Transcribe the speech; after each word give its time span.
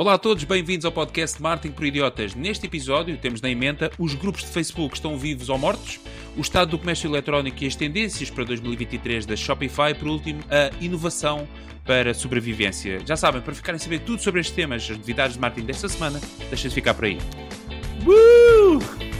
Olá 0.00 0.14
a 0.14 0.18
todos, 0.18 0.44
bem-vindos 0.44 0.86
ao 0.86 0.92
podcast 0.92 1.42
Marketing 1.42 1.74
por 1.74 1.84
Idiotas. 1.84 2.34
Neste 2.34 2.64
episódio 2.64 3.18
temos 3.18 3.42
na 3.42 3.50
emenda 3.50 3.90
os 3.98 4.14
grupos 4.14 4.40
de 4.40 4.46
Facebook 4.46 4.94
estão 4.94 5.18
vivos 5.18 5.50
ou 5.50 5.58
mortos, 5.58 6.00
o 6.34 6.40
estado 6.40 6.70
do 6.70 6.78
comércio 6.78 7.06
eletrónico 7.06 7.62
e 7.62 7.66
as 7.66 7.76
tendências 7.76 8.30
para 8.30 8.44
2023 8.44 9.26
da 9.26 9.36
Shopify, 9.36 9.94
por 9.94 10.08
último, 10.08 10.42
a 10.48 10.70
inovação 10.82 11.46
para 11.84 12.14
sobrevivência. 12.14 13.02
Já 13.04 13.14
sabem, 13.14 13.42
para 13.42 13.54
ficarem 13.54 13.76
a 13.76 13.78
saber 13.78 13.98
tudo 13.98 14.22
sobre 14.22 14.40
estes 14.40 14.56
temas, 14.56 14.84
as 14.90 14.96
novidades 14.96 15.34
de 15.34 15.40
marketing 15.42 15.66
desta 15.66 15.86
semana, 15.86 16.18
deixem-se 16.48 16.74
ficar 16.74 16.94
por 16.94 17.04
aí. 17.04 17.18
Uh! 18.06 19.10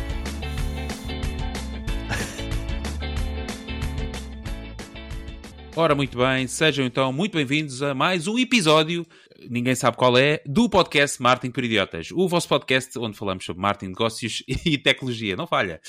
Ora, 5.77 5.95
muito 5.95 6.19
bem, 6.19 6.47
sejam 6.47 6.85
então 6.85 7.13
muito 7.13 7.33
bem-vindos 7.33 7.83
a 7.83 7.95
mais 7.95 8.27
um 8.27 8.39
episódio, 8.39 9.07
ninguém 9.49 9.75
sabe 9.75 9.97
qual 9.97 10.19
é, 10.19 10.43
do 10.45 10.69
podcast 10.69 11.21
Marketing 11.23 11.53
por 11.53 11.65
Idiotas. 11.65 12.11
O 12.13 12.29
vosso 12.29 12.49
podcast 12.49 12.99
onde 12.99 13.17
falamos 13.17 13.45
sobre 13.45 13.63
marketing, 13.63 13.91
negócios 13.91 14.43
e 14.67 14.77
tecnologia, 14.77 15.37
não 15.37 15.47
falha. 15.47 15.81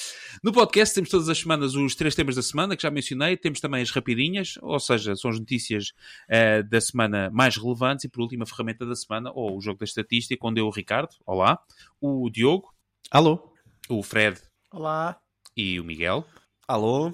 No 0.44 0.52
podcast 0.52 0.96
temos 0.96 1.10
todas 1.10 1.28
as 1.28 1.38
semanas 1.38 1.76
os 1.76 1.96
três 1.96 2.16
temas 2.16 2.36
da 2.36 2.42
semana 2.42 2.76
que 2.76 2.84
já 2.84 2.92
mencionei, 2.92 3.36
temos 3.36 3.60
também 3.60 3.82
as 3.82 3.90
rapidinhas, 3.92 4.58
ou 4.62 4.80
seja, 4.80 5.16
são 5.16 5.32
as 5.32 5.40
notícias 5.40 5.90
uh, 6.30 6.68
da 6.70 6.80
semana 6.80 7.30
mais 7.32 7.58
relevantes 7.58 8.06
e 8.06 8.10
por 8.10 8.22
último 8.22 8.44
a 8.44 8.46
ferramenta 8.46 8.86
da 8.86 8.96
semana, 8.96 9.32
ou 9.34 9.58
o 9.58 9.62
jogo 9.62 9.80
da 9.80 9.86
estatística, 9.86 10.48
onde 10.48 10.62
eu, 10.62 10.68
o 10.68 10.72
Ricardo, 10.72 11.12
olá, 11.26 11.60
o 12.00 12.30
Diogo, 12.30 12.74
Alô? 13.10 13.54
o 13.90 14.02
Fred 14.04 14.40
Olá. 14.72 15.20
e 15.56 15.80
o 15.80 15.84
Miguel. 15.84 16.26
Alô? 16.72 17.10
Uh, 17.10 17.14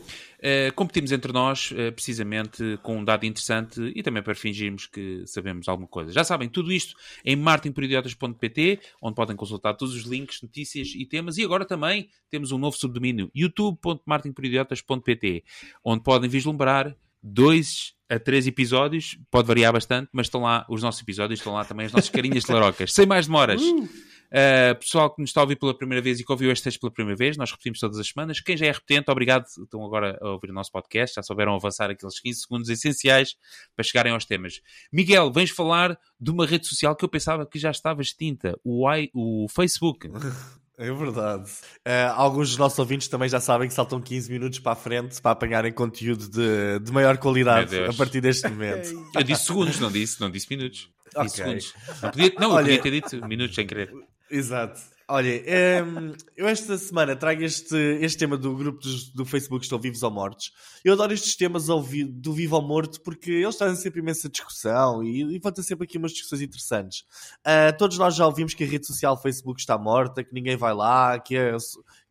competimos 0.75 1.11
entre 1.11 1.33
nós, 1.33 1.71
uh, 1.71 1.91
precisamente 1.91 2.77
com 2.83 2.99
um 2.99 3.03
dado 3.03 3.25
interessante 3.25 3.91
e 3.95 4.03
também 4.03 4.21
para 4.21 4.35
fingirmos 4.35 4.85
que 4.85 5.23
sabemos 5.25 5.67
alguma 5.67 5.87
coisa. 5.87 6.11
Já 6.11 6.23
sabem, 6.23 6.47
tudo 6.47 6.71
isto 6.71 6.93
em 7.25 7.35
martinporidiotas.pt, 7.35 8.79
onde 9.01 9.15
podem 9.15 9.35
consultar 9.35 9.73
todos 9.73 9.95
os 9.95 10.03
links, 10.03 10.43
notícias 10.43 10.89
e 10.95 11.07
temas. 11.07 11.39
E 11.39 11.43
agora 11.43 11.65
também 11.65 12.07
temos 12.29 12.51
um 12.51 12.59
novo 12.59 12.77
subdomínio, 12.77 13.31
youtube.martinporidiotas.pt, 13.33 15.43
onde 15.83 16.03
podem 16.03 16.29
vislumbrar 16.29 16.95
dois 17.23 17.95
a 18.07 18.19
três 18.19 18.45
episódios, 18.45 19.17
pode 19.31 19.47
variar 19.47 19.73
bastante, 19.73 20.09
mas 20.13 20.27
estão 20.27 20.41
lá 20.41 20.67
os 20.69 20.83
nossos 20.83 21.01
episódios, 21.01 21.39
estão 21.39 21.53
lá 21.53 21.65
também 21.65 21.87
as 21.87 21.91
nossas 21.91 22.11
carinhas 22.11 22.43
de 22.43 22.51
larocas. 22.51 22.93
Sem 22.93 23.07
mais 23.07 23.25
demoras. 23.25 23.59
Uh! 23.59 24.06
Uh, 24.27 24.77
pessoal 24.79 25.09
que 25.13 25.21
nos 25.21 25.29
está 25.29 25.39
a 25.39 25.43
ouvir 25.43 25.55
pela 25.55 25.75
primeira 25.77 26.01
vez 26.01 26.19
e 26.19 26.23
que 26.25 26.31
ouviu 26.31 26.51
este 26.51 26.65
texto 26.65 26.81
pela 26.81 26.91
primeira 26.91 27.17
vez, 27.17 27.37
nós 27.37 27.49
repetimos 27.49 27.79
todas 27.79 27.97
as 27.97 28.07
semanas. 28.07 28.39
Quem 28.41 28.57
já 28.57 28.65
é 28.65 28.71
repetente, 28.71 29.09
obrigado. 29.09 29.45
Estão 29.45 29.83
agora 29.85 30.17
a 30.21 30.29
ouvir 30.31 30.49
o 30.49 30.53
nosso 30.53 30.71
podcast, 30.71 31.15
já 31.15 31.23
souberam 31.23 31.55
avançar 31.55 31.89
aqueles 31.89 32.19
15 32.19 32.41
segundos 32.41 32.69
essenciais 32.69 33.35
para 33.75 33.83
chegarem 33.83 34.11
aos 34.11 34.25
temas. 34.25 34.61
Miguel, 34.91 35.31
vens 35.31 35.49
falar 35.49 35.97
de 36.19 36.31
uma 36.31 36.45
rede 36.45 36.67
social 36.67 36.95
que 36.95 37.05
eu 37.05 37.09
pensava 37.09 37.45
que 37.45 37.57
já 37.57 37.71
estava 37.71 38.01
extinta, 38.01 38.59
o, 38.63 38.91
I, 38.93 39.09
o 39.13 39.47
Facebook. 39.49 40.09
É 40.79 40.91
verdade. 40.93 41.49
Uh, 41.87 42.13
alguns 42.13 42.49
dos 42.49 42.57
nossos 42.59 42.77
ouvintes 42.77 43.07
também 43.07 43.27
já 43.27 43.39
sabem 43.39 43.67
que 43.67 43.73
saltam 43.73 43.99
15 43.99 44.31
minutos 44.31 44.59
para 44.59 44.73
a 44.73 44.75
frente 44.75 45.19
para 45.19 45.31
apanharem 45.31 45.71
conteúdo 45.73 46.29
de, 46.29 46.77
de 46.85 46.91
maior 46.91 47.17
qualidade 47.17 47.75
a 47.83 47.91
partir 47.93 48.21
deste 48.21 48.47
momento. 48.47 48.89
Eu 49.15 49.23
disse 49.23 49.45
segundos, 49.45 49.79
não 49.79 49.91
disse, 49.91 50.21
não 50.21 50.29
disse 50.29 50.45
minutos. 50.51 50.87
Disse 51.23 51.41
Ok. 51.41 51.59
segundos. 51.61 51.73
Não, 51.99 52.11
podia, 52.11 52.33
não 52.39 52.51
Olha- 52.51 52.71
eu 52.73 52.77
podia 52.77 52.81
ter 52.83 52.91
dito 52.91 53.27
minutos 53.27 53.55
sem 53.55 53.65
querer. 53.65 53.91
Exato. 54.29 54.81
Olha, 55.09 55.41
ehm, 55.49 56.11
eu 56.35 56.49
esta 56.49 56.77
semana 56.77 57.15
trago 57.15 57.41
este, 57.41 57.77
este 58.01 58.17
tema 58.17 58.35
do 58.37 58.53
grupo 58.57 58.81
dos- 58.81 59.07
do 59.13 59.23
Facebook 59.25 59.63
Estão 59.63 59.79
Vivos 59.79 60.03
ou 60.03 60.11
Mortos. 60.11 60.51
Eu 60.83 60.91
adoro 60.91 61.13
estes 61.13 61.33
temas 61.37 61.67
vi- 61.85 62.03
do 62.03 62.33
vivo 62.33 62.57
ou 62.57 62.61
morto 62.61 62.99
porque 63.01 63.31
eles 63.31 63.55
trazem 63.55 63.77
sempre 63.81 64.01
imensa 64.01 64.27
discussão 64.27 65.01
e 65.01 65.23
levantam 65.23 65.63
sempre 65.63 65.85
aqui 65.85 65.97
umas 65.97 66.11
discussões 66.11 66.41
interessantes. 66.41 67.05
Ah, 67.41 67.71
todos 67.71 67.97
nós 67.97 68.15
já 68.17 68.25
ouvimos 68.25 68.53
que 68.53 68.65
a 68.65 68.67
rede 68.67 68.85
social 68.85 69.15
Facebook 69.21 69.61
está 69.61 69.77
morta, 69.77 70.25
que 70.25 70.33
ninguém 70.33 70.57
vai 70.57 70.73
lá, 70.73 71.17
que 71.17 71.37
é, 71.37 71.55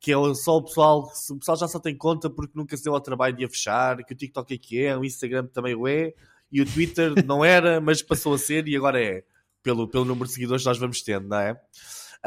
que 0.00 0.10
é 0.10 0.34
só 0.34 0.56
o 0.56 0.62
pessoal, 0.62 1.00
o 1.30 1.38
pessoal 1.38 1.58
já 1.58 1.68
só 1.68 1.78
tem 1.78 1.94
conta 1.94 2.30
porque 2.30 2.52
nunca 2.56 2.74
se 2.78 2.84
deu 2.84 2.94
ao 2.94 3.00
trabalho 3.02 3.36
de 3.36 3.44
a 3.44 3.48
fechar, 3.50 3.98
que 4.04 4.14
o 4.14 4.16
TikTok 4.16 4.54
é 4.54 4.58
que 4.58 4.82
é, 4.82 4.96
o 4.96 5.04
Instagram 5.04 5.44
também 5.48 5.74
o 5.74 5.86
é, 5.86 6.14
e 6.50 6.62
o 6.62 6.64
Twitter 6.64 7.12
não 7.26 7.44
era, 7.44 7.78
mas 7.78 8.00
passou 8.00 8.32
a 8.32 8.38
ser 8.38 8.66
e 8.68 8.74
agora 8.74 9.02
é. 9.02 9.22
Pelo, 9.62 9.86
pelo 9.88 10.04
número 10.04 10.28
de 10.28 10.32
seguidores 10.32 10.62
que 10.62 10.68
nós 10.68 10.78
vamos 10.78 11.02
tendo, 11.02 11.26
não 11.28 11.38
é? 11.40 11.60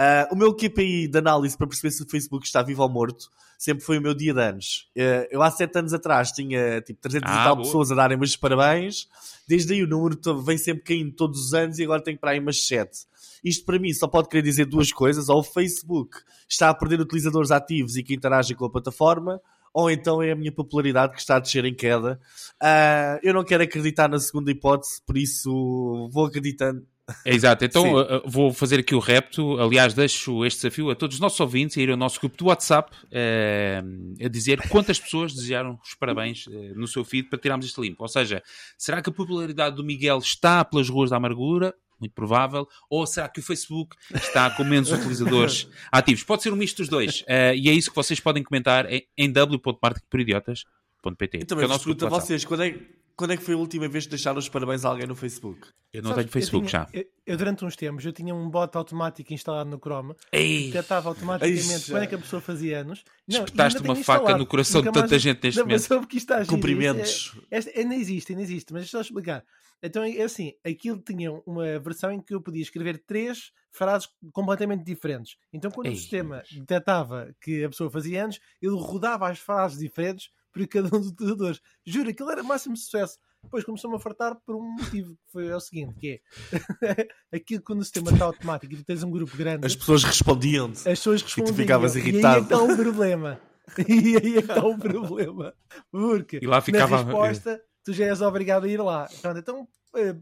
Ah, 0.01 0.29
o 0.31 0.35
meu 0.35 0.53
KPI 0.55 1.09
de 1.09 1.17
análise 1.17 1.57
para 1.57 1.67
perceber 1.67 1.91
se 1.91 2.01
o 2.03 2.09
Facebook 2.09 2.45
está 2.45 2.61
vivo 2.61 2.81
ou 2.81 2.87
morto 2.87 3.29
sempre 3.57 3.83
foi 3.83 3.97
o 3.97 4.01
meu 4.01 4.13
dia 4.13 4.33
de 4.33 4.39
anos. 4.39 4.89
Ah, 4.97 5.27
eu 5.29 5.41
há 5.41 5.51
sete 5.51 5.77
anos 5.77 5.93
atrás 5.93 6.31
tinha 6.31 6.79
tipo 6.81 7.01
300 7.01 7.29
Ah, 7.29 7.33
e 7.33 7.43
tal 7.43 7.55
boa. 7.57 7.65
pessoas 7.65 7.91
a 7.91 7.95
darem-me 7.95 8.23
os 8.23 8.37
parabéns. 8.37 9.09
Desde 9.45 9.73
aí 9.73 9.83
o 9.83 9.87
número 9.87 10.17
vem 10.41 10.57
sempre 10.57 10.83
caindo 10.83 11.11
todos 11.11 11.47
os 11.47 11.53
anos 11.53 11.79
e 11.79 11.83
agora 11.83 12.01
tenho 12.01 12.17
para 12.17 12.31
aí 12.31 12.39
umas 12.39 12.65
sete. 12.65 12.99
Isto 13.43 13.65
para 13.65 13.77
mim 13.77 13.93
só 13.93 14.07
pode 14.07 14.29
querer 14.29 14.43
dizer 14.43 14.65
duas 14.65 14.91
coisas. 14.93 15.27
Ou 15.27 15.39
o 15.39 15.43
Facebook 15.43 16.17
está 16.47 16.69
a 16.69 16.73
perder 16.73 17.01
utilizadores 17.01 17.51
ativos 17.51 17.97
e 17.97 18.03
que 18.03 18.13
interagem 18.13 18.55
com 18.55 18.63
a 18.65 18.69
plataforma, 18.69 19.41
ou 19.73 19.91
então 19.91 20.21
é 20.23 20.31
a 20.31 20.35
minha 20.35 20.51
popularidade 20.51 21.13
que 21.13 21.19
está 21.19 21.35
a 21.35 21.39
descer 21.39 21.65
em 21.65 21.75
queda. 21.75 22.19
Ah, 22.61 23.19
eu 23.21 23.33
não 23.33 23.43
quero 23.43 23.63
acreditar 23.63 24.07
na 24.07 24.19
segunda 24.19 24.49
hipótese, 24.49 25.01
por 25.05 25.17
isso 25.17 26.09
vou 26.11 26.25
acreditando. 26.25 26.85
É, 27.25 27.33
exato, 27.33 27.65
então 27.65 27.95
uh, 27.95 28.21
vou 28.25 28.53
fazer 28.53 28.79
aqui 28.79 28.95
o 28.95 28.99
repto. 28.99 29.59
Aliás, 29.59 29.93
deixo 29.93 30.45
este 30.45 30.61
desafio 30.61 30.89
a 30.89 30.95
todos 30.95 31.15
os 31.15 31.19
nossos 31.19 31.39
ouvintes 31.39 31.77
a 31.77 31.81
ir 31.81 31.89
ao 31.89 31.97
nosso 31.97 32.19
grupo 32.19 32.37
do 32.37 32.45
WhatsApp 32.45 32.95
uh, 32.95 34.23
a 34.23 34.27
dizer 34.27 34.67
quantas 34.69 34.99
pessoas 34.99 35.33
desejaram 35.33 35.79
os 35.83 35.95
parabéns 35.95 36.47
uh, 36.47 36.51
no 36.75 36.87
seu 36.87 37.03
feed 37.03 37.29
para 37.29 37.39
tirarmos 37.39 37.65
este 37.65 37.81
limpo. 37.81 38.03
Ou 38.03 38.07
seja, 38.07 38.41
será 38.77 39.01
que 39.01 39.09
a 39.09 39.13
popularidade 39.13 39.75
do 39.75 39.83
Miguel 39.83 40.19
está 40.19 40.63
pelas 40.63 40.89
ruas 40.89 41.09
da 41.09 41.17
amargura? 41.17 41.73
Muito 41.99 42.13
provável. 42.13 42.67
Ou 42.89 43.05
será 43.05 43.27
que 43.27 43.41
o 43.41 43.43
Facebook 43.43 43.95
está 44.13 44.49
com 44.49 44.63
menos 44.63 44.89
utilizadores 44.91 45.67
ativos? 45.91 46.23
Pode 46.23 46.43
ser 46.43 46.53
um 46.53 46.55
misto 46.55 46.77
dos 46.77 46.87
dois. 46.87 47.25
E 47.27 47.69
é 47.69 47.73
isso 47.73 47.89
que 47.89 47.95
vocês 47.95 48.21
podem 48.21 48.41
comentar 48.41 48.89
em, 48.89 49.05
em 49.17 49.29
w.marketingporidiotas.pt. 49.29 51.37
E 51.37 51.39
que 51.41 51.45
também 51.45 51.63
é 51.63 51.65
o 51.65 51.69
nosso 51.69 51.83
grupo 51.83 52.07
vocês, 52.07 52.45
quando 52.45 52.63
é, 52.63 52.73
quando 53.19 53.31
é 53.31 53.37
que 53.37 53.43
foi 53.43 53.53
a 53.53 53.57
última 53.57 53.87
vez 53.89 54.05
que 54.05 54.09
deixaram 54.11 54.39
os 54.39 54.47
parabéns 54.47 54.85
a 54.85 54.89
alguém 54.89 55.05
no 55.05 55.15
Facebook? 55.15 55.67
Eu 55.91 56.01
não 56.01 56.11
Sabes, 56.11 56.23
tenho 56.25 56.31
Facebook 56.31 56.65
eu 56.65 56.69
tinha- 56.69 56.81
já. 56.83 56.89
Eu, 56.93 57.05
eu, 57.25 57.37
durante 57.37 57.65
uns 57.65 57.75
tempos, 57.75 58.05
eu 58.05 58.13
tinha 58.13 58.33
um 58.33 58.49
bot 58.49 58.75
automático 58.77 59.33
instalado 59.33 59.69
no 59.69 59.77
Chrome 59.77 60.13
que 60.15 60.37
Ei, 60.37 60.67
detectava 60.67 61.09
automaticamente 61.09 61.59
Eixa. 61.73 61.91
quando 61.91 62.03
é 62.03 62.07
que 62.07 62.15
a 62.15 62.17
pessoa 62.17 62.41
fazia 62.41 62.79
anos. 62.79 63.03
Não, 63.27 63.39
Espetaste 63.43 63.81
uma 63.81 63.95
faca 63.95 64.37
no 64.37 64.45
coração 64.45 64.81
de 64.81 64.91
tanta 64.91 65.19
gente 65.19 65.43
neste 65.43 65.57
Não, 65.59 65.65
momento. 65.67 66.07
que 66.07 66.33
a. 66.33 66.45
Cumprimentos. 66.45 67.09
Isto 67.09 67.43
é- 67.51 67.57
Esta, 67.57 67.79
ainda 67.79 67.95
existe, 67.95 68.31
ainda 68.31 68.41
existe, 68.43 68.71
mas 68.71 68.83
deixa 68.83 68.97
eu 68.97 69.01
explicar. 69.01 69.43
Então 69.81 70.03
é 70.03 70.21
assim, 70.21 70.53
aquilo 70.65 70.97
tinha 70.99 71.31
uma 71.45 71.79
versão 71.79 72.11
em 72.11 72.21
que 72.21 72.33
eu 72.33 72.41
podia 72.41 72.61
escrever 72.61 72.97
três 73.05 73.51
frases 73.71 74.09
completamente 74.33 74.83
diferentes. 74.83 75.37
Então 75.53 75.69
quando 75.71 75.87
Ei. 75.87 75.93
o 75.93 75.95
sistema 75.95 76.43
detectava 76.51 77.33
que 77.41 77.63
a 77.63 77.69
pessoa 77.69 77.89
fazia 77.89 78.23
anos, 78.23 78.39
ele 78.61 78.75
rodava 78.75 79.29
as 79.29 79.39
frases 79.39 79.77
diferentes 79.79 80.29
para 80.51 80.67
cada 80.67 80.87
um 80.95 80.99
dos 80.99 81.09
utilizadores. 81.09 81.59
Juro, 81.85 82.09
aquilo 82.09 82.31
era 82.31 82.43
máximo 82.43 82.75
sucesso. 82.77 83.17
Depois 83.43 83.63
começou-me 83.63 83.95
a 83.95 83.99
fartar 83.99 84.35
por 84.45 84.55
um 84.55 84.61
motivo, 84.73 85.13
que 85.13 85.31
foi 85.31 85.51
o 85.53 85.59
seguinte, 85.61 85.95
que 85.97 86.09
é 86.11 87.07
aquilo 87.33 87.61
quando 87.63 87.79
o 87.79 87.83
sistema 87.83 88.11
está 88.11 88.25
automático 88.25 88.73
e 88.73 88.77
tu 88.77 88.83
tens 88.83 89.01
um 89.03 89.09
grupo 89.11 89.35
grande, 89.37 89.65
As 89.65 89.75
pessoas 89.75 90.03
respondiam-te. 90.03 90.77
as 90.79 90.83
pessoas 90.99 91.21
respondiam. 91.21 91.55
ficavas 91.55 91.95
E 91.95 91.99
aí 91.99 92.07
irritado. 92.09 92.43
está 92.43 92.57
o 92.61 92.75
problema. 92.75 93.39
E 93.87 94.17
aí 94.17 94.35
é 94.35 94.39
está 94.39 94.65
o 94.65 94.75
problema. 94.77 95.53
Porque 95.91 96.39
E 96.41 96.47
lá 96.47 96.59
ficava- 96.59 96.97
na 96.97 97.03
resposta 97.03 97.61
tu 97.85 97.93
já 97.93 98.05
és 98.05 98.19
obrigado 98.21 98.65
a 98.65 98.67
ir 98.67 98.81
lá. 98.81 99.07
Então 99.19 99.31
eh, 99.31 99.67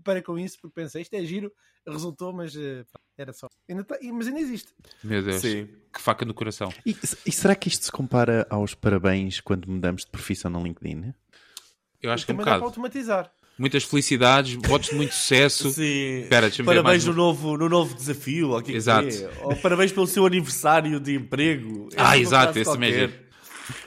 para 0.03 0.21
com 0.21 0.37
isso, 0.39 0.57
porque 0.61 0.81
pensei, 0.81 1.01
isto 1.01 1.13
é 1.13 1.23
giro, 1.25 1.51
resultou, 1.87 2.33
mas 2.33 2.55
eh, 2.55 2.83
era 3.17 3.31
só. 3.33 3.47
Ainda 3.69 3.83
tá- 3.83 3.97
e- 4.01 4.11
mas 4.11 4.27
ainda 4.27 4.39
existe. 4.39 4.73
Meu 5.03 5.21
Deus, 5.23 5.41
Sim. 5.41 5.67
que 5.93 6.01
faca 6.01 6.25
no 6.25 6.33
coração. 6.33 6.71
E, 6.85 6.95
e 7.25 7.31
será 7.31 7.55
que 7.55 7.67
isto 7.67 7.85
se 7.85 7.91
compara 7.91 8.45
aos 8.49 8.73
parabéns 8.73 9.39
quando 9.39 9.69
mudamos 9.69 10.03
de 10.05 10.11
profissão 10.11 10.49
no 10.51 10.61
LinkedIn? 10.63 11.13
Eu 12.01 12.11
acho 12.11 12.25
que 12.25 12.31
é 12.31 12.33
um 12.33 12.37
Também 12.37 12.45
dá 12.45 12.51
para 12.51 12.59
bocado. 12.59 12.65
automatizar. 12.65 13.31
Muitas 13.59 13.83
felicidades, 13.85 14.53
votos 14.67 14.89
de 14.89 14.95
muito 14.95 15.15
sucesso. 15.15 15.71
Sim. 15.71 16.27
Ver 16.29 16.63
parabéns 16.63 16.83
mais 16.83 17.05
no 17.05 17.11
um. 17.11 17.15
novo, 17.15 17.57
no 17.57 17.67
novo 17.67 17.95
desafio. 17.95 18.51
Ou, 18.51 18.61
que 18.61 18.69
é 18.69 18.71
que 18.73 18.77
Exato. 18.77 19.07
é. 19.07 19.29
ou 19.45 19.55
parabéns 19.55 19.91
pelo 19.91 20.05
seu 20.05 20.25
aniversário 20.27 20.99
de 20.99 21.15
emprego. 21.15 21.89
É 21.95 21.99
Ah, 21.99 22.05
uma 22.09 22.17
exato, 22.17 22.59
esse 22.59 22.69
é 22.69 22.91
giro. 22.91 23.13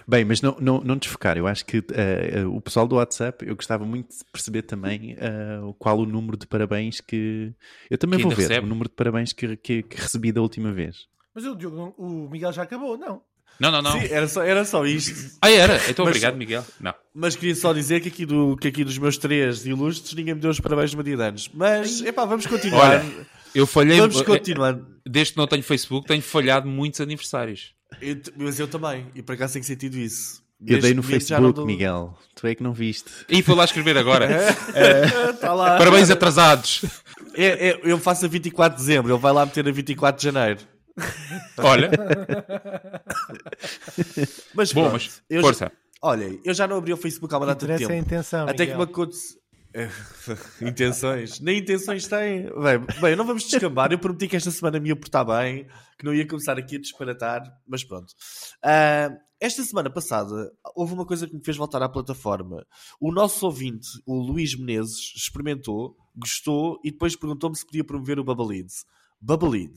Bem, 0.07 0.25
mas 0.25 0.41
não, 0.43 0.57
não, 0.61 0.81
não 0.81 0.97
desfocar. 0.97 1.37
Eu 1.37 1.47
acho 1.47 1.65
que 1.65 1.83
eh, 1.93 2.45
o 2.47 2.61
pessoal 2.61 2.87
do 2.87 2.97
WhatsApp, 2.97 3.47
eu 3.47 3.55
gostava 3.57 3.85
muito 3.85 4.11
de 4.11 4.25
perceber 4.33 4.63
também 4.63 5.17
eh, 5.19 5.59
qual 5.79 5.99
o 5.99 6.07
número 6.07 6.37
de 6.37 6.47
parabéns 6.47 7.01
que. 7.01 7.53
Eu 7.91 7.99
também 7.99 8.19
Que 8.19 8.25
vou 8.25 8.33
ver 8.35 8.43
recebe. 8.49 8.67
o 8.67 8.69
número 8.69 8.89
de 8.89 8.95
parabéns 8.95 9.33
que, 9.33 9.57
que, 9.57 9.83
que 9.83 9.97
recebi 10.01 10.33
da 10.33 10.41
última 10.41 10.73
vez. 10.73 11.07
Mas 11.35 11.45
o, 11.45 11.55
Diogo, 11.55 11.95
o 11.97 12.29
Miguel 12.31 12.53
já 12.53 12.63
acabou, 12.63 12.97
não. 12.99 13.23
Não, 13.59 13.71
não, 13.71 13.83
não. 13.83 13.93
Sim, 13.93 14.07
era 14.11 14.27
só, 14.27 14.43
era 14.43 14.65
só 14.65 14.87
isto. 14.87 15.37
Ah, 15.43 15.51
era? 15.51 15.75
Então 15.89 16.05
Mas- 16.05 16.13
obrigado, 16.13 16.37
Miguel. 16.37 16.65
Não. 16.81 16.95
Mas 17.15 17.37
queria 17.37 17.55
só 17.55 17.73
dizer 17.75 18.01
que 18.01 18.09
aqui, 18.09 18.25
do, 18.25 18.57
que 18.57 18.69
aqui 18.69 18.83
dos 18.85 18.97
meus 18.97 19.19
três 19.19 19.67
ilustres 19.67 20.15
ninguém 20.15 20.35
me 20.35 20.41
deu 20.41 20.51
os 20.51 20.59
parabéns 20.61 20.93
no 20.93 20.97
meu 20.97 21.05
dia 21.05 21.17
de 21.17 21.23
anos. 21.23 21.51
Mas, 21.53 22.01
epá, 22.01 22.25
vamos 22.25 22.47
continuar. 22.47 23.01
Olha, 23.01 23.27
Eu 23.55 23.67
falhei. 23.67 23.99
vamos 24.01 24.23
continuar. 24.23 24.79
Desde 25.07 25.35
que 25.35 25.39
não 25.39 25.47
tenho 25.47 25.63
Facebook, 25.63 26.07
tenho 26.09 26.23
falhado 26.23 26.67
muitos 26.69 27.01
aniversários. 27.03 27.75
Eu 28.01 28.17
mas 28.37 28.59
eu 28.61 28.69
também. 28.69 29.07
E 29.15 29.23
por 29.23 29.35
acaso 29.35 29.55
tenho 29.55 29.65
sentido 29.65 29.97
isso. 29.97 30.43
Eu 30.67 30.79
dei 30.79 30.93
no 30.93 31.03
Facebook, 31.03 31.55
dou- 31.55 31.65
Miguel. 31.67 32.19
Tu 32.35 32.47
é 32.47 32.55
que 32.55 32.63
não 32.63 32.75
viste. 32.75 33.11
E 33.31 33.43
foi 33.43 33.55
lá 33.55 33.65
escrever 33.65 33.97
agora. 33.97 34.29
Está 35.33 35.53
lá. 35.55 35.79
Parabéns 35.79 36.11
atrasados. 36.11 36.85
É, 37.35 37.69
é, 37.71 37.81
eu 37.85 37.99
faço 37.99 38.27
a 38.27 38.29
24 38.29 38.77
de 38.77 38.83
dezembro, 38.87 39.13
ele 39.13 39.19
vai 39.21 39.33
lá 39.33 39.47
meter 39.47 39.67
a 39.67 39.73
24 39.73 40.19
de 40.21 40.25
janeiro. 40.25 40.61
Olha, 41.57 41.91
Mas, 44.55 44.73
bom, 44.73 44.83
pronto, 44.83 44.93
mas 44.93 45.23
eu 45.31 45.41
força. 45.41 45.67
Já, 45.67 45.73
olha, 46.03 46.39
eu 46.45 46.53
já 46.55 46.67
não 46.67 46.77
abri 46.77 46.93
o 46.93 46.97
Facebook 46.97 47.33
há 47.35 47.39
uma 47.39 47.47
data 47.47 47.65
de 47.67 47.73
é 47.73 47.75
a 47.75 47.79
tempo. 47.79 47.93
intenção. 47.95 48.47
Até 48.49 48.67
que 48.67 48.75
me 48.77 48.83
aconteceu. 48.83 49.40
intenções. 50.61 51.41
Nem 51.41 51.59
intenções 51.59 52.07
têm. 52.07 52.45
Bem, 52.45 53.01
bem, 53.01 53.17
não 53.17 53.25
vamos 53.25 53.45
descambar. 53.45 53.93
Eu 53.93 53.99
prometi 53.99 54.29
que 54.29 54.37
esta 54.37 54.51
semana 54.51 54.81
me 54.81 54.89
ia 54.89 54.97
portar 54.97 55.25
bem, 55.25 55.67
que 55.99 56.05
não 56.05 56.15
ia 56.15 56.27
começar 56.27 56.59
aqui 56.59 56.77
a 56.77 56.81
disparatar, 56.81 57.43
mas 57.67 57.85
pronto. 57.85 58.13
Ah, 58.63 59.11
esta 59.41 59.63
semana 59.63 59.89
passada 59.89 60.53
houve 60.75 60.93
uma 60.93 61.07
coisa 61.07 61.27
que 61.27 61.35
me 61.35 61.43
fez 61.43 61.57
voltar 61.57 61.83
à 61.83 61.89
plataforma. 61.89 62.67
O 63.01 63.11
nosso 63.11 63.47
ouvinte, 63.47 63.89
o 64.05 64.21
Luís 64.21 64.55
Menezes, 64.55 65.15
experimentou, 65.17 65.97
gostou 66.15 66.79
e 66.85 66.91
depois 66.91 67.17
perguntou-me 67.17 67.57
se 67.57 67.65
podia 67.65 67.85
promover 67.85 68.19
o 68.19 68.25
Bubble 68.25 68.67
Bubble 69.21 69.73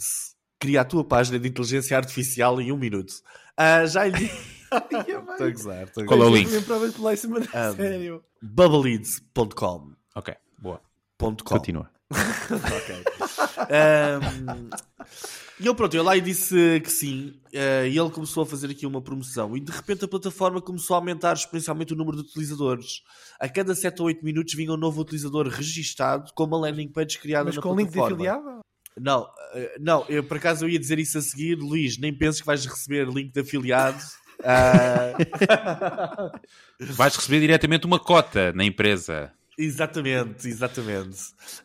Cria 0.60 0.82
a 0.82 0.86
tua 0.86 1.04
página 1.04 1.38
de 1.38 1.48
inteligência 1.48 1.98
artificial 1.98 2.60
em 2.60 2.72
um 2.72 2.78
minuto. 2.78 3.14
Ah, 3.58 3.86
já 3.86 4.06
lhe. 4.06 4.26
Estou 4.26 5.48
a 5.48 5.50
gozar. 5.52 5.84
estou 5.84 6.04
a 6.04 6.08
Qual 6.08 6.22
é 6.24 6.26
o 6.26 6.36
link? 6.36 6.50
Da 6.50 6.78
Ah, 7.54 7.74
sério. 7.74 8.24
Bubbleleads.com. 8.42 9.94
Ok, 10.16 10.34
boa. 10.60 10.82
Ponto 11.18 11.44
com. 11.44 11.56
Continua. 11.56 11.90
Ok. 12.52 13.04
E 15.60 15.66
eu 15.68 15.74
pronto, 15.76 15.96
eu 15.96 16.04
lá 16.04 16.18
e 16.18 16.22
disse 16.22 16.82
que 16.84 16.92
sim, 16.92 17.40
eh, 17.54 17.88
e 17.88 17.98
ele 17.98 18.10
começou 18.10 18.44
a 18.44 18.46
fazer 18.46 18.70
aqui 18.72 18.86
uma 18.86 19.02
promoção, 19.02 19.56
e 19.56 19.60
de 19.60 19.72
repente 19.72 20.04
a 20.04 20.08
plataforma 20.08 20.60
começou 20.60 20.96
a 20.96 20.98
aumentar 20.98 21.34
exponencialmente 21.34 21.94
o 21.94 21.96
número 21.96 22.18
de 22.18 22.24
utilizadores. 22.24 23.02
A 23.40 23.48
cada 23.48 23.74
7 23.74 24.02
ou 24.02 24.08
8 24.08 24.26
minutos 24.26 24.54
vinha 24.56 24.74
um 24.74 24.78
novo 24.78 25.00
utilizador 25.02 25.48
registado 25.48 26.32
com 26.34 26.44
uma 26.44 26.58
landing 26.58 26.90
page 26.90 27.18
criada 27.20 27.46
Mas 27.46 27.56
na 27.56 27.62
com 27.62 27.76
link 27.76 27.88
de 27.90 27.94
plataforma. 27.94 28.16
afiliado? 28.32 28.63
Não, 29.00 29.28
eh, 29.54 29.78
não, 29.80 30.06
eu 30.08 30.24
por 30.24 30.38
acaso 30.38 30.66
eu 30.66 30.70
ia 30.70 30.80
dizer 30.80 31.00
isso 31.00 31.18
a 31.18 31.22
seguir, 31.22 31.56
Luís, 31.56 31.98
nem 31.98 32.14
penses 32.14 32.40
que 32.42 32.46
vais 32.48 32.66
receber 32.66 33.08
link 33.08 33.32
de 33.34 33.40
afiliado. 33.42 34.02
Ah, 34.44 35.14
Vais 36.80 37.16
receber 37.16 37.40
diretamente 37.40 37.86
uma 37.86 38.00
cota 38.00 38.52
na 38.54 38.64
empresa. 38.66 39.32
Exatamente, 39.58 40.48
exatamente. 40.48 41.18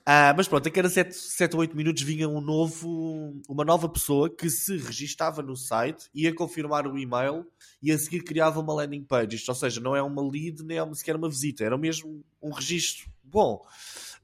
Ah, 0.05 0.35
mas 0.37 0.47
pronto, 0.47 0.69
a 0.69 0.71
cada 0.71 0.89
7, 0.91 1.15
7 1.15 1.55
ou 1.55 1.61
8 1.61 1.75
minutos 1.77 2.03
vinha 2.03 2.29
um 2.29 2.41
novo, 2.41 3.35
uma 3.49 3.65
nova 3.65 3.89
pessoa 3.89 4.29
que 4.29 4.51
se 4.51 4.77
registava 4.77 5.41
no 5.43 5.57
site, 5.57 6.05
ia 6.15 6.35
confirmar 6.35 6.87
o 6.87 6.99
e-mail 6.99 7.47
e 7.83 7.91
a 7.91 7.99
seguir 7.99 8.21
criava 8.25 8.61
uma 8.61 8.75
landing 8.75 9.03
page. 9.05 9.37
Isto, 9.37 9.49
ou 9.49 9.55
seja, 9.55 9.81
não 9.81 9.97
é 9.97 10.03
uma 10.03 10.23
lead 10.23 10.63
nem 10.63 10.77
é 10.77 10.83
uma- 10.83 10.95
sequer 10.95 11.17
uma 11.17 11.31
visita, 11.31 11.65
era 11.65 11.79
mesmo 11.79 12.23
um 12.43 12.51
registro. 12.53 13.11
Bom, 13.25 13.63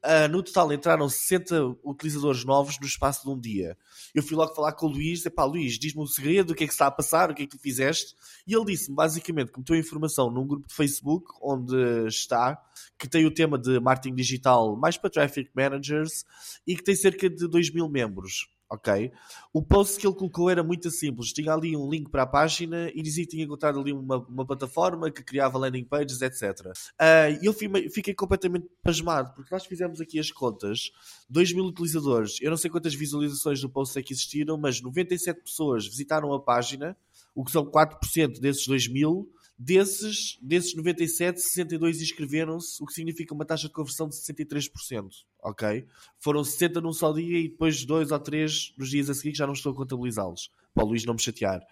ah, 0.06 0.28
no 0.28 0.42
total 0.42 0.70
entraram 0.70 1.08
60 1.08 1.78
utilizadores 1.82 2.44
novos 2.44 2.78
no 2.78 2.86
espaço 2.86 3.24
de 3.24 3.30
um 3.30 3.40
dia. 3.40 3.74
Eu 4.14 4.22
fui 4.22 4.36
logo 4.36 4.54
falar 4.54 4.72
com 4.72 4.84
o 4.84 4.90
Luís, 4.90 5.26
pá, 5.30 5.44
Luís, 5.44 5.78
diz-me 5.78 6.02
o 6.02 6.06
segredo, 6.06 6.50
o 6.50 6.54
que 6.54 6.64
é 6.64 6.66
que 6.66 6.74
está 6.74 6.86
a 6.86 6.90
passar, 6.90 7.30
o 7.30 7.34
que 7.34 7.44
é 7.44 7.46
que 7.46 7.56
tu 7.56 7.58
fizeste? 7.58 8.14
E 8.46 8.54
ele 8.54 8.66
disse-me 8.66 8.94
basicamente 8.94 9.50
que 9.50 9.58
meteu 9.58 9.76
informação 9.76 10.30
num 10.30 10.46
grupo 10.46 10.68
de 10.68 10.74
Facebook 10.74 11.32
onde 11.40 12.06
está, 12.06 12.62
que 12.98 13.08
tem 13.08 13.24
o 13.24 13.30
tema 13.30 13.58
de 13.58 13.80
marketing 13.80 14.14
digital 14.14 14.76
mais 14.76 14.98
para 14.98 15.08
traffic 15.08 15.50
managers 15.56 16.26
e 16.66 16.76
que 16.76 16.84
tem 16.84 16.94
cerca 16.94 17.30
de 17.30 17.48
2 17.48 17.72
mil 17.72 17.88
membros. 17.88 18.53
Ok? 18.70 19.12
O 19.52 19.62
post 19.62 19.98
que 20.00 20.06
ele 20.06 20.16
colocou 20.16 20.50
era 20.50 20.62
muito 20.64 20.90
simples. 20.90 21.32
Tinha 21.32 21.52
ali 21.52 21.76
um 21.76 21.88
link 21.88 22.10
para 22.10 22.22
a 22.22 22.26
página 22.26 22.90
e 22.94 23.02
dizia 23.02 23.24
que 23.24 23.30
tinha 23.30 23.44
encontrado 23.44 23.78
ali 23.78 23.92
uma, 23.92 24.16
uma 24.26 24.44
plataforma 24.44 25.10
que 25.10 25.22
criava 25.22 25.58
landing 25.58 25.84
pages, 25.84 26.20
etc. 26.22 26.72
Ah, 26.98 27.28
E 27.30 27.44
eu 27.44 27.52
fi- 27.52 27.88
fiquei 27.90 28.14
completamente 28.14 28.66
pasmado, 28.82 29.32
porque 29.34 29.54
nós 29.54 29.64
fizemos 29.66 30.00
aqui 30.00 30.18
as 30.18 30.30
contas, 30.32 30.90
2 31.28 31.52
mil 31.52 31.64
utilizadores, 31.66 32.38
eu 32.40 32.50
não 32.50 32.56
sei 32.56 32.70
quantas 32.70 32.94
visualizações 32.94 33.60
do 33.60 33.68
post 33.68 33.96
é 33.98 34.02
que 34.02 34.12
existiram, 34.12 34.56
mas 34.56 34.80
97 34.80 35.42
pessoas 35.42 35.86
visitaram 35.86 36.32
a 36.32 36.40
página, 36.40 36.96
o 37.34 37.44
que 37.44 37.52
são 37.52 37.64
4% 37.66 38.40
desses 38.40 38.66
2 38.66 38.88
mil. 38.88 39.30
Desses, 39.56 40.36
desses 40.42 40.74
97, 40.74 41.40
62 41.40 42.02
inscreveram-se, 42.02 42.82
o 42.82 42.86
que 42.86 42.92
significa 42.92 43.32
uma 43.32 43.44
taxa 43.44 43.68
de 43.68 43.72
conversão 43.72 44.08
de 44.08 44.16
63%. 44.16 45.08
Ok? 45.42 45.86
Foram 46.18 46.42
60 46.42 46.80
num 46.80 46.92
só 46.92 47.12
dia 47.12 47.38
e 47.38 47.48
depois 47.48 47.84
2 47.84 48.10
ou 48.10 48.18
3 48.18 48.74
nos 48.76 48.90
dias 48.90 49.08
a 49.08 49.14
seguir 49.14 49.32
que 49.32 49.38
já 49.38 49.46
não 49.46 49.52
estou 49.52 49.72
a 49.72 49.76
contabilizá-los. 49.76 50.50
Para 50.74 50.84
o 50.84 50.88
Luís 50.88 51.04
não 51.04 51.14
me 51.14 51.22
chatear. 51.22 51.62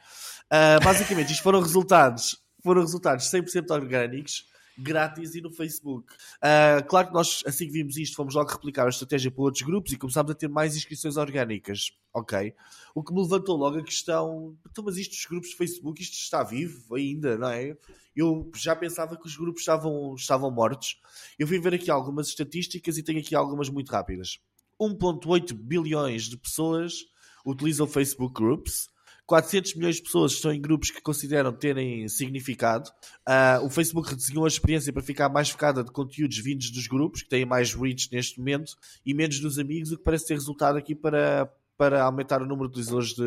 Ah, 0.49 0.79
basicamente, 0.81 1.33
isto 1.33 1.43
foram 1.43 1.61
resultados, 1.61 2.37
foram 2.63 2.83
resultados 2.83 3.29
100% 3.31 3.71
orgânicos, 3.71 4.45
grátis 4.79 5.35
e 5.35 5.41
no 5.41 5.51
Facebook. 5.51 6.13
Ah, 6.41 6.83
claro 6.87 7.09
que 7.09 7.15
nós, 7.15 7.43
assim 7.47 7.67
que 7.67 7.73
vimos 7.73 7.97
isto, 7.97 8.17
fomos 8.17 8.35
logo 8.35 8.51
replicar 8.51 8.87
a 8.87 8.89
estratégia 8.89 9.31
para 9.31 9.43
outros 9.43 9.63
grupos 9.63 9.93
e 9.93 9.97
começámos 9.97 10.31
a 10.33 10.35
ter 10.35 10.49
mais 10.49 10.77
inscrições 10.77 11.17
orgânicas. 11.17 11.93
Ok? 12.13 12.55
O 12.95 13.03
que 13.03 13.13
me 13.13 13.21
levantou 13.21 13.57
logo 13.57 13.79
a 13.79 13.83
questão: 13.83 14.57
então, 14.71 14.85
mas 14.85 14.97
isto 14.97 15.13
dos 15.13 15.27
grupos 15.27 15.51
de 15.51 15.57
Facebook, 15.57 16.03
isto 16.03 16.15
está 16.15 16.43
vivo 16.43 16.95
ainda, 16.95 17.39
não 17.39 17.49
é? 17.49 17.77
Eu 18.15 18.51
já 18.55 18.77
pensava 18.77 19.17
que 19.17 19.27
os 19.27 19.37
grupos 19.37 19.63
estavam, 19.63 20.15
estavam 20.15 20.51
mortos. 20.51 21.01
Eu 21.39 21.47
vim 21.47 21.61
ver 21.61 21.75
aqui 21.75 21.91
algumas 21.91 22.29
estatísticas 22.29 22.99
e 22.99 23.03
tenho 23.03 23.21
aqui 23.21 23.35
algumas 23.35 23.71
muito 23.71 23.91
rápidas. 23.91 24.39
1,8 24.79 25.55
bilhões 25.55 26.25
de 26.25 26.37
pessoas 26.37 27.07
utilizam 27.47 27.87
Facebook 27.87 28.35
Groups. 28.35 28.91
400 29.27 29.75
milhões 29.75 29.97
de 29.97 30.03
pessoas 30.03 30.33
estão 30.33 30.53
em 30.53 30.61
grupos 30.61 30.91
que 30.91 31.01
consideram 31.01 31.53
terem 31.53 32.09
significado. 32.09 32.91
Ah, 33.27 33.61
o 33.63 33.71
Facebook 33.71 34.15
desenhou 34.15 34.45
a 34.45 34.49
experiência 34.49 34.93
para 34.93 35.03
ficar 35.03 35.29
mais 35.29 35.51
focada 35.51 35.83
de 35.83 35.91
conteúdos 35.91 36.39
vindos 36.39 36.71
dos 36.71 36.87
grupos, 36.87 37.23
que 37.23 37.29
têm 37.29 37.45
mais 37.45 37.75
reach 37.75 38.09
neste 38.13 38.39
momento, 38.39 38.77
e 39.07 39.15
menos 39.15 39.39
dos 39.39 39.59
amigos, 39.59 39.93
o 39.93 39.97
que 39.97 40.05
parece 40.05 40.27
ter 40.27 40.35
resultado 40.35 40.77
aqui 40.77 40.95
para, 40.95 41.51
para 41.79 42.03
aumentar 42.03 42.43
o 42.43 42.47
número 42.47 42.69
de 42.69 42.73
utilizadores 42.73 43.15
de, 43.15 43.25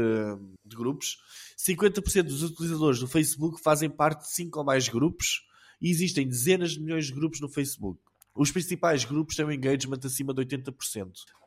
de 0.66 0.76
grupos. 0.76 1.18
50% 1.58 2.24
dos 2.24 2.44
utilizadores 2.44 3.00
do 3.00 3.08
Facebook 3.08 3.62
fazem 3.62 3.90
parte 3.90 4.22
de 4.22 4.32
5 4.32 4.60
ou 4.60 4.66
mais 4.66 4.90
grupos, 4.90 5.48
e 5.82 5.90
existem 5.90 6.28
dezenas 6.28 6.72
de 6.72 6.82
milhões 6.82 7.08
de 7.08 7.14
grupos 7.14 7.40
no 7.40 7.50
Facebook. 7.50 8.00
Os 8.36 8.52
principais 8.52 9.06
grupos 9.06 9.36
têm 9.36 9.46
um 9.46 9.52
engagement 9.52 10.00
acima 10.04 10.34
de 10.34 10.42
80%. 10.46 10.74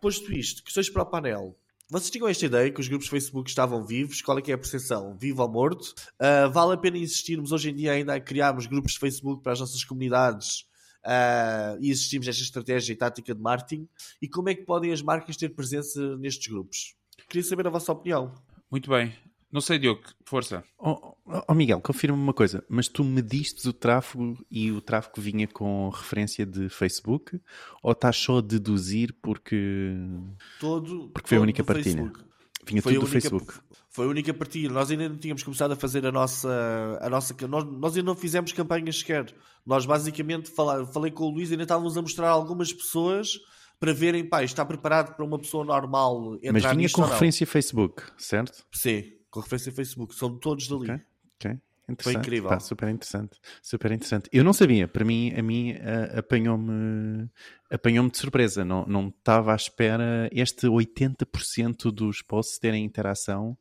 Posto 0.01 0.33
isto, 0.33 0.65
questões 0.65 0.89
para 0.89 1.03
o 1.03 1.07
painel. 1.07 1.55
Vocês 1.91 2.11
tinham 2.11 2.29
esta 2.29 2.45
ideia 2.45 2.71
que 2.71 2.81
os 2.81 2.87
grupos 2.87 3.07
de 3.07 3.11
Facebook 3.11 3.49
estavam 3.49 3.83
vivos? 3.83 4.21
Qual 4.21 4.39
é 4.39 4.43
que 4.43 4.51
é 4.51 4.55
a 4.55 4.59
percepção? 4.59 5.17
Vivo 5.17 5.43
ou 5.43 5.49
morto? 5.49 5.95
Ah, 6.19 6.47
vale 6.47 6.75
a 6.75 6.77
pena 6.77 6.99
insistirmos 6.99 7.51
hoje 7.51 7.71
em 7.71 7.75
dia 7.75 7.93
ainda 7.93 8.15
a 8.15 8.21
criarmos 8.21 8.67
grupos 8.67 8.93
de 8.93 8.99
Facebook 8.99 9.43
para 9.43 9.53
as 9.53 9.61
nossas 9.61 9.83
comunidades 9.85 10.67
ah, 11.03 11.79
e 11.81 11.91
existimos 11.91 12.27
nesta 12.27 12.43
estratégia 12.43 12.93
e 12.93 12.97
tática 12.97 13.35
de 13.35 13.41
marketing? 13.41 13.89
E 14.21 14.29
como 14.29 14.51
é 14.51 14.55
que 14.55 14.67
podem 14.67 14.93
as 14.93 15.01
marcas 15.01 15.35
ter 15.35 15.49
presença 15.49 16.15
nestes 16.19 16.47
grupos? 16.49 16.95
Queria 17.27 17.49
saber 17.49 17.67
a 17.67 17.71
vossa 17.71 17.91
opinião. 17.91 18.35
Muito 18.71 18.91
bem. 18.91 19.17
Não 19.51 19.63
sei, 19.63 19.79
Diogo, 19.79 20.03
força. 20.27 20.63
Oh, 20.79 21.15
oh, 21.25 21.43
oh, 21.49 21.55
Miguel, 21.55 21.81
confirma-me 21.81 22.23
uma 22.23 22.35
coisa, 22.35 22.63
mas 22.69 22.87
tu 22.87 23.03
mediste 23.03 23.67
o 23.67 23.73
tráfego 23.73 24.37
e 24.51 24.71
o 24.71 24.81
tráfego 24.81 25.21
vinha 25.21 25.49
com 25.49 25.89
referência 25.89 26.45
de 26.45 26.69
Facebook 26.69 27.41
ou 27.83 27.93
estás 27.93 28.17
só 28.17 28.39
a 28.39 28.43
deduzir 28.43 29.15
porque 29.23 29.95
Todo, 30.61 31.09
Porque 31.15 31.29
foi 31.29 31.39
a 31.39 31.41
única 31.41 31.63
do 31.63 31.67
partilha. 31.67 31.97
Facebook. 31.97 32.21
vinha 32.67 32.83
Foi 32.83 32.93
tudo 32.93 33.07
do 33.07 33.11
Facebook? 33.11 33.55
Foi 33.89 34.07
a 34.07 34.09
única 34.11 34.35
partilha. 34.35 34.71
Nós 34.71 34.91
ainda 34.91 35.09
não 35.09 35.17
tínhamos 35.17 35.43
começado 35.43 35.73
a 35.73 35.77
fazer 35.77 36.05
a 36.07 36.13
nossa. 36.13 36.99
A 37.01 37.09
nossa 37.09 37.35
nós, 37.49 37.65
nós 37.65 37.97
ainda 37.97 38.07
não 38.07 38.15
fizemos 38.15 38.53
campanhas 38.53 38.99
sequer. 38.99 39.35
Nós 39.65 39.87
basicamente 39.87 40.51
falar, 40.51 40.85
falei 40.87 41.11
com 41.11 41.25
o 41.25 41.31
Luís 41.31 41.49
e 41.49 41.55
ainda 41.55 41.65
estávamos 41.65 41.97
a 41.97 42.03
mostrar 42.03 42.29
a 42.29 42.33
algumas 42.33 42.73
pessoas 42.73 43.39
para 43.81 43.95
verem, 43.95 44.25
pá, 44.25 44.43
está 44.43 44.65
preparado 44.65 45.15
para 45.15 45.25
uma 45.25 45.39
pessoa 45.39 45.65
normal 45.65 46.35
entrar 46.37 46.53
Mas 46.53 46.77
vinha 46.77 46.91
com 46.91 47.03
referência 47.03 47.47
Facebook, 47.47 48.03
certo? 48.17 48.65
Sim, 48.73 49.05
com 49.31 49.41
referência 49.41 49.71
a 49.71 49.75
Facebook. 49.75 50.15
São 50.15 50.37
todos 50.39 50.69
dali. 50.69 50.91
Ok. 50.91 51.01
Ok. 51.37 51.59
Interessante. 51.89 52.19
incrível. 52.19 52.51
Pá, 52.51 52.61
super 52.61 52.89
interessante. 52.91 53.41
Super 53.63 53.93
interessante. 53.93 54.29
Eu 54.31 54.45
não 54.45 54.53
sabia, 54.53 54.87
para 54.87 55.05
mim, 55.07 55.33
a 55.35 55.43
mim 55.43 55.73
ah, 55.73 56.19
apanhou-me 56.19 57.29
apanhou-me 57.71 58.11
de 58.11 58.19
surpresa. 58.19 58.63
Não, 58.65 58.85
não 58.87 59.09
estava 59.09 59.53
à 59.53 59.57
espera 59.57 60.29
este 60.31 60.67
80% 60.67 61.91
dos 61.91 62.21
posts 62.21 62.59
terem 62.59 62.85
interação. 62.85 63.57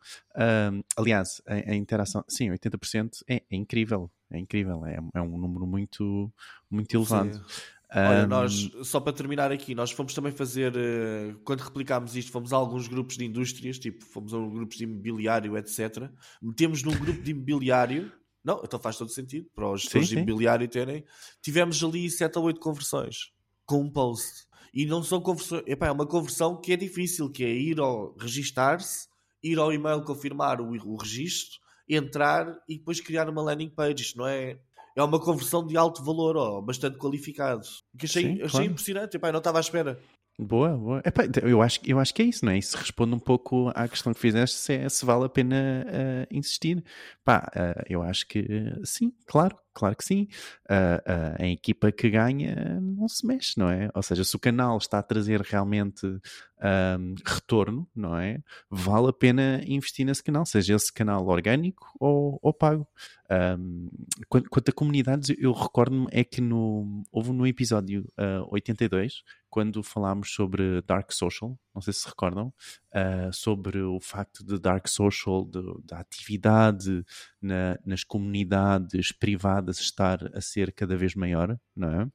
Aliás, 0.97 1.41
a, 1.47 1.53
a 1.53 1.75
interação, 1.75 2.23
sim, 2.27 2.49
80% 2.49 3.23
é, 3.27 3.43
é 3.49 3.55
incrível. 3.55 4.11
É 4.29 4.37
incrível. 4.37 4.85
É, 4.85 4.99
é 5.13 5.21
um 5.21 5.37
número 5.37 5.65
muito, 5.65 6.31
muito 6.69 6.93
elevado. 6.95 7.33
Sim. 7.33 7.61
Olha, 7.89 8.27
nós, 8.27 8.69
só 8.83 8.99
para 8.99 9.13
terminar 9.13 9.51
aqui, 9.51 9.73
nós 9.73 9.91
fomos 9.91 10.13
também 10.13 10.31
fazer, 10.31 10.75
eh, 10.75 11.33
quando 11.45 11.61
replicámos 11.61 12.17
isto, 12.17 12.31
fomos 12.31 12.51
a 12.51 12.57
alguns 12.57 12.87
grupos 12.87 13.15
de 13.15 13.23
indústrias, 13.23 13.79
tipo, 13.79 14.03
fomos 14.03 14.33
a 14.33 14.37
grupos 14.37 14.77
de 14.77 14.83
imobiliário, 14.83 15.57
etc. 15.57 16.09
Metemos 16.41 16.83
num 16.83 16.91
grupo 16.91 17.21
de 17.21 17.31
imobiliário, 17.31 18.11
não, 18.43 18.61
então 18.63 18.77
faz 18.77 18.97
todo 18.97 19.09
sentido, 19.09 19.49
para 19.55 19.71
os 19.71 19.81
gestores 19.81 20.09
de 20.09 20.15
imobiliário 20.15 20.67
terem. 20.67 21.05
Tivemos 21.41 21.81
ali 21.81 22.09
7 22.09 22.37
ou 22.37 22.45
8 22.45 22.59
conversões, 22.59 23.31
com 23.65 23.81
um 23.81 23.89
post. 23.89 24.47
E 24.73 24.85
não 24.85 25.01
são 25.01 25.21
conversões, 25.21 25.63
epá, 25.65 25.87
é 25.87 25.91
uma 25.91 26.05
conversão 26.05 26.59
que 26.59 26.73
é 26.73 26.75
difícil, 26.75 27.31
que 27.31 27.43
é 27.43 27.49
ir 27.49 27.79
ao 27.79 28.15
registar-se, 28.17 29.07
ir 29.41 29.57
ao 29.57 29.71
e-mail 29.71 30.03
confirmar 30.03 30.59
o, 30.59 30.71
o 30.71 30.97
registro, 30.97 31.59
entrar 31.87 32.53
e 32.67 32.77
depois 32.77 32.99
criar 32.99 33.29
uma 33.29 33.41
landing 33.41 33.69
page. 33.69 34.03
Isto 34.03 34.17
não 34.17 34.27
é, 34.27 34.59
é 34.97 35.03
uma 35.03 35.19
conversão 35.19 35.65
de 35.65 35.77
alto 35.77 36.03
valor, 36.03 36.35
ó, 36.35 36.59
bastante 36.59 36.97
qualificado. 36.97 37.61
Que 37.97 38.07
achei, 38.07 38.23
Sim, 38.23 38.31
achei 38.33 38.49
claro. 38.49 38.65
impressionante, 38.65 39.15
epá, 39.15 39.31
não 39.31 39.37
estava 39.37 39.59
à 39.59 39.61
espera. 39.61 39.99
Boa, 40.39 40.75
boa. 40.75 41.01
Epá, 41.05 41.25
então, 41.25 41.47
eu, 41.47 41.61
acho, 41.61 41.79
eu 41.85 41.99
acho 41.99 42.13
que 42.13 42.21
é 42.21 42.25
isso, 42.25 42.43
não 42.43 42.51
é? 42.51 42.57
Isso 42.57 42.75
responde 42.77 43.13
um 43.13 43.19
pouco 43.19 43.71
à 43.75 43.87
questão 43.87 44.13
que 44.13 44.19
fizeste, 44.19 44.57
se, 44.57 44.73
é, 44.73 44.89
se 44.89 45.05
vale 45.05 45.25
a 45.25 45.29
pena 45.29 45.85
uh, 45.87 46.35
insistir. 46.35 46.83
Pá, 47.23 47.47
uh, 47.55 47.83
eu 47.87 48.01
acho 48.01 48.27
que 48.27 48.39
uh, 48.39 48.85
sim, 48.85 49.13
claro, 49.27 49.55
claro 49.77 49.95
que 49.95 50.03
sim. 50.03 50.27
a 50.67 51.47
equipa 51.47 51.91
que 51.91 52.09
ganha 52.09 52.79
não 52.81 53.07
se 53.07 53.25
mexe, 53.25 53.57
não 53.57 53.69
é? 53.69 53.89
Ou 53.93 54.01
seja, 54.01 54.23
se 54.23 54.35
o 54.35 54.39
canal 54.39 54.77
está 54.77 54.99
a 54.99 55.03
trazer 55.03 55.41
realmente 55.41 56.05
um, 56.07 57.15
retorno, 57.25 57.87
não 57.95 58.17
é? 58.17 58.41
Vale 58.69 59.09
a 59.09 59.13
pena 59.13 59.61
investir 59.65 60.05
nesse 60.05 60.23
canal, 60.23 60.45
seja 60.45 60.75
esse 60.75 60.91
canal 60.91 61.25
orgânico 61.27 61.87
ou, 61.99 62.39
ou 62.41 62.53
pago. 62.53 62.87
Um, 63.29 63.89
quanto, 64.29 64.49
quanto 64.49 64.69
a 64.69 64.73
comunidades, 64.73 65.35
eu 65.37 65.51
recordo-me 65.51 66.07
é 66.11 66.23
que 66.23 66.41
no, 66.41 67.03
houve 67.11 67.31
no 67.31 67.45
episódio 67.45 68.05
uh, 68.17 68.47
82, 68.51 69.23
quando 69.49 69.83
falámos 69.83 70.33
sobre 70.33 70.81
Dark 70.81 71.11
Social, 71.11 71.57
não 71.73 71.81
sei 71.81 71.93
se 71.93 72.07
recordam, 72.07 72.53
uh, 72.93 73.33
sobre 73.33 73.81
o 73.81 73.99
facto 73.99 74.43
de 74.45 74.57
Dark 74.59 74.87
Social, 74.87 75.45
de, 75.45 75.61
da 75.83 75.99
atividade 75.99 77.03
na, 77.41 77.77
nas 77.85 78.03
comunidades 78.03 79.11
privadas 79.11 79.79
estar 79.79 80.19
a 80.35 80.41
ser 80.41 80.73
cada 80.73 80.97
vez 80.97 81.15
maior, 81.15 81.57
não 81.75 82.01
é? 82.01 82.07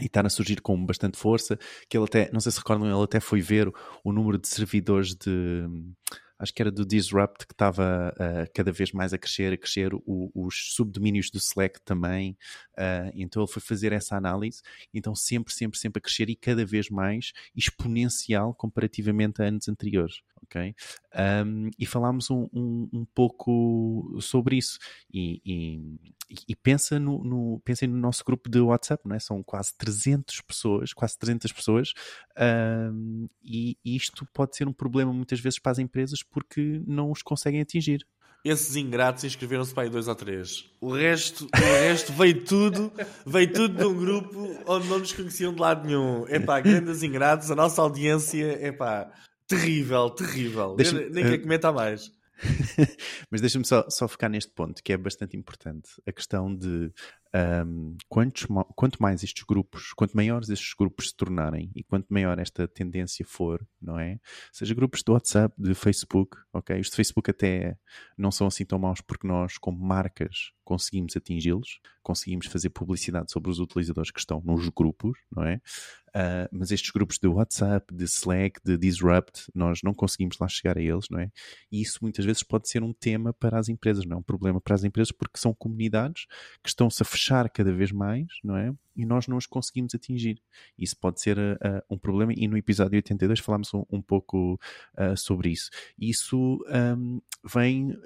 e 0.00 0.06
está 0.06 0.20
a 0.20 0.28
surgir 0.28 0.60
com 0.60 0.84
bastante 0.84 1.16
força, 1.16 1.58
que 1.88 1.96
ele 1.96 2.04
até, 2.04 2.30
não 2.30 2.40
sei 2.40 2.52
se 2.52 2.58
recordam, 2.58 2.86
ele 2.86 3.04
até 3.04 3.18
foi 3.18 3.40
ver 3.40 3.72
o 4.04 4.12
número 4.12 4.38
de 4.38 4.46
servidores 4.48 5.14
de 5.14 5.66
acho 6.38 6.52
que 6.52 6.60
era 6.60 6.70
do 6.70 6.84
Disrupt 6.84 7.46
que 7.46 7.54
estava 7.54 8.12
uh, 8.14 8.50
cada 8.54 8.70
vez 8.70 8.92
mais 8.92 9.12
a 9.12 9.18
crescer, 9.18 9.54
a 9.54 9.56
crescer, 9.56 9.94
o, 9.94 10.30
os 10.34 10.74
subdomínios 10.74 11.30
do 11.30 11.38
Slack 11.38 11.80
também, 11.82 12.36
uh, 12.78 13.10
então 13.14 13.42
ele 13.42 13.50
foi 13.50 13.62
fazer 13.62 13.92
essa 13.92 14.16
análise, 14.16 14.60
então 14.92 15.14
sempre, 15.14 15.52
sempre, 15.52 15.78
sempre 15.78 15.98
a 15.98 16.02
crescer 16.02 16.28
e 16.28 16.36
cada 16.36 16.64
vez 16.64 16.90
mais 16.90 17.32
exponencial 17.54 18.54
comparativamente 18.54 19.40
a 19.40 19.46
anos 19.46 19.68
anteriores, 19.68 20.20
ok? 20.46 20.74
Um, 21.44 21.70
e 21.78 21.84
falámos 21.84 22.30
um, 22.30 22.48
um, 22.52 22.88
um, 22.92 23.04
pouco 23.14 24.16
sobre 24.20 24.56
isso 24.56 24.78
e, 25.12 25.40
e, 25.44 25.80
e 26.48 26.56
pensa 26.56 26.98
no, 26.98 27.22
no, 27.22 27.60
pensem 27.64 27.88
no 27.88 27.98
nosso 27.98 28.24
grupo 28.24 28.48
de 28.48 28.60
WhatsApp, 28.60 29.06
não 29.06 29.16
é? 29.16 29.18
São 29.18 29.42
quase 29.42 29.74
300 29.76 30.40
pessoas, 30.42 30.92
quase 30.92 31.18
300 31.18 31.52
pessoas 31.52 31.92
e 33.42 33.76
isto 33.84 34.26
pode 34.32 34.56
ser 34.56 34.68
um 34.68 34.72
problema 34.72 35.12
muitas 35.12 35.40
vezes 35.40 35.58
para 35.58 35.72
as 35.72 35.78
empresas 35.78 36.22
porque 36.22 36.82
não 36.86 37.10
os 37.10 37.22
conseguem 37.22 37.60
atingir. 37.60 38.06
Esses 38.44 38.76
ingratos 38.76 39.24
inscreveram-se 39.24 39.74
para 39.74 39.82
aí 39.82 39.90
dois 39.90 40.06
ou 40.06 40.14
três. 40.14 40.70
O 40.80 40.92
resto, 40.92 41.46
o 41.46 41.58
resto 41.58 42.12
veio 42.12 42.44
tudo, 42.44 42.92
veio 43.26 43.52
tudo 43.52 43.76
de 43.76 43.84
um 43.84 43.94
grupo 43.98 44.56
onde 44.66 44.86
não 44.86 45.00
nos 45.00 45.12
conheciam 45.12 45.52
de 45.52 45.60
lado 45.60 45.84
nenhum. 45.84 46.24
É 46.28 46.38
pá, 46.38 46.60
grandes 46.60 47.02
ingratos, 47.02 47.50
a 47.50 47.56
nossa 47.56 47.82
audiência, 47.82 48.56
é 48.60 48.70
terrível, 49.46 50.10
terrível. 50.10 50.76
Nem 51.10 51.24
quer 51.24 51.38
comentar 51.38 51.72
mais. 51.72 52.10
Mas 53.30 53.40
deixa-me 53.40 53.64
só, 53.64 53.88
só 53.88 54.06
focar 54.06 54.30
neste 54.30 54.52
ponto, 54.52 54.82
que 54.82 54.92
é 54.92 54.96
bastante 54.96 55.36
importante. 55.36 55.88
A 56.06 56.12
questão 56.12 56.54
de 56.54 56.92
um, 57.64 57.96
quantos, 58.08 58.46
quanto 58.74 59.00
mais 59.00 59.22
estes 59.22 59.44
grupos, 59.44 59.92
quanto 59.94 60.14
maiores 60.14 60.48
estes 60.48 60.74
grupos 60.74 61.08
se 61.08 61.16
tornarem 61.16 61.70
e 61.74 61.82
quanto 61.82 62.06
maior 62.10 62.38
esta 62.38 62.68
tendência 62.68 63.24
for, 63.26 63.66
não 63.80 63.98
é? 63.98 64.18
Seja 64.52 64.74
grupos 64.74 65.02
de 65.02 65.10
WhatsApp, 65.10 65.54
de 65.58 65.74
Facebook, 65.74 66.36
ok? 66.52 66.78
Os 66.78 66.90
de 66.90 66.96
Facebook 66.96 67.30
até 67.30 67.76
não 68.16 68.30
são 68.30 68.46
assim 68.46 68.64
tão 68.64 68.78
maus 68.78 69.00
porque 69.00 69.26
nós, 69.26 69.56
como 69.58 69.78
marcas, 69.78 70.52
conseguimos 70.66 71.16
atingi-los, 71.16 71.78
conseguimos 72.02 72.46
fazer 72.46 72.70
publicidade 72.70 73.30
sobre 73.30 73.50
os 73.50 73.60
utilizadores 73.60 74.10
que 74.10 74.18
estão 74.18 74.42
nos 74.44 74.68
grupos, 74.68 75.16
não 75.30 75.44
é? 75.44 75.60
Uh, 76.08 76.48
mas 76.50 76.72
estes 76.72 76.90
grupos 76.90 77.18
de 77.18 77.28
WhatsApp, 77.28 77.94
de 77.94 78.04
Slack, 78.04 78.60
de 78.64 78.76
Disrupt, 78.76 79.50
nós 79.54 79.80
não 79.82 79.94
conseguimos 79.94 80.38
lá 80.40 80.48
chegar 80.48 80.76
a 80.76 80.82
eles, 80.82 81.08
não 81.08 81.20
é? 81.20 81.30
E 81.70 81.80
isso 81.80 81.98
muitas 82.02 82.24
vezes 82.24 82.42
pode 82.42 82.68
ser 82.68 82.82
um 82.82 82.92
tema 82.92 83.32
para 83.32 83.58
as 83.58 83.68
empresas, 83.68 84.04
não 84.04 84.16
é? 84.16 84.20
Um 84.20 84.22
problema 84.22 84.60
para 84.60 84.74
as 84.74 84.82
empresas 84.82 85.12
porque 85.12 85.38
são 85.38 85.54
comunidades 85.54 86.26
que 86.62 86.68
estão-se 86.68 87.00
a 87.00 87.06
fechar 87.06 87.48
cada 87.48 87.72
vez 87.72 87.92
mais, 87.92 88.26
não 88.42 88.56
é? 88.56 88.74
e 88.96 89.04
nós 89.04 89.28
não 89.28 89.36
os 89.36 89.46
conseguimos 89.46 89.94
atingir. 89.94 90.40
Isso 90.78 90.96
pode 90.96 91.20
ser 91.20 91.38
uh, 91.38 91.82
um 91.90 91.98
problema, 91.98 92.32
e 92.34 92.48
no 92.48 92.56
episódio 92.56 92.96
82 92.96 93.40
falámos 93.40 93.72
um, 93.74 93.84
um 93.90 94.00
pouco 94.00 94.58
uh, 94.94 95.16
sobre 95.16 95.50
isso. 95.50 95.70
Isso 95.98 96.64
um, 96.96 97.20
vem 97.44 97.96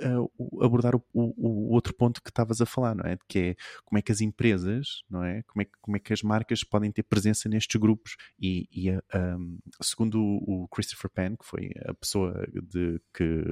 abordar 0.61 0.97
o, 0.97 1.03
o, 1.13 1.33
o, 1.37 1.73
outro 1.73 1.95
ponto 1.95 2.21
que 2.21 2.33
estavas 2.51 2.61
a 2.61 2.67
falar, 2.67 2.95
não 2.95 3.05
é? 3.05 3.17
Que 3.29 3.39
é 3.39 3.57
como 3.85 3.99
é 3.99 4.03
que 4.03 4.13
as 4.13 4.21
empresas, 4.21 5.03
não 5.09 5.25
é? 5.25 5.43
Como 5.45 5.63
é, 5.63 5.67
como 5.81 5.97
é 5.97 6.01
que 6.01 6.13
as 6.13 6.23
marcas 6.23 6.65
podem 6.65 6.91
ter 6.91 7.03
presença 7.05 7.49
nestes 7.49 7.81
grupos. 7.81 8.17
E, 8.39 8.69
e 8.73 8.91
um, 8.91 9.59
segundo 9.81 10.21
o 10.21 10.69
Christopher 10.69 11.11
Penn, 11.11 11.37
que 11.37 11.47
foi 11.47 11.71
a 11.87 11.95
pessoa 11.95 12.47
de 12.63 13.01
que 13.15 13.45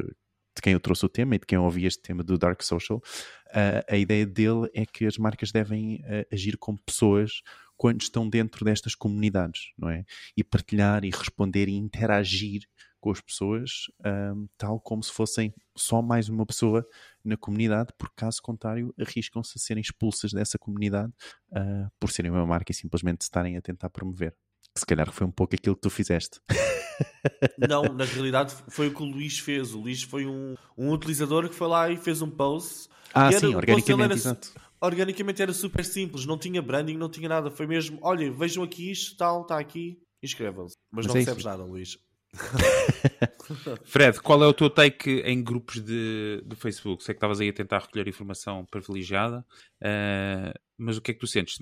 de 0.57 0.63
quem 0.63 0.73
eu 0.73 0.81
trouxe 0.81 1.07
o 1.07 1.09
tema 1.09 1.37
e 1.37 1.39
de 1.39 1.47
quem 1.47 1.55
eu 1.55 1.63
ouvi 1.63 1.87
este 1.87 2.03
tema 2.03 2.25
do 2.25 2.37
Dark 2.37 2.61
Social, 2.63 2.99
uh, 2.99 3.85
a 3.89 3.97
ideia 3.97 4.27
dele 4.27 4.69
é 4.75 4.85
que 4.85 5.07
as 5.07 5.17
marcas 5.17 5.53
devem 5.53 6.01
uh, 6.01 6.35
agir 6.35 6.57
como 6.59 6.77
pessoas 6.85 7.43
quando 7.77 8.03
estão 8.03 8.29
dentro 8.29 8.65
destas 8.65 8.97
comunidades, 8.97 9.71
não 9.79 9.89
é? 9.89 10.05
E 10.37 10.43
partilhar 10.43 11.05
e 11.05 11.11
responder 11.11 11.69
e 11.69 11.77
interagir 11.77 12.63
com 13.01 13.11
as 13.11 13.21
pessoas, 13.21 13.71
um, 14.05 14.49
tal 14.57 14.81
como 14.81 15.03
se 15.03 15.13
fossem 15.13 15.55
só 15.77 16.03
mais 16.03 16.29
uma 16.29 16.45
pessoa 16.45 16.87
na 17.25 17.37
comunidade, 17.37 17.93
porque 17.99 18.15
caso 18.17 18.43
contrário 18.43 18.95
arriscam-se 18.99 19.53
a 19.57 19.61
serem 19.61 19.81
expulsas 19.81 20.33
dessa 20.33 20.59
comunidade 20.59 21.13
uh, 21.53 21.91
por 21.99 22.11
serem 22.11 22.31
uma 22.31 22.47
marca 22.47 22.73
e 22.73 22.75
simplesmente 22.75 23.23
estarem 23.23 23.57
a 23.57 23.63
tentar 23.63 23.91
promover. 23.91 24.35
Que 24.75 24.81
se 24.81 24.87
calhar 24.87 25.11
foi 25.13 25.27
um 25.27 25.31
pouco 25.31 25.55
aquilo 25.55 25.75
que 25.75 25.83
tu 25.83 25.91
fizeste. 25.91 26.41
Não, 27.69 27.83
na 27.85 28.05
realidade 28.05 28.55
foi 28.69 28.89
o 28.89 28.95
que 28.95 29.03
o 29.03 29.07
Luís 29.07 29.39
fez. 29.39 29.75
O 29.75 29.81
Luís 29.81 30.03
foi 30.03 30.27
um, 30.27 30.55
um 30.77 30.91
utilizador 30.93 31.49
que 31.49 31.55
foi 31.55 31.69
lá 31.69 31.91
e 31.91 31.97
fez 31.97 32.23
um 32.23 32.31
post. 32.31 32.89
Ah, 33.15 33.33
sim, 33.33 33.55
organicamente, 33.55 34.05
era, 34.05 34.15
exato. 34.15 34.53
Organicamente 34.81 35.43
era 35.43 35.53
super 35.53 35.85
simples, 35.85 36.25
não 36.25 36.39
tinha 36.39 36.63
branding, 36.63 36.97
não 36.97 37.09
tinha 37.09 37.29
nada. 37.29 37.51
Foi 37.51 37.67
mesmo, 37.67 37.99
olha, 38.03 38.31
vejam 38.33 38.63
aqui 38.63 38.91
isto, 38.91 39.17
tal, 39.17 39.43
está 39.43 39.59
aqui, 39.59 40.01
inscrevam-se. 40.23 40.77
Mas, 40.91 41.07
Mas, 41.07 41.15
não 41.15 41.17
é 41.17 41.25
recebes 41.25 41.45
nada, 41.45 41.65
Luís. 41.65 41.99
Fred, 43.85 44.21
qual 44.21 44.43
é 44.43 44.47
o 44.47 44.53
teu 44.53 44.69
take 44.69 45.21
em 45.21 45.43
grupos 45.43 45.81
de, 45.81 46.43
de 46.45 46.57
Facebook? 46.57 47.03
Sei 47.03 47.15
que 47.15 47.19
estavas 47.19 47.41
aí 47.41 47.49
a 47.49 47.53
tentar 47.53 47.79
recolher 47.79 48.07
informação 48.09 48.65
privilegiada, 48.67 49.45
uh, 49.83 50.59
mas 50.77 50.97
o 50.97 51.03
que 51.03 51.11
é 51.11 51.15
que 51.15 51.21
tu 51.21 51.27
sentes? 51.27 51.59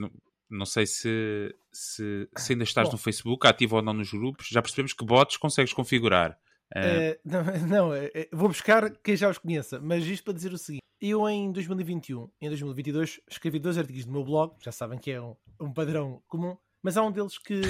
Não 0.49 0.67
sei 0.67 0.87
se, 0.87 1.55
se, 1.73 2.29
se 2.37 2.53
ainda 2.53 2.65
estás 2.65 2.89
Bom, 2.89 2.93
no 2.93 2.99
Facebook, 2.99 3.47
ativo 3.47 3.77
ou 3.77 3.83
não 3.83 3.93
nos 3.93 4.11
grupos. 4.11 4.47
Já 4.49 4.63
percebemos 4.63 4.93
que 4.93 5.05
bots 5.05 5.37
consegues 5.37 5.73
configurar. 5.73 6.39
Uh... 6.75 7.19
não, 7.25 7.45
não 7.67 7.91
vou 8.33 8.49
buscar 8.49 8.91
quem 8.99 9.17
já 9.17 9.29
os 9.29 9.39
conheça, 9.39 9.81
mas 9.81 10.05
isto 10.05 10.25
para 10.25 10.35
dizer 10.35 10.53
o 10.53 10.59
seguinte: 10.59 10.83
eu 11.01 11.29
em 11.29 11.53
2021, 11.53 12.29
em 12.41 12.49
2022, 12.49 13.21
escrevi 13.31 13.59
dois 13.59 13.79
artigos 13.79 14.07
no 14.07 14.13
meu 14.13 14.25
blog, 14.25 14.55
já 14.63 14.73
sabem 14.73 14.99
que 14.99 15.11
é 15.11 15.21
um, 15.21 15.37
um 15.61 15.73
padrão 15.73 16.23
comum, 16.27 16.57
mas 16.87 16.97
há 16.97 17.03
um 17.03 17.11
deles 17.11 17.37
que 17.37 17.63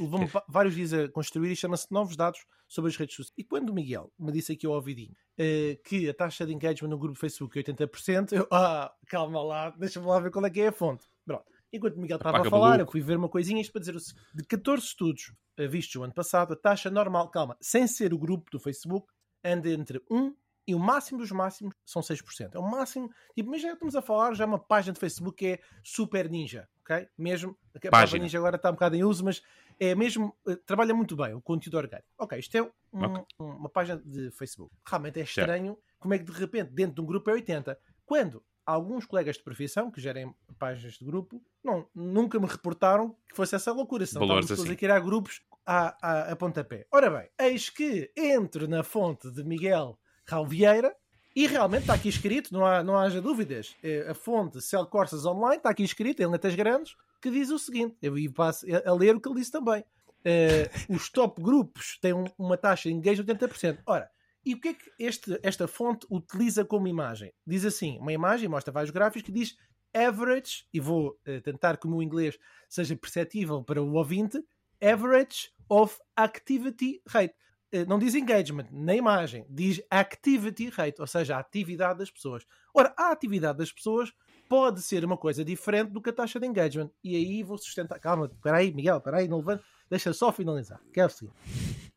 levou-me 0.00 0.28
vários 0.48 0.74
dias 0.74 0.92
a 0.92 1.08
construir 1.08 1.52
e 1.52 1.54
chama-se 1.54 1.86
Novos 1.92 2.16
Dados 2.16 2.44
sobre 2.66 2.90
as 2.90 2.96
redes 2.96 3.14
sociais. 3.14 3.32
E 3.38 3.44
quando 3.44 3.70
o 3.70 3.72
Miguel 3.72 4.12
me 4.18 4.32
disse 4.32 4.50
aqui 4.50 4.66
ao 4.66 4.72
ouvidinho 4.72 5.12
uh, 5.12 5.80
que 5.84 6.08
a 6.08 6.12
taxa 6.12 6.44
de 6.44 6.52
engagement 6.52 6.88
no 6.88 6.98
grupo 6.98 7.16
Facebook 7.16 7.56
é 7.56 7.62
80%, 7.62 8.32
eu, 8.32 8.48
ah, 8.50 8.92
calma 9.06 9.40
lá, 9.44 9.70
deixa-me 9.70 10.06
lá 10.06 10.18
ver 10.18 10.32
qual 10.32 10.44
é 10.44 10.50
que 10.50 10.60
é 10.60 10.66
a 10.66 10.72
fonte. 10.72 11.06
Pronto. 11.24 11.44
Enquanto 11.72 11.98
o 11.98 12.00
Miguel 12.00 12.16
estava 12.16 12.40
a 12.40 12.50
falar, 12.50 12.80
eu 12.80 12.90
fui 12.90 13.00
ver 13.00 13.16
uma 13.16 13.28
coisinha 13.28 13.60
isto 13.60 13.70
para 13.70 13.78
dizer 13.78 13.94
o 13.94 14.00
seguinte: 14.00 14.26
de 14.34 14.42
14 14.42 14.84
estudos 14.84 15.32
vistos 15.70 15.94
o 15.94 16.02
ano 16.02 16.12
passado, 16.12 16.54
a 16.54 16.56
taxa 16.56 16.90
normal, 16.90 17.30
calma, 17.30 17.56
sem 17.60 17.86
ser 17.86 18.12
o 18.12 18.18
grupo 18.18 18.50
do 18.50 18.58
Facebook, 18.58 19.06
anda 19.44 19.70
entre 19.70 20.02
1 20.10 20.34
e 20.66 20.74
o 20.74 20.78
máximo 20.78 21.18
dos 21.18 21.30
máximos 21.30 21.74
são 21.84 22.00
6%. 22.02 22.54
É 22.54 22.58
o 22.58 22.62
máximo. 22.62 23.10
Tipo, 23.34 23.50
mas 23.50 23.60
já 23.60 23.72
estamos 23.72 23.94
a 23.94 24.02
falar, 24.02 24.34
já 24.34 24.46
uma 24.46 24.58
página 24.58 24.92
de 24.92 25.00
Facebook 25.00 25.36
que 25.36 25.46
é 25.46 25.58
super 25.82 26.30
ninja, 26.30 26.68
ok? 26.80 27.06
Mesmo. 27.18 27.56
A 27.74 27.90
página 27.90 28.22
ninja 28.22 28.38
agora 28.38 28.56
está 28.56 28.70
um 28.70 28.74
bocado 28.74 28.96
em 28.96 29.04
uso, 29.04 29.24
mas 29.24 29.42
é 29.78 29.94
mesmo. 29.94 30.34
Uh, 30.46 30.56
trabalha 30.56 30.94
muito 30.94 31.16
bem 31.16 31.34
o 31.34 31.40
conteúdo 31.40 31.76
orgânico. 31.76 32.08
Ok, 32.18 32.38
isto 32.38 32.56
é 32.56 32.62
um, 32.62 33.04
okay. 33.04 33.24
uma 33.38 33.68
página 33.68 34.00
de 34.04 34.30
Facebook. 34.30 34.74
Realmente 34.86 35.20
é 35.20 35.22
estranho 35.24 35.78
como 35.98 36.14
é 36.14 36.18
que 36.18 36.24
de 36.24 36.32
repente 36.32 36.70
dentro 36.70 36.96
de 36.96 37.00
um 37.00 37.06
grupo 37.06 37.30
é 37.30 37.34
80. 37.34 37.78
Quando 38.04 38.42
alguns 38.66 39.04
colegas 39.04 39.36
de 39.36 39.42
profissão 39.42 39.90
que 39.90 40.00
gerem 40.00 40.34
páginas 40.58 40.94
de 40.94 41.04
grupo 41.04 41.42
não, 41.62 41.86
nunca 41.94 42.38
me 42.38 42.46
reportaram 42.46 43.16
que 43.28 43.36
fosse 43.36 43.54
essa 43.54 43.72
loucura. 43.72 44.04
Valores 44.14 44.44
estávamos 44.44 44.66
assim. 44.66 44.72
a 44.72 44.76
criar 44.76 45.00
grupos 45.00 45.42
a, 45.66 45.96
a, 46.00 46.32
a 46.32 46.36
pontapé. 46.36 46.86
Ora 46.90 47.10
bem, 47.10 47.28
eis 47.38 47.70
que 47.70 48.10
entro 48.16 48.68
na 48.68 48.82
fonte 48.82 49.30
de 49.30 49.42
Miguel 49.44 49.98
Raul 50.26 50.46
Vieira 50.46 50.94
e 51.34 51.46
realmente 51.46 51.82
está 51.82 51.94
aqui 51.94 52.08
escrito, 52.08 52.52
não, 52.52 52.64
há, 52.64 52.82
não 52.82 52.96
haja 52.96 53.20
dúvidas, 53.20 53.74
é 53.82 54.08
a 54.10 54.14
fonte 54.14 54.60
Cell 54.60 54.86
Corsas 54.86 55.26
Online 55.26 55.56
está 55.56 55.70
aqui 55.70 55.82
escrito 55.82 56.22
em 56.22 56.26
letras 56.26 56.54
grandes 56.54 56.94
que 57.20 57.30
diz 57.30 57.50
o 57.50 57.58
seguinte, 57.58 57.96
eu 58.02 58.14
passo 58.32 58.66
a 58.84 58.92
ler 58.92 59.16
o 59.16 59.20
que 59.20 59.28
ele 59.28 59.38
disse 59.38 59.50
também. 59.50 59.82
Uh, 60.26 60.94
os 60.94 61.10
top 61.10 61.40
grupos 61.42 61.98
têm 62.00 62.12
um, 62.12 62.24
uma 62.38 62.56
taxa 62.56 62.88
de 62.88 62.94
engagement 62.94 63.24
de 63.24 63.46
80%. 63.46 63.78
Ora, 63.86 64.10
e 64.44 64.54
o 64.54 64.60
que 64.60 64.68
é 64.68 64.74
que 64.74 64.90
este, 64.98 65.38
esta 65.42 65.66
fonte 65.66 66.06
utiliza 66.10 66.64
como 66.64 66.86
imagem? 66.86 67.32
Diz 67.46 67.64
assim: 67.64 67.98
uma 67.98 68.12
imagem, 68.12 68.48
mostra 68.48 68.72
vários 68.72 68.90
gráficos 68.90 69.22
que 69.22 69.32
diz 69.32 69.56
average, 69.94 70.66
e 70.72 70.80
vou 70.80 71.18
uh, 71.26 71.40
tentar 71.42 71.78
que 71.78 71.86
o 71.86 71.90
meu 71.90 72.02
inglês 72.02 72.38
seja 72.68 72.94
perceptível 72.94 73.62
para 73.62 73.82
o 73.82 73.94
ouvinte, 73.94 74.38
average 74.82 75.50
of 75.68 75.98
activity 76.16 77.00
rate. 77.08 77.34
Eh, 77.74 77.84
Não 77.86 77.98
diz 77.98 78.14
engagement 78.14 78.66
na 78.70 78.94
imagem, 78.94 79.44
diz 79.50 79.82
activity 79.90 80.68
rate, 80.68 81.00
ou 81.00 81.06
seja, 81.08 81.34
a 81.36 81.40
atividade 81.40 81.98
das 81.98 82.10
pessoas. 82.10 82.44
Ora, 82.72 82.94
a 82.96 83.10
atividade 83.10 83.58
das 83.58 83.72
pessoas 83.72 84.12
pode 84.48 84.80
ser 84.80 85.04
uma 85.04 85.16
coisa 85.16 85.44
diferente 85.44 85.90
do 85.90 86.00
que 86.00 86.10
a 86.10 86.12
taxa 86.12 86.38
de 86.38 86.46
engagement. 86.46 86.90
E 87.02 87.16
aí 87.16 87.42
vou 87.42 87.58
sustentar. 87.58 87.98
Calma, 87.98 88.26
espera 88.32 88.58
aí, 88.58 88.72
Miguel, 88.72 88.98
espera 88.98 89.16
aí, 89.18 89.26
não 89.28 89.38
levanta. 89.38 89.64
Deixa 89.90 90.12
só 90.12 90.30
finalizar. 90.30 90.80
Que 90.92 91.00
é 91.00 91.06
o 91.06 91.08
seguinte. 91.10 91.34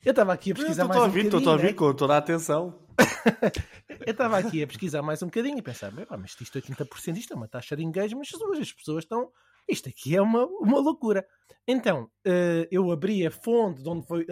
Eu 0.03 0.12
estava 0.12 0.34
aqui 0.34 0.51
a 0.51 0.55
pesquisar 0.55 0.86
mais 0.86 1.00
a 1.00 1.03
um 1.03 1.05
ouvir, 1.05 1.24
bocadinho. 1.25 1.38
estou 1.39 1.51
a 1.53 1.55
ouvir 1.55 1.75
com 1.75 1.93
toda 1.93 2.15
a 2.15 2.17
atenção. 2.17 2.79
Eu 4.05 4.12
estava 4.12 4.38
aqui 4.38 4.63
a 4.63 4.67
pesquisar 4.67 5.01
mais 5.01 5.22
um 5.22 5.27
bocadinho 5.27 5.57
e 5.57 5.62
pensar, 5.62 5.91
"Bem, 5.91 6.05
pá, 6.05 6.17
mas 6.17 6.36
isto 6.39 6.55
80%, 6.60 7.17
isto 7.17 7.34
é 7.34 7.36
uma 7.36 7.48
taxa 7.48 7.75
de 7.75 7.84
engagement, 7.84 8.22
mas 8.50 8.60
as 8.60 8.72
pessoas 8.72 9.03
estão. 9.03 9.29
Isto 9.67 9.89
aqui 9.89 10.15
é 10.15 10.22
uma, 10.22 10.46
uma 10.46 10.79
loucura. 10.79 11.25
Então, 11.67 12.10
eh, 12.25 12.67
eu 12.72 12.89
abri 12.91 13.25
a 13.27 13.31
fonte 13.31 13.84
de 13.84 13.89
onde 13.89 14.07
foi 14.07 14.25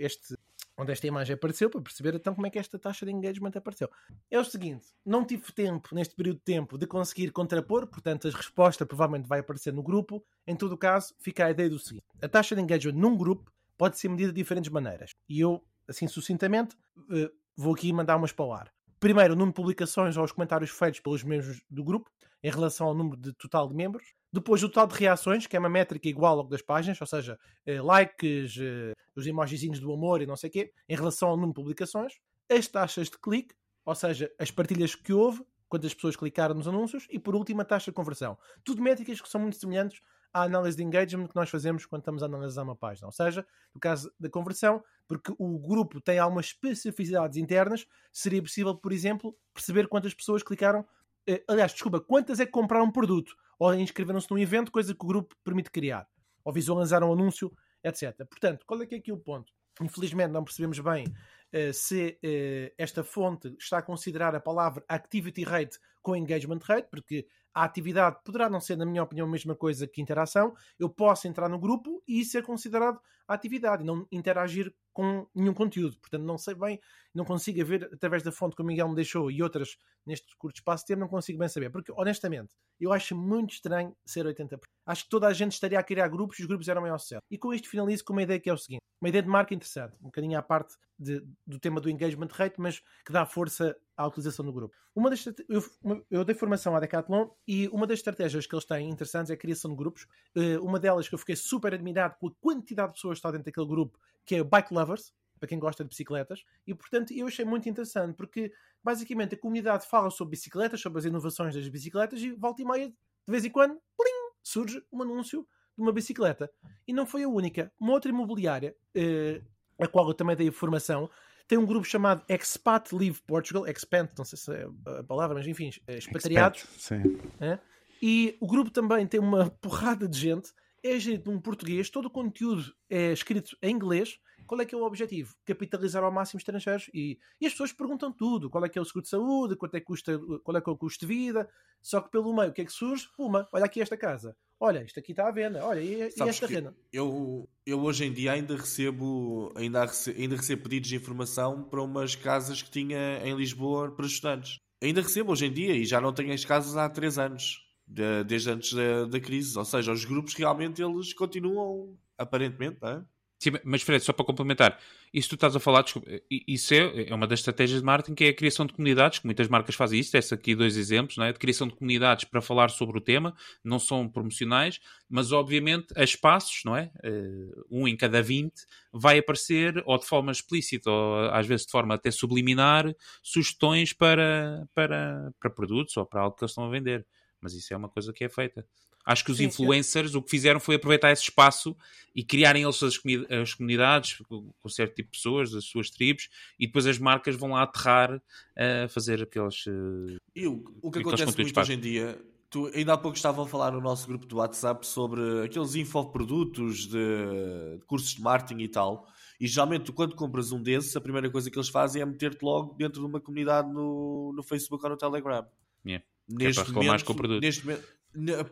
este. 0.00 0.34
Onde 0.78 0.92
esta 0.92 1.08
imagem 1.08 1.34
apareceu 1.34 1.68
para 1.68 1.80
perceber 1.80 2.14
então 2.14 2.32
como 2.32 2.46
é 2.46 2.50
que 2.50 2.58
esta 2.58 2.78
taxa 2.78 3.04
de 3.04 3.10
engagement 3.10 3.50
apareceu. 3.56 3.90
É 4.30 4.38
o 4.38 4.44
seguinte: 4.44 4.86
não 5.04 5.24
tive 5.24 5.52
tempo, 5.52 5.92
neste 5.92 6.14
período 6.14 6.36
de 6.36 6.44
tempo, 6.44 6.78
de 6.78 6.86
conseguir 6.86 7.32
contrapor, 7.32 7.88
portanto, 7.88 8.28
a 8.28 8.30
resposta 8.30 8.86
provavelmente 8.86 9.26
vai 9.26 9.40
aparecer 9.40 9.72
no 9.72 9.82
grupo. 9.82 10.24
Em 10.46 10.54
todo 10.54 10.72
o 10.72 10.78
caso, 10.78 11.14
fica 11.18 11.46
a 11.46 11.50
ideia 11.50 11.68
do 11.68 11.80
seguinte: 11.80 12.06
a 12.22 12.28
taxa 12.28 12.54
de 12.54 12.62
engagement 12.62 12.94
num 12.94 13.16
grupo 13.16 13.50
pode 13.76 13.98
ser 13.98 14.08
medida 14.08 14.32
de 14.32 14.36
diferentes 14.36 14.70
maneiras. 14.70 15.16
E 15.28 15.40
eu, 15.40 15.64
assim 15.88 16.06
sucintamente, 16.06 16.76
eh, 17.10 17.30
vou 17.56 17.74
aqui 17.74 17.92
mandar 17.92 18.16
umas 18.16 18.32
para 18.32 18.44
o 18.44 18.52
ar. 18.52 18.72
Primeiro, 19.00 19.34
o 19.34 19.36
número 19.36 19.52
de 19.52 19.56
publicações 19.56 20.16
ou 20.16 20.24
os 20.24 20.32
comentários 20.32 20.70
feitos 20.70 21.00
pelos 21.00 21.24
membros 21.24 21.60
do 21.68 21.82
grupo 21.82 22.10
em 22.42 22.50
relação 22.50 22.86
ao 22.86 22.94
número 22.94 23.16
de 23.16 23.32
total 23.32 23.68
de 23.68 23.74
membros. 23.74 24.14
Depois, 24.32 24.62
o 24.62 24.68
total 24.68 24.86
de 24.86 24.94
reações, 24.94 25.46
que 25.46 25.56
é 25.56 25.58
uma 25.58 25.68
métrica 25.68 26.08
igual 26.08 26.38
ao 26.38 26.46
das 26.46 26.62
páginas, 26.62 27.00
ou 27.00 27.06
seja, 27.06 27.38
eh, 27.66 27.80
likes, 27.80 28.56
eh, 28.60 28.92
os 29.16 29.26
emojizinhos 29.26 29.80
do 29.80 29.92
amor 29.92 30.20
e 30.20 30.26
não 30.26 30.36
sei 30.36 30.50
o 30.50 30.52
quê, 30.52 30.72
em 30.88 30.96
relação 30.96 31.30
ao 31.30 31.36
número 31.36 31.52
de 31.52 31.60
publicações. 31.62 32.14
As 32.50 32.66
taxas 32.66 33.08
de 33.08 33.18
clique, 33.18 33.54
ou 33.84 33.94
seja, 33.94 34.30
as 34.38 34.50
partilhas 34.50 34.94
que 34.94 35.12
houve, 35.12 35.42
quantas 35.68 35.94
pessoas 35.94 36.16
clicaram 36.16 36.54
nos 36.54 36.66
anúncios. 36.66 37.06
E, 37.10 37.18
por 37.18 37.34
último, 37.34 37.60
a 37.60 37.64
taxa 37.64 37.90
de 37.90 37.94
conversão. 37.94 38.38
Tudo 38.64 38.82
métricas 38.82 39.20
que 39.20 39.28
são 39.28 39.40
muito 39.40 39.56
semelhantes 39.56 40.00
à 40.32 40.42
análise 40.42 40.76
de 40.76 40.82
engagement 40.82 41.26
que 41.26 41.36
nós 41.36 41.48
fazemos 41.48 41.86
quando 41.86 42.02
estamos 42.02 42.22
a 42.22 42.26
analisar 42.26 42.62
uma 42.62 42.76
página. 42.76 43.06
Ou 43.06 43.12
seja, 43.12 43.46
no 43.74 43.80
caso 43.80 44.12
da 44.18 44.28
conversão, 44.28 44.82
porque 45.06 45.32
o 45.38 45.58
grupo 45.58 46.00
tem 46.00 46.18
algumas 46.18 46.46
especificidades 46.46 47.36
internas, 47.36 47.86
seria 48.12 48.42
possível, 48.42 48.74
por 48.74 48.92
exemplo, 48.92 49.36
perceber 49.54 49.88
quantas 49.88 50.12
pessoas 50.14 50.42
clicaram. 50.42 50.86
Eh, 51.28 51.44
aliás, 51.46 51.72
desculpa, 51.72 52.00
quantas 52.00 52.40
é 52.40 52.46
que 52.46 52.52
compraram 52.52 52.86
um 52.86 52.90
produto 52.90 53.36
ou 53.58 53.74
inscreveram-se 53.74 54.30
num 54.30 54.38
evento, 54.38 54.72
coisa 54.72 54.94
que 54.94 55.04
o 55.04 55.06
grupo 55.06 55.36
permite 55.44 55.70
criar, 55.70 56.08
ou 56.42 56.52
visualizaram 56.52 57.10
um 57.10 57.12
anúncio, 57.12 57.52
etc. 57.84 58.16
Portanto, 58.28 58.64
qual 58.66 58.80
é 58.80 58.86
que 58.86 58.94
é 58.94 58.98
aqui 58.98 59.12
o 59.12 59.18
ponto? 59.18 59.52
Infelizmente, 59.80 60.32
não 60.32 60.42
percebemos 60.42 60.78
bem 60.80 61.04
eh, 61.52 61.72
se 61.72 62.18
eh, 62.22 62.72
esta 62.78 63.04
fonte 63.04 63.54
está 63.58 63.78
a 63.78 63.82
considerar 63.82 64.34
a 64.34 64.40
palavra 64.40 64.82
activity 64.88 65.44
rate 65.44 65.78
com 66.02 66.16
engagement 66.16 66.60
rate, 66.62 66.88
porque 66.90 67.26
a 67.54 67.64
atividade 67.64 68.18
poderá 68.24 68.48
não 68.48 68.60
ser, 68.60 68.76
na 68.76 68.86
minha 68.86 69.02
opinião, 69.02 69.26
a 69.26 69.30
mesma 69.30 69.54
coisa 69.54 69.86
que 69.86 70.00
interação. 70.00 70.54
Eu 70.78 70.88
posso 70.88 71.28
entrar 71.28 71.48
no 71.48 71.58
grupo 71.58 72.02
e 72.08 72.24
ser 72.24 72.42
considerado 72.42 72.98
a 73.28 73.34
atividade 73.34 73.84
não 73.84 74.06
interagir 74.10 74.74
com 74.92 75.28
nenhum 75.34 75.54
conteúdo. 75.54 75.96
Portanto, 76.00 76.24
não 76.24 76.36
sei 76.36 76.54
bem, 76.54 76.80
não 77.14 77.24
consigo 77.24 77.64
ver 77.64 77.84
através 77.92 78.22
da 78.22 78.32
fonte 78.32 78.56
que 78.56 78.62
o 78.62 78.64
Miguel 78.64 78.88
me 78.88 78.96
deixou 78.96 79.30
e 79.30 79.42
outras 79.42 79.76
neste 80.04 80.34
curto 80.36 80.56
espaço 80.56 80.82
de 80.84 80.88
tempo, 80.88 81.00
não 81.00 81.08
consigo 81.08 81.38
bem 81.38 81.48
saber. 81.48 81.70
Porque, 81.70 81.92
honestamente, 81.92 82.54
eu 82.80 82.92
acho 82.92 83.14
muito 83.14 83.52
estranho 83.52 83.94
ser 84.04 84.26
80%. 84.26 84.62
Acho 84.86 85.04
que 85.04 85.10
toda 85.10 85.28
a 85.28 85.32
gente 85.32 85.52
estaria 85.52 85.78
a 85.78 85.82
criar 85.82 86.08
grupos 86.08 86.38
e 86.38 86.42
os 86.42 86.48
grupos 86.48 86.66
eram 86.68 86.80
maior 86.80 86.98
sucesso. 86.98 87.20
E 87.30 87.36
com 87.38 87.52
isto 87.52 87.68
finalizo 87.68 88.04
com 88.04 88.12
uma 88.14 88.22
ideia 88.22 88.40
que 88.40 88.48
é 88.48 88.52
o 88.52 88.56
seguinte: 88.56 88.80
uma 89.00 89.08
ideia 89.08 89.22
de 89.22 89.28
marca 89.28 89.54
interessante, 89.54 89.94
um 90.00 90.06
bocadinho 90.06 90.38
à 90.38 90.42
parte 90.42 90.74
de- 90.98 91.22
do 91.46 91.60
tema 91.60 91.80
do 91.80 91.90
engagement 91.90 92.28
rate, 92.32 92.58
mas 92.58 92.80
que 93.04 93.12
dá 93.12 93.24
força 93.26 93.76
à 93.96 94.06
utilização 94.06 94.44
do 94.44 94.52
grupo. 94.52 94.74
Uma 94.94 95.10
das, 95.10 95.24
eu, 95.48 95.62
eu 96.10 96.24
dei 96.24 96.34
formação 96.34 96.74
à 96.74 96.80
Decathlon 96.80 97.28
e 97.46 97.68
uma 97.68 97.86
das 97.86 97.98
estratégias 97.98 98.46
que 98.46 98.54
eles 98.54 98.64
têm 98.64 98.88
interessantes 98.88 99.30
é 99.30 99.34
a 99.34 99.36
criação 99.36 99.70
de 99.70 99.76
grupos. 99.76 100.06
Eh, 100.36 100.58
uma 100.58 100.80
delas 100.80 101.08
que 101.08 101.14
eu 101.14 101.18
fiquei 101.18 101.36
super 101.36 101.72
admirado 101.74 102.16
com 102.18 102.28
a 102.28 102.32
quantidade 102.40 102.88
de 102.88 102.94
pessoas 102.94 103.17
está 103.18 103.30
dentro 103.30 103.46
daquele 103.46 103.66
grupo, 103.66 103.98
que 104.24 104.36
é 104.36 104.40
o 104.40 104.44
Bike 104.44 104.72
Lovers, 104.72 105.12
para 105.38 105.48
quem 105.48 105.58
gosta 105.58 105.84
de 105.84 105.88
bicicletas, 105.88 106.44
e 106.66 106.74
portanto 106.74 107.12
eu 107.12 107.26
achei 107.26 107.44
muito 107.44 107.68
interessante, 107.68 108.14
porque 108.16 108.52
basicamente 108.82 109.34
a 109.34 109.38
comunidade 109.38 109.86
fala 109.86 110.10
sobre 110.10 110.32
bicicletas, 110.32 110.80
sobre 110.80 110.98
as 110.98 111.04
inovações 111.04 111.54
das 111.54 111.68
bicicletas, 111.68 112.20
e 112.20 112.32
volta 112.32 112.62
e 112.62 112.64
meia, 112.64 112.88
de 112.88 112.94
vez 113.28 113.44
em 113.44 113.50
quando, 113.50 113.74
plim, 113.96 114.32
surge 114.42 114.82
um 114.92 115.02
anúncio 115.02 115.46
de 115.76 115.82
uma 115.82 115.92
bicicleta. 115.92 116.50
E 116.86 116.92
não 116.92 117.06
foi 117.06 117.22
a 117.22 117.28
única. 117.28 117.72
Uma 117.78 117.92
outra 117.92 118.10
imobiliária, 118.10 118.74
eh, 118.94 119.40
a 119.78 119.86
qual 119.86 120.08
eu 120.08 120.14
também 120.14 120.34
dei 120.34 120.50
formação, 120.50 121.08
tem 121.46 121.56
um 121.56 121.64
grupo 121.64 121.86
chamado 121.86 122.24
Expat 122.28 122.94
Live 122.94 123.22
Portugal, 123.22 123.66
Expand, 123.66 124.08
não 124.18 124.24
sei 124.24 124.38
se 124.38 124.52
é 124.52 124.66
a 124.98 125.04
palavra, 125.04 125.36
mas 125.36 125.46
enfim, 125.46 125.70
eh, 125.86 125.98
expatriados. 125.98 126.62
Expert, 126.62 127.10
Sim. 127.38 127.58
E 128.02 128.36
o 128.40 128.46
grupo 128.46 128.70
também 128.70 129.06
tem 129.06 129.18
uma 129.20 129.50
porrada 129.50 130.08
de 130.08 130.18
gente, 130.18 130.52
é 130.82 130.98
gerido 130.98 131.30
um 131.30 131.40
português, 131.40 131.90
todo 131.90 132.06
o 132.06 132.10
conteúdo 132.10 132.64
é 132.88 133.12
escrito 133.12 133.56
em 133.62 133.74
inglês. 133.74 134.18
Qual 134.46 134.60
é 134.60 134.64
que 134.64 134.74
é 134.74 134.78
o 134.78 134.82
objetivo? 134.84 135.34
Capitalizar 135.44 136.02
ao 136.02 136.10
máximo 136.10 136.38
estrangeiros. 136.38 136.88
E, 136.94 137.18
e 137.38 137.46
as 137.46 137.52
pessoas 137.52 137.72
perguntam 137.72 138.10
tudo: 138.10 138.48
qual 138.48 138.64
é 138.64 138.68
que 138.68 138.78
é 138.78 138.82
o 138.82 138.84
seguro 138.84 139.02
de 139.02 139.10
saúde, 139.10 139.56
quanto 139.56 139.74
é 139.74 139.80
que 139.80 139.84
custa, 139.86 140.18
qual 140.42 140.56
é 140.56 140.60
que 140.60 140.70
é 140.70 140.72
o 140.72 140.76
custo 140.76 141.06
de 141.06 141.14
vida. 141.14 141.48
Só 141.82 142.00
que 142.00 142.10
pelo 142.10 142.34
meio, 142.34 142.50
o 142.50 142.52
que 142.52 142.62
é 142.62 142.64
que 142.64 142.72
surge? 142.72 143.06
Puma, 143.16 143.46
olha 143.52 143.64
aqui 143.66 143.80
esta 143.82 143.96
casa. 143.96 144.34
Olha, 144.60 144.82
isto 144.82 144.98
aqui 144.98 145.12
está 145.12 145.28
à 145.28 145.30
venda. 145.30 145.64
Olha, 145.64 145.80
e, 145.80 146.00
e 146.00 146.28
esta 146.28 146.46
renda. 146.46 146.74
Eu, 146.92 147.48
eu 147.66 147.78
hoje 147.80 148.04
em 148.06 148.12
dia 148.12 148.32
ainda 148.32 148.56
recebo, 148.56 149.52
ainda, 149.54 149.84
rece- 149.84 150.14
ainda 150.16 150.34
recebo 150.36 150.62
pedidos 150.62 150.88
de 150.88 150.96
informação 150.96 151.62
para 151.62 151.82
umas 151.82 152.14
casas 152.16 152.62
que 152.62 152.70
tinha 152.70 153.20
em 153.24 153.36
Lisboa 153.36 153.94
para 153.94 154.06
estudantes. 154.06 154.58
Ainda 154.82 155.02
recebo 155.02 155.32
hoje 155.32 155.46
em 155.46 155.52
dia 155.52 155.76
e 155.76 155.84
já 155.84 156.00
não 156.00 156.12
tenho 156.12 156.32
as 156.32 156.44
casas 156.44 156.76
há 156.76 156.88
3 156.88 157.18
anos, 157.18 157.67
de- 157.88 158.24
desde 158.24 158.50
antes 158.50 158.72
da, 158.72 159.04
da 159.06 159.20
crise. 159.20 159.58
Ou 159.58 159.64
seja, 159.64 159.92
os 159.92 160.04
grupos 160.04 160.34
realmente 160.34 160.82
eles 160.82 161.12
continuam, 161.14 161.96
aparentemente, 162.18 162.78
não 162.82 162.88
é? 162.90 163.04
Sim, 163.40 163.52
mas 163.64 163.82
Fred, 163.82 164.02
só 164.02 164.12
para 164.12 164.24
complementar, 164.26 164.80
isso 165.14 165.28
tu 165.28 165.36
estás 165.36 165.54
a 165.54 165.60
falar, 165.60 165.82
desculpa, 165.82 166.08
isso 166.28 166.74
é, 166.74 167.08
é 167.08 167.14
uma 167.14 167.24
das 167.24 167.38
estratégias 167.38 167.78
de 167.78 167.86
marketing 167.86 168.14
que 168.16 168.24
é 168.24 168.28
a 168.30 168.34
criação 168.34 168.66
de 168.66 168.72
comunidades, 168.72 169.20
que 169.20 169.26
muitas 169.26 169.46
marcas 169.46 169.76
fazem 169.76 170.00
isso, 170.00 170.16
estes 170.16 170.32
aqui 170.32 170.56
dois 170.56 170.76
exemplos, 170.76 171.16
não 171.16 171.24
é? 171.24 171.32
de 171.32 171.38
criação 171.38 171.68
de 171.68 171.76
comunidades 171.76 172.24
para 172.24 172.40
falar 172.42 172.68
sobre 172.68 172.98
o 172.98 173.00
tema, 173.00 173.32
não 173.62 173.78
são 173.78 174.08
promocionais, 174.08 174.80
mas 175.08 175.30
obviamente 175.30 175.86
a 175.96 176.02
espaços, 176.02 176.62
não 176.64 176.76
é? 176.76 176.90
Eh, 177.04 177.46
Um 177.70 177.86
em 177.86 177.96
cada 177.96 178.20
20 178.20 178.60
vai 178.92 179.18
aparecer, 179.18 179.80
ou 179.86 179.96
de 179.98 180.04
forma 180.06 180.32
explícita, 180.32 180.90
ou 180.90 181.30
às 181.30 181.46
vezes 181.46 181.64
de 181.64 181.70
forma 181.70 181.94
até 181.94 182.10
subliminar, 182.10 182.92
sugestões 183.22 183.92
para, 183.92 184.66
para, 184.74 185.30
para 185.38 185.50
produtos 185.50 185.96
ou 185.96 186.04
para 186.04 186.22
algo 186.22 186.34
que 186.36 186.42
eles 186.42 186.50
estão 186.50 186.64
a 186.64 186.70
vender. 186.70 187.06
Mas 187.40 187.54
isso 187.54 187.72
é 187.72 187.76
uma 187.76 187.88
coisa 187.88 188.12
que 188.12 188.24
é 188.24 188.28
feita. 188.28 188.66
Acho 189.08 189.24
que 189.24 189.30
os 189.30 189.38
Sim, 189.38 189.44
influencers 189.44 190.14
o 190.14 190.20
que 190.20 190.28
fizeram 190.28 190.60
foi 190.60 190.74
aproveitar 190.74 191.10
esse 191.10 191.22
espaço 191.22 191.74
e 192.14 192.22
criarem 192.22 192.64
eles 192.64 192.82
as, 192.82 193.00
as 193.40 193.54
comunidades 193.54 194.18
com, 194.28 194.68
certo 194.68 194.96
tipo 194.96 195.10
de 195.10 195.16
pessoas, 195.16 195.54
as 195.54 195.64
suas 195.64 195.88
tribos, 195.88 196.28
e 196.58 196.66
depois 196.66 196.86
as 196.86 196.98
marcas 196.98 197.34
vão 197.34 197.52
lá 197.52 197.62
aterrar 197.62 198.20
a 198.54 198.86
fazer 198.88 199.22
aqueles. 199.22 199.64
eh, 199.66 200.16
E 200.36 200.46
o, 200.46 200.62
o 200.82 200.90
que 200.90 200.98
acontece 200.98 201.40
muito 201.40 201.58
hoje 201.58 201.72
em 201.72 201.80
dia, 201.80 202.20
tu, 202.50 202.66
ainda 202.74 202.92
há 202.92 202.98
pouco 202.98 203.16
estavam 203.16 203.44
a 203.44 203.48
falar 203.48 203.72
no 203.72 203.80
nosso 203.80 204.06
grupo 204.06 204.26
do 204.26 204.36
WhatsApp 204.36 204.86
sobre 204.86 205.42
aqueles 205.42 205.74
infoprodutos 205.74 206.86
de, 206.86 207.78
de 207.78 207.84
cursos 207.86 208.14
de 208.14 208.20
marketing 208.20 208.62
e 208.62 208.68
tal. 208.68 209.06
E 209.40 209.46
geralmente, 209.46 209.84
tu, 209.84 209.92
quando 209.94 210.16
compras 210.16 210.52
um 210.52 210.62
desses, 210.62 210.94
a 210.96 211.00
primeira 211.00 211.30
coisa 211.30 211.50
que 211.50 211.56
eles 211.56 211.68
fazem 211.70 212.02
é 212.02 212.04
meter-te 212.04 212.42
logo 212.42 212.74
dentro 212.74 213.00
de 213.00 213.06
uma 213.06 213.20
comunidade 213.20 213.72
no, 213.72 214.34
no 214.34 214.42
Facebook 214.42 214.84
ou 214.84 214.90
no 214.90 214.96
Telegram. 214.98 215.46
Yeah. 215.86 216.04
Que 216.36 216.46
é 216.46 216.52
para 216.52 216.64
reclamares 216.64 217.02
com 217.02 217.12
o 217.12 217.16
produto. 217.16 217.42
Neste 217.42 217.64
momento, 217.64 217.84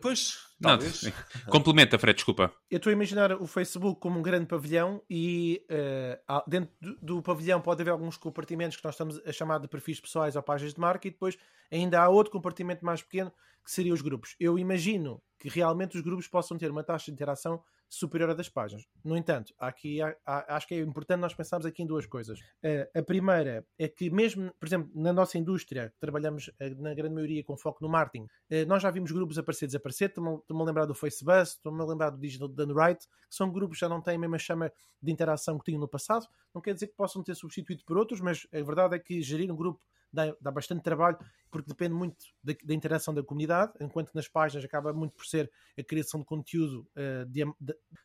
pois, 0.01 0.37
Não, 0.59 0.77
complementa, 1.49 1.97
Fred, 1.99 2.15
desculpa. 2.15 2.53
Eu 2.69 2.77
estou 2.77 2.89
a 2.89 2.93
imaginar 2.93 3.33
o 3.33 3.45
Facebook 3.47 3.99
como 3.99 4.19
um 4.19 4.21
grande 4.21 4.45
pavilhão 4.45 5.01
e 5.09 5.61
há- 6.27 6.43
dentro 6.47 6.71
do, 6.81 6.97
do 7.17 7.21
pavilhão 7.21 7.59
pode 7.61 7.81
haver 7.81 7.91
alguns 7.91 8.17
compartimentos 8.17 8.77
que 8.77 8.83
nós 8.85 8.93
estamos 8.95 9.19
a 9.25 9.31
chamar 9.31 9.59
de 9.59 9.67
perfis 9.67 9.99
pessoais 9.99 10.35
ou 10.35 10.43
páginas 10.43 10.73
de 10.73 10.79
marca 10.79 11.07
e 11.07 11.11
depois 11.11 11.37
ainda 11.71 11.99
há 12.01 12.09
outro 12.09 12.31
compartimento 12.31 12.85
mais 12.85 13.01
pequeno 13.01 13.31
que 13.63 13.71
seria 13.71 13.93
os 13.93 14.01
grupos. 14.01 14.35
Eu 14.39 14.57
imagino 14.57 15.21
que 15.37 15.49
realmente 15.49 15.97
os 15.97 16.01
grupos 16.03 16.27
possam 16.27 16.57
ter 16.57 16.71
uma 16.71 16.83
taxa 16.83 17.05
de 17.05 17.11
interação 17.11 17.61
superior 17.89 18.29
à 18.29 18.33
das 18.33 18.49
páginas. 18.49 18.85
No 19.03 19.15
entanto, 19.15 19.53
aqui, 19.57 20.01
há- 20.01 20.15
há- 20.25 20.55
acho 20.55 20.67
que 20.67 20.75
é 20.75 20.79
importante 20.79 21.19
nós 21.19 21.33
pensarmos 21.33 21.65
aqui 21.65 21.81
em 21.83 21.87
duas 21.87 22.05
coisas. 22.05 22.39
Eh, 22.61 22.89
a 22.95 23.01
primeira 23.01 23.65
é 23.77 23.87
que 23.87 24.09
mesmo, 24.09 24.51
por 24.59 24.67
exemplo, 24.67 24.91
na 24.93 25.13
nossa 25.13 25.37
indústria, 25.37 25.93
trabalhamos 25.99 26.51
eh, 26.59 26.69
na 26.71 26.93
grande 26.93 27.15
maioria 27.15 27.43
com 27.43 27.55
foco 27.57 27.83
no 27.83 27.89
marketing, 27.89 28.27
eh, 28.49 28.65
nós 28.65 28.81
já 28.83 28.91
vimos 28.91 29.11
grupos 29.11 29.37
aparecer 29.37 29.67
desaparecer. 29.67 30.09
Estou-me 30.09 30.61
a 30.61 30.65
lembrar 30.65 30.85
do 30.85 30.93
Facebook, 30.93 31.41
estou-me 31.43 31.81
a 31.81 31.85
lembrar 31.85 32.09
do 32.09 32.19
Digital 32.19 32.47
Done 32.49 32.73
Right, 32.73 32.99
que 33.07 33.35
são 33.35 33.51
grupos 33.51 33.77
que 33.77 33.81
já 33.81 33.89
não 33.89 34.01
têm 34.01 34.15
a 34.15 34.19
mesma 34.19 34.37
chama 34.37 34.71
de 35.01 35.11
interação 35.11 35.57
que 35.57 35.65
tinham 35.65 35.79
no 35.79 35.87
passado. 35.87 36.25
Não 36.53 36.61
quer 36.61 36.73
dizer 36.73 36.87
que 36.87 36.95
possam 36.95 37.23
ter 37.23 37.35
substituído 37.35 37.83
por 37.85 37.97
outros, 37.97 38.19
mas 38.19 38.45
a 38.53 38.61
verdade 38.61 38.95
é 38.95 38.99
que 38.99 39.21
gerir 39.21 39.51
um 39.51 39.55
grupo 39.55 39.81
dá, 40.11 40.35
dá 40.39 40.51
bastante 40.51 40.81
trabalho, 40.81 41.17
porque 41.49 41.69
depende 41.69 41.93
muito 41.93 42.17
da, 42.43 42.53
da, 42.63 42.73
interação 42.73 43.13
da 43.13 43.23
comunidade, 43.23 43.73
enquanto 43.79 44.09
que 44.09 44.15
nas 44.15 44.27
páginas 44.27 44.65
acaba 44.65 44.93
muito 44.93 45.13
por 45.13 45.25
ser 45.25 45.51
a 45.77 45.83
criação 45.83 46.19
de 46.19 46.25
conteúdo 46.25 46.87
uh, 46.95 47.25
de, 47.25 47.45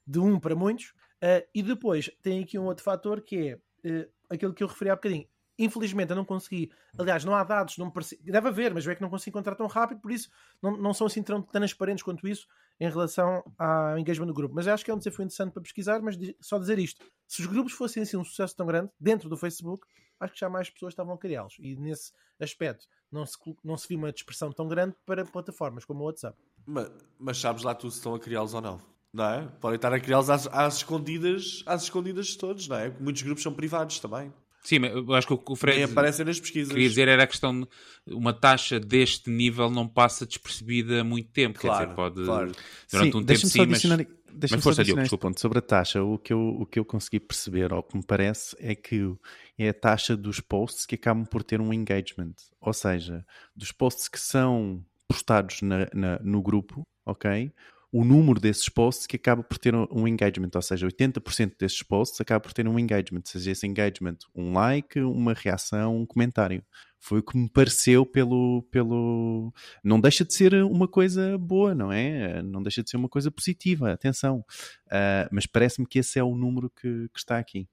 de, 0.06 0.18
um 0.18 0.38
para 0.38 0.54
muitos. 0.54 0.90
Uh, 1.22 1.46
e 1.54 1.62
depois 1.62 2.10
tem 2.22 2.42
aqui 2.42 2.58
um 2.58 2.64
outro 2.64 2.84
fator 2.84 3.22
que 3.22 3.58
é 3.84 4.08
aquilo 4.30 4.54
que 4.54 4.62
eu 4.62 4.68
referi 4.68 4.90
há 4.90 4.94
bocadinho. 4.94 5.26
Infelizmente 5.58 6.10
eu 6.10 6.16
não 6.16 6.24
consegui, 6.24 6.72
aliás, 6.98 7.24
não 7.24 7.34
há 7.34 7.44
dados, 7.44 7.76
não 7.76 7.90
parece, 7.90 8.18
deve 8.22 8.48
haver, 8.48 8.72
mas 8.72 8.86
é 8.86 8.94
que 8.94 9.02
não 9.02 9.10
consigo 9.10 9.36
encontrar 9.36 9.54
tão 9.54 9.66
rápido, 9.66 10.00
por 10.00 10.10
isso 10.10 10.30
não, 10.62 10.76
não 10.76 10.94
são 10.94 11.06
assim 11.06 11.22
tão 11.22 11.42
transparentes 11.42 12.02
quanto 12.02 12.26
isso 12.26 12.46
em 12.80 12.88
relação 12.88 13.44
ao 13.58 13.98
engagement 13.98 14.26
do 14.26 14.34
grupo. 14.34 14.54
Mas 14.54 14.66
acho 14.66 14.84
que 14.84 14.90
é 14.90 14.94
um 14.94 14.98
desafio 14.98 15.22
interessante 15.22 15.52
para 15.52 15.62
pesquisar, 15.62 16.00
mas 16.00 16.16
só 16.40 16.58
dizer 16.58 16.78
isto: 16.78 17.04
se 17.28 17.42
os 17.42 17.46
grupos 17.46 17.74
fossem 17.74 18.02
assim 18.02 18.16
um 18.16 18.24
sucesso 18.24 18.56
tão 18.56 18.66
grande 18.66 18.90
dentro 18.98 19.28
do 19.28 19.36
Facebook, 19.36 19.86
acho 20.22 20.32
que 20.34 20.40
já 20.40 20.48
mais 20.48 20.70
pessoas 20.70 20.92
estavam 20.92 21.14
a 21.14 21.18
criá-los. 21.18 21.56
E 21.58 21.76
nesse 21.76 22.12
aspecto 22.40 22.86
não 23.10 23.26
se, 23.26 23.36
não 23.62 23.76
se 23.76 23.88
viu 23.88 23.98
uma 23.98 24.12
dispersão 24.12 24.52
tão 24.52 24.68
grande 24.68 24.94
para 25.04 25.24
plataformas 25.24 25.84
como 25.84 26.02
o 26.02 26.06
WhatsApp. 26.06 26.38
Mas, 26.66 26.90
mas 27.18 27.38
sabes 27.38 27.62
lá 27.62 27.74
tu 27.74 27.90
se 27.90 27.98
estão 27.98 28.14
a 28.14 28.20
criá-los 28.20 28.54
ou 28.54 28.60
não? 28.60 28.80
Não 29.12 29.24
é? 29.24 29.46
Podem 29.60 29.76
estar 29.76 29.92
a 29.92 30.00
criá-los 30.00 30.30
às, 30.30 30.46
às, 30.46 30.76
escondidas, 30.76 31.62
às 31.66 31.82
escondidas 31.82 32.28
de 32.28 32.38
todos, 32.38 32.66
não 32.68 32.76
é? 32.76 32.90
Muitos 32.98 33.22
grupos 33.22 33.42
são 33.42 33.52
privados 33.52 33.98
também. 33.98 34.32
Sim, 34.62 34.78
mas 34.78 34.92
eu 34.92 35.12
acho 35.14 35.26
que 35.26 35.52
o 35.52 35.56
Fred 35.56 35.78
Nem 35.78 35.84
aparecem 35.84 36.24
nas 36.24 36.38
pesquisas. 36.38 36.72
queria 36.72 36.88
dizer 36.88 37.08
era 37.08 37.24
a 37.24 37.26
questão 37.26 37.62
de 37.62 37.68
uma 38.06 38.32
taxa 38.32 38.78
deste 38.78 39.28
nível 39.28 39.68
não 39.68 39.88
passa 39.88 40.24
despercebida 40.24 41.00
há 41.00 41.04
muito 41.04 41.30
tempo. 41.30 41.58
Claro, 41.58 41.78
quer 41.78 41.84
dizer, 41.84 41.96
pode 41.96 42.24
claro. 42.24 42.52
durante 42.90 43.12
sim, 43.12 43.18
um 43.18 43.24
tempo 43.24 43.46
sim, 43.46 43.66
mas... 43.66 43.82
Deixa-me 44.34 44.58
Mas 44.58 44.64
força, 44.64 44.84
Diogo, 44.84 45.18
ponto. 45.18 45.40
Sobre 45.40 45.58
a 45.58 45.62
taxa, 45.62 46.02
o 46.02 46.18
que, 46.18 46.32
eu, 46.32 46.40
o 46.40 46.66
que 46.66 46.78
eu 46.78 46.84
consegui 46.84 47.20
perceber, 47.20 47.72
ou 47.72 47.82
que 47.82 47.96
me 47.96 48.02
parece, 48.02 48.56
é 48.58 48.74
que 48.74 49.14
é 49.58 49.68
a 49.68 49.74
taxa 49.74 50.16
dos 50.16 50.40
posts 50.40 50.86
que 50.86 50.94
acabam 50.94 51.24
por 51.24 51.42
ter 51.42 51.60
um 51.60 51.72
engagement. 51.72 52.34
Ou 52.60 52.72
seja, 52.72 53.24
dos 53.54 53.72
posts 53.72 54.08
que 54.08 54.18
são 54.18 54.84
postados 55.08 55.62
na, 55.62 55.88
na, 55.92 56.18
no 56.20 56.42
grupo, 56.42 56.82
ok? 57.04 57.52
o 57.92 58.04
número 58.04 58.40
desses 58.40 58.70
posts 58.70 59.06
que 59.06 59.16
acaba 59.16 59.42
por 59.42 59.58
ter 59.58 59.74
um 59.74 60.08
engagement, 60.08 60.48
ou 60.54 60.62
seja, 60.62 60.86
80% 60.86 61.52
desses 61.58 61.82
posts 61.82 62.18
acaba 62.22 62.40
por 62.40 62.54
ter 62.54 62.66
um 62.66 62.78
engagement, 62.78 63.20
seja 63.26 63.50
esse 63.50 63.66
engagement 63.66 64.16
um 64.34 64.54
like, 64.54 64.98
uma 64.98 65.34
reação, 65.34 65.98
um 65.98 66.06
comentário. 66.06 66.64
Foi 67.04 67.18
o 67.18 67.22
que 67.22 67.36
me 67.36 67.48
pareceu 67.48 68.06
pelo, 68.06 68.62
pelo. 68.70 69.52
Não 69.82 70.00
deixa 70.00 70.24
de 70.24 70.32
ser 70.32 70.54
uma 70.62 70.86
coisa 70.86 71.36
boa, 71.36 71.74
não 71.74 71.90
é? 71.90 72.40
Não 72.42 72.62
deixa 72.62 72.80
de 72.80 72.88
ser 72.88 72.96
uma 72.96 73.08
coisa 73.08 73.28
positiva, 73.28 73.90
atenção. 73.90 74.44
Uh, 74.86 75.26
mas 75.32 75.44
parece-me 75.44 75.84
que 75.84 75.98
esse 75.98 76.20
é 76.20 76.22
o 76.22 76.36
número 76.36 76.70
que, 76.70 77.08
que, 77.12 77.18
está 77.18 77.38
aqui. 77.38 77.66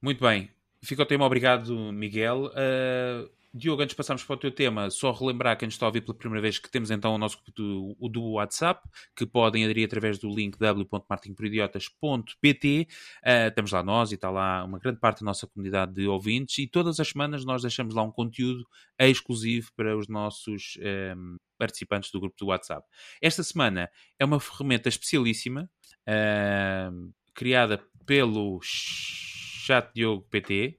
Muito 0.00 0.24
bem. 0.24 0.48
Fica 0.80 1.02
o 1.02 1.06
tema, 1.06 1.26
obrigado, 1.26 1.92
Miguel. 1.92 2.46
Uh, 2.46 3.30
Diogo, 3.52 3.82
antes 3.82 3.92
de 3.92 3.96
passarmos 3.96 4.24
para 4.24 4.34
o 4.34 4.38
teu 4.38 4.50
tema, 4.50 4.90
só 4.90 5.10
relembrar 5.10 5.56
quem 5.56 5.66
nos 5.66 5.74
está 5.74 5.86
a 5.86 5.88
ouvir 5.88 6.02
pela 6.02 6.16
primeira 6.16 6.42
vez 6.42 6.58
que 6.58 6.70
temos 6.70 6.90
então 6.90 7.14
o 7.14 7.18
nosso 7.18 7.40
do, 7.56 7.96
o 7.98 8.08
do 8.08 8.32
WhatsApp, 8.32 8.86
que 9.16 9.26
podem 9.26 9.64
aderir 9.64 9.86
através 9.86 10.18
do 10.18 10.28
link 10.28 10.58
w.martinporidiotas.pt. 10.58 12.80
Uh, 12.80 12.86
eh, 13.22 13.48
estamos 13.48 13.72
lá 13.72 13.82
nós 13.82 14.12
e 14.12 14.16
está 14.16 14.30
lá 14.30 14.62
uma 14.64 14.78
grande 14.78 15.00
parte 15.00 15.20
da 15.20 15.24
nossa 15.24 15.46
comunidade 15.46 15.94
de 15.94 16.06
ouvintes 16.06 16.58
e 16.58 16.66
todas 16.66 17.00
as 17.00 17.08
semanas 17.08 17.42
nós 17.44 17.62
deixamos 17.62 17.94
lá 17.94 18.02
um 18.02 18.10
conteúdo 18.10 18.66
exclusivo 18.98 19.70
para 19.74 19.96
os 19.96 20.08
nossos 20.08 20.76
um, 20.78 20.82
ehm, 20.82 21.36
participantes 21.56 22.10
do 22.10 22.20
grupo 22.20 22.36
do 22.38 22.46
WhatsApp. 22.46 22.86
Esta 23.22 23.42
semana 23.42 23.88
é 24.18 24.24
uma 24.24 24.40
ferramenta 24.40 24.88
especialíssima 24.88 25.70
uh, 26.06 27.12
criada 27.34 27.82
pelo 28.04 28.60
Chat 28.62 29.90
Diogo 29.94 30.26
PT. 30.30 30.78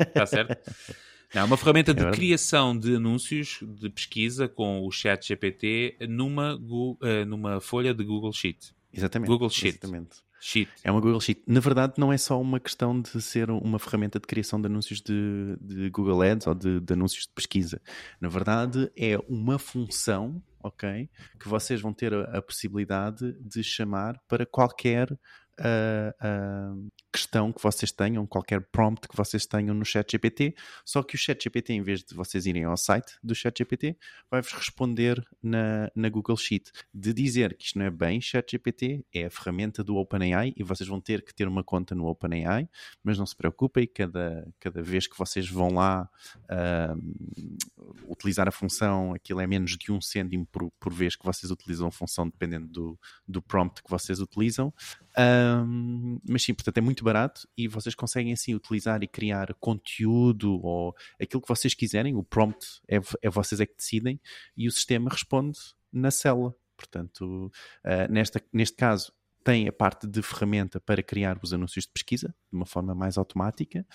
Está 0.00 0.26
certo? 0.26 0.56
Não, 1.34 1.46
uma 1.46 1.56
ferramenta 1.56 1.94
de 1.94 2.04
é 2.04 2.10
criação 2.10 2.76
de 2.76 2.96
anúncios 2.96 3.60
de 3.62 3.88
pesquisa 3.88 4.48
com 4.48 4.84
o 4.84 4.90
chat 4.90 5.28
GPT 5.28 5.96
numa, 6.08 6.56
uh, 6.56 7.24
numa 7.26 7.60
folha 7.60 7.94
de 7.94 8.02
Google 8.04 8.32
Sheet. 8.32 8.74
Exatamente. 8.92 9.28
Google 9.28 9.48
Sheet. 9.48 9.78
Exatamente. 9.78 10.16
Sheet. 10.40 10.70
É 10.82 10.90
uma 10.90 11.00
Google 11.00 11.20
Sheet. 11.20 11.42
Na 11.46 11.60
verdade, 11.60 11.94
não 11.98 12.12
é 12.12 12.16
só 12.16 12.40
uma 12.40 12.58
questão 12.58 13.00
de 13.00 13.20
ser 13.20 13.50
uma 13.50 13.78
ferramenta 13.78 14.18
de 14.18 14.26
criação 14.26 14.60
de 14.60 14.66
anúncios 14.66 15.00
de, 15.00 15.56
de 15.60 15.90
Google 15.90 16.22
Ads 16.22 16.46
ou 16.46 16.54
de, 16.54 16.80
de, 16.80 16.92
anúncios 16.94 17.26
de 17.26 17.32
pesquisa. 17.32 17.80
Na 18.20 18.28
verdade, 18.28 18.90
é 18.96 19.18
uma 19.28 19.58
função, 19.58 20.42
ok, 20.62 21.08
que 21.38 21.46
vocês 21.46 21.80
vão 21.80 21.92
ter 21.92 22.14
a, 22.14 22.38
a 22.38 22.42
possibilidade 22.42 23.34
de 23.40 23.62
chamar 23.62 24.18
para 24.26 24.46
qualquer 24.46 25.12
uh, 25.12 26.90
questão 27.12 27.52
que 27.52 27.62
vocês 27.62 27.90
tenham, 27.90 28.26
qualquer 28.26 28.60
prompt 28.60 29.08
que 29.08 29.16
vocês 29.16 29.44
tenham 29.46 29.74
no 29.74 29.84
chat 29.84 30.12
GPT, 30.12 30.54
só 30.84 31.02
que 31.02 31.14
o 31.14 31.18
chat 31.18 31.42
GPT, 31.42 31.72
em 31.72 31.82
vez 31.82 32.02
de 32.02 32.14
vocês 32.14 32.46
irem 32.46 32.64
ao 32.64 32.76
site 32.76 33.14
do 33.22 33.34
chat 33.34 33.58
GPT, 33.58 33.96
vai-vos 34.30 34.52
responder 34.52 35.24
na, 35.42 35.90
na 35.94 36.08
Google 36.08 36.36
Sheet. 36.36 36.70
De 36.94 37.12
dizer 37.12 37.56
que 37.56 37.64
isto 37.64 37.78
não 37.78 37.86
é 37.86 37.90
bem 37.90 38.20
chat 38.20 38.50
GPT, 38.50 39.04
é 39.12 39.26
a 39.26 39.30
ferramenta 39.30 39.82
do 39.82 39.96
OpenAI 39.96 40.52
e 40.56 40.62
vocês 40.62 40.88
vão 40.88 41.00
ter 41.00 41.24
que 41.24 41.34
ter 41.34 41.48
uma 41.48 41.64
conta 41.64 41.94
no 41.94 42.06
OpenAI, 42.06 42.68
mas 43.02 43.18
não 43.18 43.26
se 43.26 43.36
preocupem, 43.36 43.86
cada, 43.86 44.46
cada 44.60 44.82
vez 44.82 45.06
que 45.06 45.18
vocês 45.18 45.48
vão 45.48 45.74
lá 45.74 46.08
uh, 46.44 47.90
utilizar 48.08 48.48
a 48.48 48.52
função, 48.52 49.14
aquilo 49.14 49.40
é 49.40 49.46
menos 49.46 49.76
de 49.76 49.90
um 49.90 50.00
cêntimo 50.00 50.46
por, 50.46 50.70
por 50.78 50.92
vez 50.92 51.16
que 51.16 51.24
vocês 51.24 51.50
utilizam 51.50 51.88
a 51.88 51.92
função, 51.92 52.28
dependendo 52.28 52.68
do, 52.68 52.98
do 53.26 53.42
prompt 53.42 53.82
que 53.82 53.90
vocês 53.90 54.20
utilizam. 54.20 54.72
Um, 55.18 56.20
mas 56.28 56.44
sim, 56.44 56.54
portanto 56.54 56.78
é 56.78 56.80
muito 56.80 56.99
barato 57.04 57.48
e 57.56 57.68
vocês 57.68 57.94
conseguem 57.94 58.32
assim 58.32 58.54
utilizar 58.54 59.02
e 59.02 59.08
criar 59.08 59.54
conteúdo 59.54 60.60
ou 60.62 60.94
aquilo 61.20 61.42
que 61.42 61.48
vocês 61.48 61.74
quiserem. 61.74 62.14
O 62.14 62.22
prompt 62.22 62.80
é, 62.88 63.00
é 63.22 63.30
vocês 63.30 63.60
é 63.60 63.66
que 63.66 63.76
decidem 63.76 64.20
e 64.56 64.68
o 64.68 64.72
sistema 64.72 65.10
responde 65.10 65.58
na 65.92 66.10
célula. 66.10 66.54
Portanto, 66.76 67.52
uh, 67.84 68.12
nesta, 68.12 68.42
neste 68.52 68.76
caso, 68.76 69.12
tem 69.44 69.68
a 69.68 69.72
parte 69.72 70.06
de 70.06 70.22
ferramenta 70.22 70.80
para 70.80 71.02
criar 71.02 71.38
os 71.42 71.52
anúncios 71.52 71.84
de 71.84 71.92
pesquisa 71.92 72.28
de 72.28 72.56
uma 72.56 72.66
forma 72.66 72.94
mais 72.94 73.18
automática. 73.18 73.86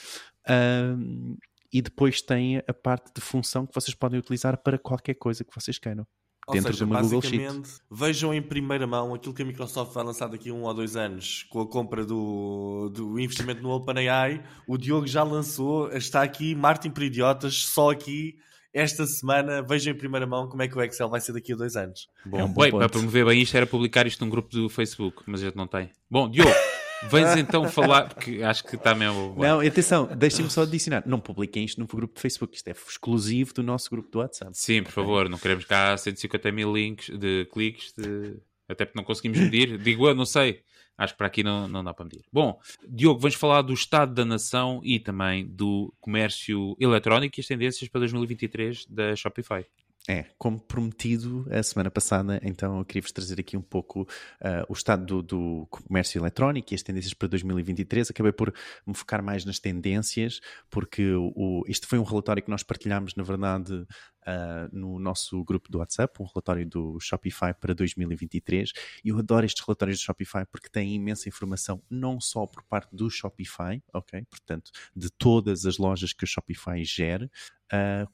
Um, 0.50 1.38
e 1.72 1.82
depois 1.82 2.22
tem 2.22 2.58
a 2.58 2.74
parte 2.74 3.12
de 3.14 3.22
função 3.22 3.66
que 3.66 3.74
vocês 3.74 3.94
podem 3.96 4.20
utilizar 4.20 4.58
para 4.58 4.78
qualquer 4.78 5.16
coisa 5.16 5.44
que 5.44 5.54
vocês 5.54 5.78
queiram 5.78 6.08
dentro 6.52 6.74
seja, 6.74 6.86
de 6.86 6.92
uma 6.92 7.02
Google 7.02 7.22
Sheet. 7.22 7.62
Vejam 7.90 8.34
em 8.34 8.42
primeira 8.42 8.86
mão 8.86 9.14
aquilo 9.14 9.34
que 9.34 9.42
a 9.42 9.46
Microsoft 9.46 9.94
vai 9.94 10.04
lançar 10.04 10.28
daqui 10.28 10.50
a 10.50 10.54
um 10.54 10.64
ou 10.64 10.74
dois 10.74 10.96
anos 10.96 11.46
com 11.50 11.62
a 11.62 11.68
compra 11.68 12.06
do, 12.06 12.90
do 12.94 13.20
investimento 13.20 13.62
no 13.62 13.70
OpenAI. 13.70 14.44
O 14.68 14.78
Diogo 14.78 15.08
já 15.08 15.24
lançou, 15.24 15.92
está 15.92 16.22
aqui, 16.22 16.54
Martin 16.54 16.90
por 16.90 17.04
Idiotas, 17.04 17.64
só 17.66 17.92
aqui. 17.92 18.36
Esta 18.74 19.06
semana, 19.08 19.62
vejam 19.62 19.94
em 19.94 19.98
primeira 19.98 20.28
mão 20.28 20.50
como 20.50 20.62
é 20.62 20.68
que 20.68 20.78
o 20.78 20.82
Excel 20.82 21.10
vai 21.10 21.22
ser 21.22 21.32
daqui 21.32 21.54
a 21.54 21.56
dois 21.56 21.78
anos. 21.78 22.10
Bom, 22.26 22.40
é 22.40 22.44
um 22.44 22.52
bom 22.52 22.62
bem, 22.62 22.72
para 22.72 22.90
promover 22.90 23.26
bem 23.26 23.42
isto 23.42 23.56
era 23.56 23.66
publicar 23.66 24.06
isto 24.06 24.24
num 24.24 24.30
grupo 24.30 24.50
do 24.50 24.68
Facebook, 24.68 25.24
mas 25.26 25.42
a 25.42 25.46
gente 25.46 25.56
não 25.56 25.66
tem. 25.66 25.90
Bom, 26.12 26.30
Diogo. 26.30 26.52
Vens 27.04 27.36
então 27.38 27.68
falar, 27.70 28.10
porque 28.10 28.42
acho 28.42 28.64
que 28.64 28.76
está 28.76 28.96
mesmo. 28.96 29.36
Não, 29.38 29.60
atenção, 29.60 30.08
deixem-me 30.16 30.50
só 30.50 30.64
adicionar. 30.64 31.04
Não 31.06 31.20
publiquem 31.20 31.64
isto 31.64 31.80
no 31.80 31.88
grupo 31.88 32.16
de 32.16 32.22
Facebook, 32.22 32.56
isto 32.56 32.68
é 32.68 32.72
exclusivo 32.72 33.54
do 33.54 33.64
nosso 33.64 33.90
grupo 33.90 34.10
do 34.10 34.20
WhatsApp. 34.20 34.52
Sim, 34.54 34.84
por 34.84 34.92
favor, 34.92 35.30
não 35.30 35.38
queremos 35.38 35.66
cá 35.66 35.96
150 35.96 36.52
mil 36.52 36.74
links 36.74 37.10
de 37.10 37.46
cliques, 37.52 37.94
de... 37.98 38.38
até 38.68 38.86
porque 38.86 38.98
não 38.98 39.06
conseguimos 39.06 39.40
medir. 39.40 39.78
Digo 39.82 40.08
eu, 40.08 40.16
não 40.16 40.26
sei. 40.26 40.62
Acho 40.98 41.14
que 41.14 41.18
para 41.18 41.28
aqui 41.28 41.44
não, 41.44 41.68
não 41.68 41.84
dá 41.84 41.94
para 41.94 42.06
medir. 42.06 42.24
Bom, 42.32 42.58
Diogo, 42.88 43.20
vamos 43.20 43.36
falar 43.36 43.62
do 43.62 43.74
estado 43.74 44.14
da 44.14 44.24
nação 44.24 44.80
e 44.82 44.98
também 44.98 45.46
do 45.46 45.94
comércio 46.00 46.76
eletrónico 46.80 47.38
e 47.38 47.42
as 47.42 47.48
tendências 47.48 47.90
para 47.90 48.00
2023 48.00 48.86
da 48.86 49.14
Shopify. 49.14 49.66
É, 50.08 50.26
como 50.38 50.60
prometido 50.60 51.48
a 51.50 51.64
semana 51.64 51.90
passada, 51.90 52.40
então 52.44 52.78
eu 52.78 52.86
queria-vos 52.86 53.12
trazer 53.12 53.40
aqui 53.40 53.58
um 53.58 53.62
pouco 53.62 54.04
uh, 54.04 54.64
o 54.70 54.74
estado 54.74 55.04
do, 55.04 55.22
do, 55.24 55.68
comércio 55.68 56.20
eletrónico 56.20 56.72
e 56.72 56.76
as 56.76 56.84
tendências 56.84 57.14
para 57.16 57.28
2023. 57.28 58.12
Acabei 58.12 58.32
por 58.32 58.54
me 58.86 58.94
focar 58.94 59.24
mais 59.24 59.44
nas 59.46 59.58
tendências, 59.58 60.42
porque 60.70 61.12
o, 61.12 61.64
este 61.68 61.88
foi 61.88 61.98
um 61.98 62.04
relatório 62.04 62.44
que 62.44 62.52
nós 62.52 62.62
partilhámos, 62.62 63.16
na 63.16 63.24
verdade, 63.24 63.74
uh, 63.74 64.70
no 64.72 65.00
nosso 65.00 65.44
grupo 65.44 65.72
do 65.72 65.80
WhatsApp, 65.80 66.22
um 66.22 66.26
relatório 66.26 66.68
do 66.68 67.00
Shopify 67.00 67.54
para 67.60 67.74
2023. 67.74 68.74
E 69.04 69.10
eu 69.10 69.18
adoro 69.18 69.46
estes 69.46 69.66
relatórios 69.66 70.00
do 70.00 70.04
Shopify 70.04 70.46
porque 70.52 70.70
têm 70.70 70.94
imensa 70.94 71.30
informação, 71.30 71.82
não 71.90 72.20
só 72.20 72.46
por 72.46 72.64
parte 72.64 72.96
do 72.96 73.10
Shopify, 73.10 73.82
ok? 73.92 74.24
Portanto, 74.30 74.72
de 74.96 75.10
todas 75.10 75.66
as 75.66 75.78
lojas 75.78 76.14
que 76.14 76.24
o 76.24 76.28
Shopify 76.28 76.84
gera, 76.84 77.30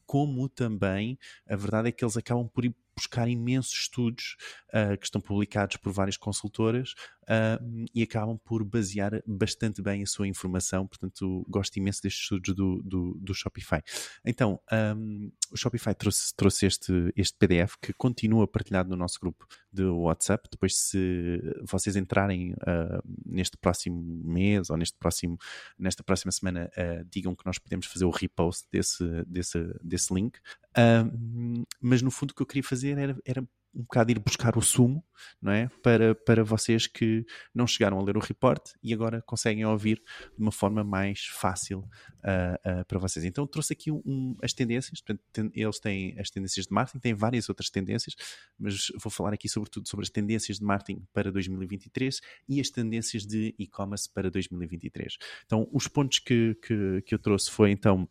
como 0.05 0.47
também 0.49 1.17
a 1.47 1.55
verdade 1.55 1.89
é 1.89 1.91
que 1.91 2.03
eles 2.03 2.17
acabam 2.17 2.47
por 2.47 2.65
ir 2.65 2.75
buscar 3.01 3.27
imensos 3.27 3.73
estudos 3.73 4.35
uh, 4.69 4.97
que 4.97 5.05
estão 5.05 5.19
publicados 5.19 5.77
por 5.77 5.91
várias 5.91 6.17
consultoras 6.17 6.93
uh, 7.23 7.85
e 7.93 8.03
acabam 8.03 8.37
por 8.37 8.63
basear 8.63 9.21
bastante 9.25 9.81
bem 9.81 10.03
a 10.03 10.05
sua 10.05 10.27
informação. 10.27 10.87
Portanto, 10.87 11.45
gosto 11.49 11.77
imenso 11.77 12.01
destes 12.03 12.21
estudos 12.21 12.55
do, 12.55 12.81
do, 12.83 13.17
do 13.19 13.33
Shopify. 13.33 13.81
Então, 14.23 14.59
um, 14.95 15.31
o 15.51 15.57
Shopify 15.57 15.95
trouxe, 15.95 16.33
trouxe 16.35 16.67
este, 16.67 17.11
este 17.15 17.37
PDF 17.37 17.75
que 17.81 17.91
continua 17.93 18.47
partilhado 18.47 18.89
no 18.89 18.95
nosso 18.95 19.19
grupo 19.19 19.47
de 19.73 19.83
WhatsApp. 19.83 20.47
Depois, 20.51 20.77
se 20.77 21.41
vocês 21.63 21.95
entrarem 21.95 22.53
uh, 22.53 23.01
neste 23.25 23.57
próximo 23.57 24.01
mês 24.23 24.69
ou 24.69 24.77
neste 24.77 24.97
próximo, 24.97 25.37
nesta 25.77 26.03
próxima 26.03 26.31
semana, 26.31 26.69
digam 27.09 27.35
que 27.35 27.45
nós 27.45 27.57
podemos 27.57 27.87
fazer 27.87 28.05
o 28.05 28.09
repost 28.09 28.67
desse, 28.71 29.03
desse, 29.25 29.59
desse 29.81 30.13
link. 30.13 30.39
Uh, 30.77 31.65
mas 31.81 32.01
no 32.01 32.11
fundo 32.11 32.31
o 32.31 32.35
que 32.35 32.41
eu 32.41 32.45
queria 32.45 32.63
fazer 32.63 32.97
era, 32.97 33.17
era 33.25 33.45
um 33.73 33.83
bocado 33.83 34.11
ir 34.11 34.19
buscar 34.19 34.57
o 34.57 34.61
sumo, 34.61 35.03
não 35.41 35.51
é? 35.51 35.69
Para, 35.81 36.13
para 36.13 36.43
vocês 36.43 36.87
que 36.87 37.25
não 37.53 37.65
chegaram 37.65 37.97
a 37.99 38.03
ler 38.03 38.17
o 38.17 38.19
report 38.19 38.71
e 38.83 38.93
agora 38.93 39.21
conseguem 39.21 39.65
ouvir 39.65 40.01
de 40.35 40.41
uma 40.41 40.51
forma 40.51 40.83
mais 40.83 41.25
fácil 41.25 41.79
uh, 41.79 42.81
uh, 42.81 42.85
para 42.85 42.99
vocês. 42.99 43.23
Então 43.23 43.47
trouxe 43.47 43.73
aqui 43.73 43.91
um, 43.91 44.01
um, 44.05 44.35
as 44.41 44.53
tendências, 44.53 44.99
portanto, 45.01 45.23
ten, 45.31 45.51
eles 45.53 45.79
têm 45.79 46.19
as 46.19 46.29
tendências 46.29 46.65
de 46.65 46.73
marketing, 46.73 46.99
têm 46.99 47.13
várias 47.13 47.47
outras 47.47 47.69
tendências, 47.69 48.15
mas 48.59 48.87
vou 48.99 49.11
falar 49.11 49.33
aqui 49.33 49.47
sobretudo 49.47 49.87
sobre 49.87 50.03
as 50.03 50.09
tendências 50.09 50.59
de 50.59 50.65
marketing 50.65 51.05
para 51.13 51.31
2023 51.31 52.19
e 52.49 52.59
as 52.59 52.69
tendências 52.69 53.25
de 53.25 53.55
e-commerce 53.57 54.09
para 54.09 54.29
2023. 54.29 55.17
Então, 55.45 55.67
os 55.71 55.87
pontos 55.87 56.19
que, 56.19 56.55
que, 56.55 57.01
que 57.03 57.15
eu 57.15 57.19
trouxe 57.19 57.49
foi 57.49 57.71
então 57.71 58.07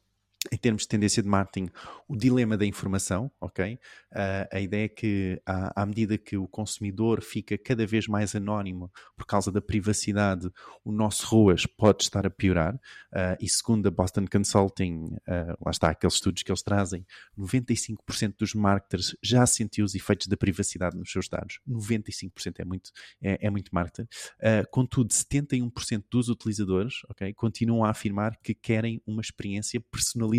em 0.51 0.57
termos 0.57 0.83
de 0.83 0.89
tendência 0.89 1.23
de 1.23 1.29
marketing, 1.29 1.69
o 2.09 2.17
dilema 2.17 2.57
da 2.57 2.65
informação, 2.65 3.31
ok? 3.39 3.75
Uh, 4.11 4.49
a 4.51 4.61
ideia 4.61 4.87
é 4.87 4.89
que, 4.89 5.41
à, 5.45 5.83
à, 5.83 5.87
medida 5.87 6.17
que 6.17 6.37
o 6.37 6.49
consumidor 6.49 7.23
fica 7.23 7.59
cada 7.59 7.87
vez 7.87 8.09
mais 8.09 8.35
anónimo 8.35 8.91
por 9.17 9.27
causa 9.27 9.53
da 9.53 9.61
privacidade, 9.61 10.51
o 10.83 10.91
nosso 10.91 11.27
ROAS 11.27 11.67
pode 11.67 12.05
estar 12.05 12.27
a 12.27 12.31
piorar. 12.31 12.75
Uh, 12.75 13.37
e 13.39 13.49
segundo 13.51 13.87
a 13.87 13.91
Boston 13.91 14.25
Consulting, 14.33 15.15
uh, 15.29 15.59
lá 15.63 15.71
está, 15.71 15.91
aqueles 15.91 16.15
estudos 16.15 16.43
que 16.43 16.51
eles 16.51 16.63
trazem, 16.63 17.05
95% 17.39 18.35
dos 18.39 18.55
marketers 18.55 19.15
já 19.23 19.45
sentiu 19.45 19.85
os 19.85 19.95
efeitos 19.95 20.27
da 20.27 20.39
privacidade 20.39 20.97
nos 20.97 21.13
seus 21.13 21.29
dados. 21.29 21.61
95% 21.69 22.61
é 22.61 22.65
muito, 22.65 22.91
é, 23.21 23.47
é 23.47 23.51
muito 23.51 23.75
marketer. 23.75 24.09
contudo, 24.71 25.13
71% 25.13 26.05
dos 26.11 26.31
utilizadores, 26.31 26.95
ok, 27.11 27.33
continuam 27.35 27.85
a 27.85 27.91
afirmar 27.91 28.39
que 28.43 28.55
querem 28.55 29.03
uma 29.07 29.21
experiência 29.21 29.81
personalizada 29.81 30.30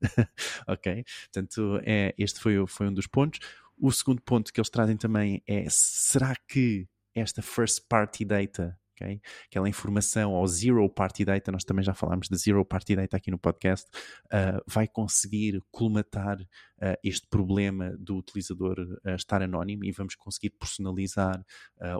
ok? 0.66 1.04
Portanto, 1.32 1.80
é, 1.84 2.14
este 2.18 2.40
foi, 2.40 2.66
foi 2.66 2.88
um 2.88 2.94
dos 2.94 3.06
pontos. 3.06 3.40
O 3.76 3.90
segundo 3.92 4.20
ponto 4.22 4.52
que 4.52 4.60
eles 4.60 4.70
trazem 4.70 4.96
também 4.96 5.42
é: 5.46 5.66
será 5.68 6.34
que 6.48 6.88
esta 7.14 7.42
first 7.42 7.86
party 7.88 8.24
data 8.24 8.78
Okay? 8.98 9.20
Aquela 9.46 9.68
informação 9.68 10.32
ou 10.32 10.46
zero 10.48 10.88
party 10.90 11.24
data, 11.24 11.52
nós 11.52 11.62
também 11.62 11.84
já 11.84 11.94
falámos 11.94 12.28
de 12.28 12.36
zero 12.36 12.64
party 12.64 12.96
data 12.96 13.16
aqui 13.16 13.30
no 13.30 13.38
podcast, 13.38 13.88
uh, 14.26 14.60
vai 14.66 14.88
conseguir 14.88 15.62
colmatar 15.70 16.40
uh, 16.40 16.98
este 17.04 17.26
problema 17.28 17.96
do 17.96 18.16
utilizador 18.16 18.76
uh, 18.80 19.10
estar 19.10 19.40
anónimo 19.40 19.84
e 19.84 19.92
vamos 19.92 20.16
conseguir 20.16 20.50
personalizar 20.50 21.44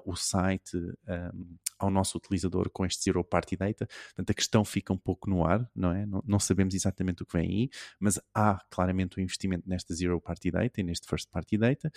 o 0.05 0.17
site 0.17 0.77
um, 0.77 1.57
ao 1.79 1.91
nosso 1.91 2.19
utilizador 2.19 2.69
com 2.71 2.85
este 2.85 3.05
zero 3.05 3.23
party 3.23 3.57
data. 3.57 3.87
Portanto, 3.87 4.31
a 4.31 4.35
questão 4.35 4.65
fica 4.65 4.93
um 4.93 4.99
pouco 4.99 5.31
no 5.31 5.47
ar, 5.47 5.71
não 5.75 5.93
é? 5.93 6.05
Não, 6.05 6.23
não 6.27 6.39
sabemos 6.41 6.75
exatamente 6.75 7.23
o 7.23 7.27
que 7.27 7.39
vem 7.39 7.49
aí, 7.49 7.71
mas 8.01 8.21
há 8.35 8.59
claramente 8.71 9.19
um 9.19 9.23
investimento 9.23 9.69
nesta 9.69 9.95
zero 9.95 10.21
party 10.21 10.51
data 10.51 10.81
e 10.81 10.83
neste 10.83 11.07
first 11.07 11.31
party 11.31 11.57
data. 11.57 11.91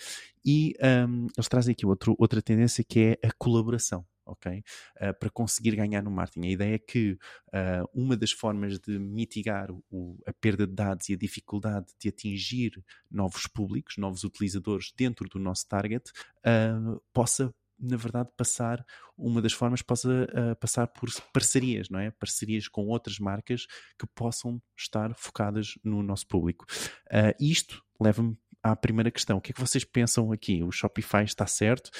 E 0.44 0.74
um, 1.08 1.26
eles 1.36 1.48
trazem 1.48 1.72
aqui 1.72 1.84
outro, 1.84 2.14
outra 2.18 2.40
tendência 2.40 2.84
que 2.84 3.18
é 3.20 3.26
a 3.26 3.32
colaboração 3.32 4.06
ok? 4.32 4.62
Uh, 4.96 5.14
para 5.18 5.30
conseguir 5.30 5.76
ganhar 5.76 6.02
no 6.02 6.10
marketing. 6.10 6.48
A 6.48 6.50
ideia 6.50 6.74
é 6.74 6.78
que 6.78 7.12
uh, 7.12 7.88
uma 7.94 8.16
das 8.16 8.32
formas 8.32 8.78
de 8.78 8.98
mitigar 8.98 9.70
o, 9.90 10.18
a 10.26 10.32
perda 10.32 10.66
de 10.66 10.74
dados 10.74 11.08
e 11.08 11.14
a 11.14 11.16
dificuldade 11.16 11.86
de 12.00 12.08
atingir 12.08 12.82
novos 13.10 13.46
públicos, 13.46 13.96
novos 13.96 14.24
utilizadores 14.24 14.92
dentro 14.96 15.28
do 15.28 15.38
nosso 15.38 15.66
target, 15.68 16.10
uh, 16.46 17.00
possa 17.12 17.54
na 17.82 17.96
verdade, 17.96 18.30
passar, 18.36 18.86
uma 19.18 19.42
das 19.42 19.52
formas 19.52 19.82
possa 19.82 20.08
uh, 20.08 20.56
passar 20.60 20.86
por 20.86 21.10
parcerias, 21.32 21.90
não 21.90 21.98
é? 21.98 22.12
Parcerias 22.12 22.68
com 22.68 22.86
outras 22.86 23.18
marcas 23.18 23.66
que 23.98 24.06
possam 24.14 24.62
estar 24.76 25.12
focadas 25.16 25.74
no 25.82 26.00
nosso 26.00 26.26
público. 26.28 26.64
Uh, 27.08 27.34
isto 27.40 27.82
leva-me 28.00 28.36
à 28.62 28.76
primeira 28.76 29.10
questão. 29.10 29.38
O 29.38 29.40
que 29.40 29.52
é 29.52 29.54
que 29.54 29.60
vocês 29.60 29.84
pensam 29.84 30.30
aqui? 30.32 30.62
O 30.62 30.70
Shopify 30.70 31.24
está 31.24 31.46
certo? 31.46 31.90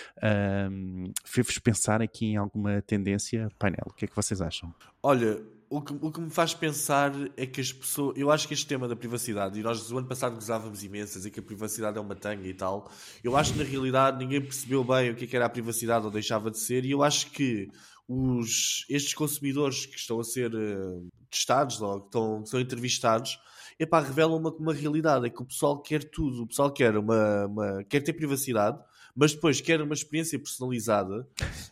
Um, 0.71 1.13
Fez-vos 1.25 1.59
pensar 1.59 2.01
aqui 2.01 2.27
em 2.27 2.37
alguma 2.37 2.81
tendência? 2.83 3.49
Painel, 3.59 3.87
o 3.87 3.93
que 3.93 4.05
é 4.05 4.09
que 4.09 4.15
vocês 4.15 4.41
acham? 4.41 4.73
Olha, 5.03 5.43
o 5.69 5.81
que, 5.81 5.93
o 6.01 6.13
que 6.13 6.21
me 6.21 6.31
faz 6.31 6.53
pensar 6.53 7.13
é 7.37 7.47
que 7.47 7.61
as 7.61 7.73
pessoas. 7.73 8.17
Eu 8.17 8.31
acho 8.31 8.47
que 8.47 8.55
este 8.55 8.67
tema 8.67 8.87
da 8.87 8.95
privacidade, 8.95 9.59
e 9.59 9.63
nós 9.63 9.91
o 9.91 9.99
ano 9.99 10.07
passado 10.07 10.35
gozávamos 10.35 10.85
imensas 10.85 11.25
e 11.25 11.31
que 11.31 11.41
a 11.41 11.43
privacidade 11.43 11.97
é 11.97 12.01
uma 12.01 12.15
tanga 12.15 12.47
e 12.47 12.55
tal. 12.55 12.91
Eu 13.25 13.37
acho 13.37 13.55
que 13.55 13.59
na 13.59 13.65
realidade 13.65 14.19
ninguém 14.19 14.41
percebeu 14.41 14.85
bem 14.85 15.11
o 15.11 15.17
que, 15.17 15.25
é 15.25 15.27
que 15.27 15.35
era 15.35 15.47
a 15.47 15.49
privacidade 15.49 16.05
ou 16.05 16.11
deixava 16.11 16.51
de 16.51 16.59
ser, 16.59 16.85
e 16.85 16.91
eu 16.91 17.03
acho 17.03 17.31
que 17.31 17.69
os, 18.07 18.85
estes 18.91 19.15
consumidores 19.15 19.87
que 19.87 19.97
estão 19.97 20.21
a 20.21 20.25
ser 20.25 20.55
uh, 20.55 21.09
testados 21.31 21.81
ou 21.81 22.01
que 22.01 22.07
estão, 22.07 22.39
que 22.39 22.45
estão 22.45 22.61
entrevistados 22.61 23.39
epá, 23.79 24.01
revela 24.01 24.37
uma, 24.37 24.51
uma 24.51 24.73
realidade, 24.73 25.27
é 25.27 25.31
que 25.31 25.43
o 25.43 25.45
pessoal 25.45 25.81
quer 25.81 26.05
tudo, 26.05 26.43
o 26.43 26.47
pessoal 26.47 26.71
quer, 26.71 26.97
uma, 26.97 27.47
uma, 27.47 27.85
quer 27.85 28.01
ter 28.01 28.13
privacidade, 28.13 28.79
mas 29.15 29.35
depois 29.35 29.61
quer 29.61 29.81
uma 29.83 29.95
experiência 29.95 30.39
personalizada, 30.39 31.29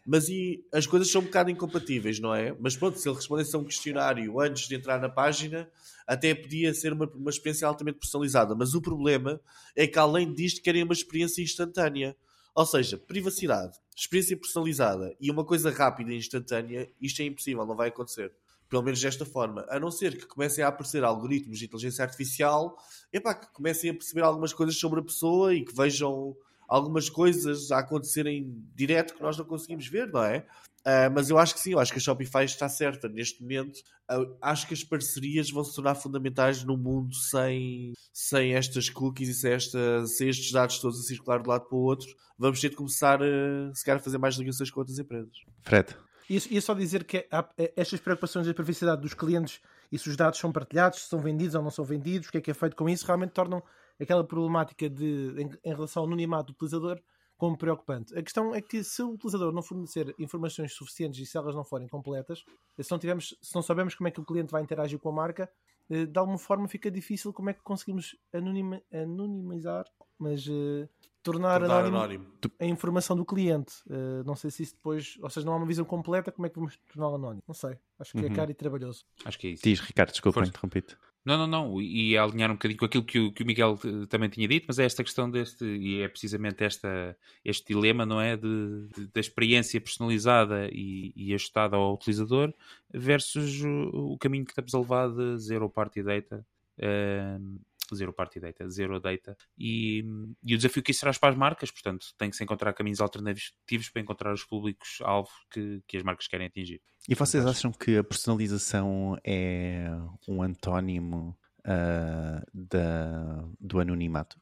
mas 0.07 0.29
e 0.29 0.65
as 0.73 0.87
coisas 0.87 1.11
são 1.11 1.23
um 1.23 1.25
bocado 1.25 1.51
incompatíveis, 1.51 2.21
não 2.21 2.35
é? 2.35 2.55
Mas 2.61 2.77
pronto, 2.77 2.99
se 2.99 3.09
ele 3.09 3.17
respondesse 3.17 3.57
a 3.57 3.59
um 3.59 3.65
questionário 3.65 4.41
antes 4.41 4.69
de 4.69 4.75
entrar 4.75 5.01
na 5.01 5.09
página, 5.09 5.69
até 6.07 6.35
podia 6.35 6.75
ser 6.75 6.93
uma, 6.93 7.07
uma 7.15 7.31
experiência 7.31 7.67
altamente 7.67 7.99
personalizada, 7.99 8.55
mas 8.55 8.75
o 8.75 8.83
problema 8.83 9.41
é 9.75 9.87
que 9.87 9.99
além 9.99 10.33
disto 10.35 10.63
querem 10.63 10.83
uma 10.83 10.93
experiência 10.93 11.43
instantânea. 11.43 12.17
Ou 12.53 12.67
seja, 12.67 12.99
privacidade, 12.99 13.79
experiência 13.97 14.37
personalizada 14.37 15.15
e 15.21 15.31
uma 15.31 15.45
coisa 15.45 15.71
rápida 15.71 16.13
e 16.13 16.17
instantânea, 16.17 16.91
isto 17.01 17.23
é 17.23 17.25
impossível, 17.25 17.65
não 17.65 17.77
vai 17.77 17.89
acontecer 17.89 18.33
pelo 18.71 18.85
menos 18.85 19.01
desta 19.01 19.27
forma, 19.27 19.67
a 19.69 19.81
não 19.81 19.91
ser 19.91 20.17
que 20.17 20.27
comecem 20.27 20.63
a 20.63 20.69
aparecer 20.69 21.03
algoritmos 21.03 21.59
de 21.59 21.65
inteligência 21.65 22.05
artificial, 22.05 22.77
epá, 23.13 23.35
que 23.35 23.53
comecem 23.53 23.91
a 23.91 23.95
perceber 23.95 24.23
algumas 24.23 24.53
coisas 24.53 24.77
sobre 24.77 25.01
a 25.01 25.03
pessoa 25.03 25.53
e 25.53 25.65
que 25.65 25.75
vejam 25.75 26.37
algumas 26.69 27.11
coisas 27.11 27.73
a 27.73 27.81
acontecerem 27.81 28.65
direto 28.77 29.15
que 29.15 29.23
nós 29.23 29.37
não 29.37 29.45
conseguimos 29.45 29.89
ver, 29.89 30.07
não 30.13 30.23
é? 30.23 30.47
Uh, 30.81 31.11
mas 31.13 31.29
eu 31.29 31.37
acho 31.37 31.53
que 31.53 31.61
sim, 31.61 31.73
eu 31.73 31.81
acho 31.81 31.93
que 31.93 31.99
a 31.99 32.01
Shopify 32.01 32.45
está 32.45 32.69
certa 32.69 33.09
neste 33.09 33.43
momento. 33.43 33.81
Uh, 34.11 34.37
acho 34.41 34.69
que 34.69 34.73
as 34.73 34.85
parcerias 34.85 35.51
vão 35.51 35.65
se 35.65 35.75
tornar 35.75 35.97
fundamentais 35.97 36.63
no 36.63 36.77
mundo 36.77 37.15
sem, 37.15 37.93
sem 38.13 38.55
estas 38.55 38.89
cookies 38.89 39.29
e 39.29 39.35
sem, 39.35 39.53
esta, 39.53 40.07
sem 40.07 40.29
estes 40.29 40.53
dados 40.53 40.79
todos 40.79 41.01
a 41.01 41.03
circular 41.03 41.43
de 41.43 41.49
um 41.49 41.51
lado 41.51 41.67
para 41.67 41.77
o 41.77 41.83
outro. 41.83 42.09
Vamos 42.39 42.61
ter 42.61 42.71
de 42.71 42.77
começar 42.77 43.21
a, 43.21 43.75
se 43.75 43.85
calhar, 43.85 44.01
a 44.01 44.03
fazer 44.03 44.17
mais 44.17 44.37
ligações 44.37 44.71
com 44.71 44.81
outras 44.81 44.99
empresas. 44.99 45.37
Fred. 45.63 45.95
E, 46.31 46.57
é 46.57 46.61
só 46.61 46.75
dizer 46.75 47.03
que 47.03 47.27
há, 47.29 47.45
é, 47.59 47.73
estas 47.77 47.99
preocupações 47.99 48.47
da 48.47 48.55
privacidade 48.55 49.03
dos 49.03 49.15
clientes 49.15 49.61
e 49.91 49.99
se 49.99 50.09
os 50.09 50.17
dados 50.17 50.39
são 50.39 50.53
partilhados, 50.53 51.01
se 51.01 51.09
são 51.09 51.19
vendidos 51.19 51.57
ou 51.57 51.63
não 51.63 51.71
são 51.71 51.85
vendidos, 51.85 52.29
o 52.29 52.31
que 52.31 52.39
é 52.39 52.41
que 52.41 52.53
é 52.53 52.55
feito 52.55 52.77
com 52.77 52.89
isso, 52.89 53.05
realmente 53.05 53.33
tornam 53.33 53.61
aquela 54.01 54.23
problemática 54.23 54.89
de, 54.89 55.35
em, 55.37 55.51
em 55.65 55.75
relação 55.75 56.03
ao 56.03 56.07
anonimato 56.07 56.47
do 56.47 56.51
utilizador 56.53 57.01
como 57.37 57.59
preocupante. 57.59 58.17
A 58.17 58.23
questão 58.23 58.55
é 58.55 58.61
que 58.61 58.85
se 58.85 59.03
o 59.03 59.15
utilizador 59.15 59.53
não 59.53 59.61
fornecer 59.61 60.15
informações 60.21 60.73
suficientes 60.73 61.19
e 61.19 61.27
se 61.27 61.37
elas 61.37 61.53
não 61.53 61.65
forem 61.65 61.89
completas, 61.89 62.45
se 62.79 62.91
não, 62.93 62.99
tivermos, 62.99 63.37
se 63.43 63.53
não 63.53 63.63
como 63.97 64.07
é 64.07 64.11
que 64.13 64.21
o 64.21 64.25
cliente 64.25 64.53
vai 64.53 64.63
interagir 64.63 65.01
com 65.01 65.09
a 65.09 65.13
marca, 65.13 65.51
eh, 65.91 66.07
de 66.07 66.17
alguma 66.17 66.39
forma 66.39 66.69
fica 66.69 66.89
difícil 66.93 67.33
como 67.33 67.51
é 67.51 67.55
que 67.55 67.63
conseguimos 67.63 68.15
anonima, 68.33 68.81
anonimizar, 68.93 69.85
mas 70.17 70.47
uh, 70.47 70.89
tornar, 71.23 71.61
tornar 71.61 71.85
anónimo, 71.85 71.97
anónimo, 71.97 72.27
a 72.59 72.65
informação 72.67 73.17
do 73.17 73.25
cliente. 73.25 73.73
Uh, 73.87 74.25
não 74.25 74.35
sei 74.35 74.51
se 74.51 74.63
isso 74.63 74.75
depois, 74.75 75.19
ou 75.21 75.31
seja, 75.31 75.47
não 75.47 75.53
há 75.53 75.57
uma 75.57 75.67
visão 75.67 75.85
completa, 75.85 76.33
como 76.33 76.47
é 76.47 76.51
que 76.51 76.57
vamos 76.57 76.79
torná-lo 76.93 77.17
anónimo? 77.17 77.43
Não 77.47 77.55
sei. 77.55 77.79
Acho 77.99 78.13
que 78.13 78.19
é 78.19 78.23
uhum. 78.23 78.33
é 78.33 78.35
caro 78.35 78.51
e 78.51 78.55
trabalhoso. 78.55 79.05
Acho 79.25 79.39
que 79.39 79.47
é 79.49 79.51
isso. 79.51 79.63
Diz, 79.63 79.81
Ricardo, 79.81 80.11
desculpa, 80.11 80.41
interrompi-te. 80.41 80.97
Não, 81.25 81.37
não, 81.37 81.47
não. 81.47 81.81
E 81.83 82.17
alinhar 82.17 82.51
um 82.51 82.55
bocadinho 82.55 82.79
com 82.79 82.87
aquilo 82.87 83.05
que 83.05 83.19
o, 83.19 83.33
que 83.33 83.43
o 83.43 83.47
Miguel 83.47 83.79
eh, 83.85 84.07
também 84.07 84.31
tinha 84.31 84.49
dito, 84.49 84.65
mas 84.67 84.79
é 84.79 84.85
esta 84.85 85.05
questão 85.05 85.31
deste, 85.31 85.65
e 85.65 86.01
é 86.01 86.09
precisamente 86.09 86.65
esta, 86.65 87.15
este 87.45 87.75
dilema, 87.75 88.07
não 88.07 88.21
é? 88.21 88.37
De, 88.37 88.89
de 88.89 89.07
da 89.09 89.21
experiência 89.21 89.81
personalizada 89.81 90.69
e, 90.73 91.13
e, 91.15 91.35
ajustada 91.35 91.77
ao 91.77 91.93
utilizador 91.93 92.55
versus 92.93 93.63
o, 93.63 94.13
o, 94.15 94.19
caminho 94.19 94.47
que 94.47 94.53
estamos 94.53 94.75
a 94.75 94.79
levar 94.79 95.11
de 95.11 95.39
zero 95.39 95.69
party 95.69 96.03
data. 96.03 96.47
Uh, 96.79 97.61
zero 97.97 98.13
party 98.13 98.41
data, 98.41 98.69
zero 98.69 99.01
data, 99.01 99.37
e, 99.59 100.05
e, 100.43 100.55
o 100.55 100.57
desafio 100.57 100.83
que 100.83 100.91
isso 100.91 101.01
traz 101.01 101.19
para 101.19 101.31
as 101.31 101.37
marcas, 101.37 101.71
portanto, 101.71 102.07
tem 102.17 102.31
que 102.31 102.37
se 102.37 102.45
encontrar 102.45 102.73
caminhos 102.73 103.01
alternativos 103.01 103.91
para 103.93 104.03
encontrar 104.03 104.33
os 104.33 104.45
públicos-alvo 104.45 105.31
que, 105.51 105.83
que 105.87 105.97
as 105.97 106.03
marcas 106.03 106.27
querem 106.27 106.47
atingir. 106.47 106.81
E 107.09 107.15
vocês 107.15 107.45
acham 107.47 107.73
que 107.73 107.97
a 107.97 108.05
personalização 108.05 109.17
é 109.25 109.89
um 110.29 110.43
antónimo 110.43 111.37
uh, 111.61 112.45
da, 112.53 113.45
do 113.59 113.81
anonimato? 113.81 114.39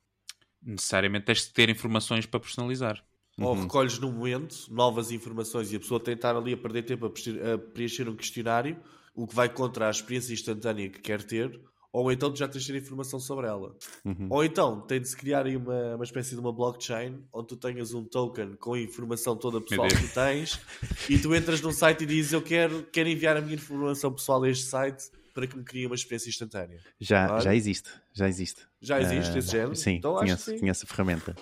necessariamente 0.62 1.26
tens 1.26 1.46
de 1.46 1.52
ter 1.52 1.68
informações 1.68 2.26
para 2.26 2.40
personalizar. 2.40 3.02
Ou 3.40 3.54
Uhum. 3.54 3.62
recolhes 3.62 3.98
no 3.98 4.10
momento 4.10 4.66
novas 4.68 5.12
informações 5.12 5.72
e 5.72 5.76
a 5.76 5.78
pessoa 5.78 6.00
tem 6.00 6.14
de 6.14 6.18
estar 6.18 6.36
ali 6.36 6.52
a 6.52 6.56
perder 6.56 6.82
tempo 6.82 7.06
a 7.06 7.10
preencher, 7.10 7.46
a 7.46 7.58
preencher 7.58 8.08
um 8.08 8.16
questionário, 8.16 8.76
o 9.14 9.26
que 9.26 9.34
vai 9.34 9.48
contra 9.48 9.86
a 9.86 9.90
experiência 9.90 10.32
instantânea 10.32 10.88
que 10.88 11.00
quer 11.00 11.22
ter, 11.22 11.60
ou 11.92 12.12
então 12.12 12.30
tu 12.32 12.38
já 12.38 12.46
tens 12.46 12.64
de 12.64 12.72
ter 12.72 12.78
informação 12.78 13.18
sobre 13.18 13.46
ela. 13.46 13.74
Uhum. 14.04 14.26
Ou 14.30 14.44
então 14.44 14.80
tem 14.80 15.00
de 15.00 15.08
se 15.08 15.16
criar 15.16 15.46
aí 15.46 15.56
uma, 15.56 15.94
uma 15.96 16.04
espécie 16.04 16.30
de 16.34 16.40
uma 16.40 16.52
blockchain 16.52 17.22
onde 17.32 17.48
tu 17.48 17.56
tenhas 17.56 17.94
um 17.94 18.04
token 18.04 18.56
com 18.56 18.74
a 18.74 18.80
informação 18.80 19.36
toda 19.36 19.60
pessoal 19.60 19.88
que 19.88 20.08
tens 20.14 20.60
e 21.08 21.18
tu 21.18 21.34
entras 21.34 21.60
num 21.60 21.72
site 21.72 22.02
e 22.02 22.06
dizes 22.06 22.32
eu 22.32 22.42
quero, 22.42 22.82
quero 22.92 23.08
enviar 23.08 23.36
a 23.36 23.40
minha 23.40 23.54
informação 23.54 24.12
pessoal 24.12 24.42
a 24.42 24.48
este 24.50 24.64
site 24.66 25.10
para 25.34 25.46
que 25.46 25.56
me 25.56 25.62
crie 25.64 25.86
uma 25.86 25.94
experiência 25.94 26.28
instantânea. 26.28 26.80
Já, 27.00 27.38
já 27.38 27.54
existe, 27.54 27.88
já 28.12 28.28
existe. 28.28 28.62
Já 28.80 29.00
existe 29.00 29.34
Ah, 29.34 29.38
esse 29.38 29.50
género? 29.50 29.76
Sim, 29.76 29.94
Então 29.96 30.18
que 30.18 30.36
sim. 30.36 30.58
conheço 30.58 30.84
a 30.84 30.88
ferramenta. 30.88 31.36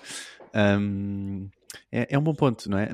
Ahm, 0.53 1.49
é, 1.91 2.07
é 2.15 2.19
um 2.19 2.23
bom 2.23 2.35
ponto, 2.35 2.69
não 2.71 2.79
é? 2.79 2.89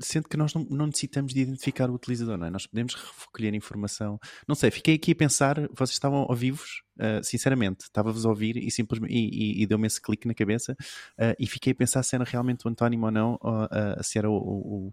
Sendo 0.00 0.28
que 0.28 0.36
nós 0.36 0.54
não, 0.54 0.64
não 0.70 0.86
necessitamos 0.86 1.32
de 1.32 1.40
identificar 1.40 1.90
o 1.90 1.94
utilizador, 1.94 2.36
não 2.36 2.46
é? 2.46 2.50
Nós 2.50 2.66
podemos 2.66 2.94
recolher 2.94 3.54
informação. 3.54 4.18
Não 4.46 4.54
sei, 4.54 4.70
fiquei 4.70 4.94
aqui 4.96 5.12
a 5.12 5.16
pensar, 5.16 5.56
vocês 5.72 5.90
estavam 5.92 6.26
ao 6.28 6.34
vivos, 6.34 6.82
ah, 6.98 7.20
sinceramente, 7.22 7.84
estava-vos 7.84 8.24
a 8.26 8.28
ouvir 8.28 8.56
e, 8.56 8.70
simplesmente, 8.70 9.12
e, 9.14 9.60
e- 9.60 9.62
e 9.62 9.66
deu-me 9.66 9.86
esse 9.86 10.00
clique 10.00 10.26
na 10.28 10.34
cabeça 10.34 10.76
ah, 11.18 11.34
e 11.38 11.46
fiquei 11.46 11.72
a 11.72 11.76
pensar 11.76 12.02
se 12.02 12.14
era 12.14 12.24
realmente 12.24 12.66
o 12.66 12.70
antónimo 12.70 13.06
ou 13.06 13.12
não, 13.12 13.38
ou, 13.40 13.68
ah, 13.70 14.00
se, 14.02 14.18
era 14.18 14.30
o, 14.30 14.34
o- 14.34 14.92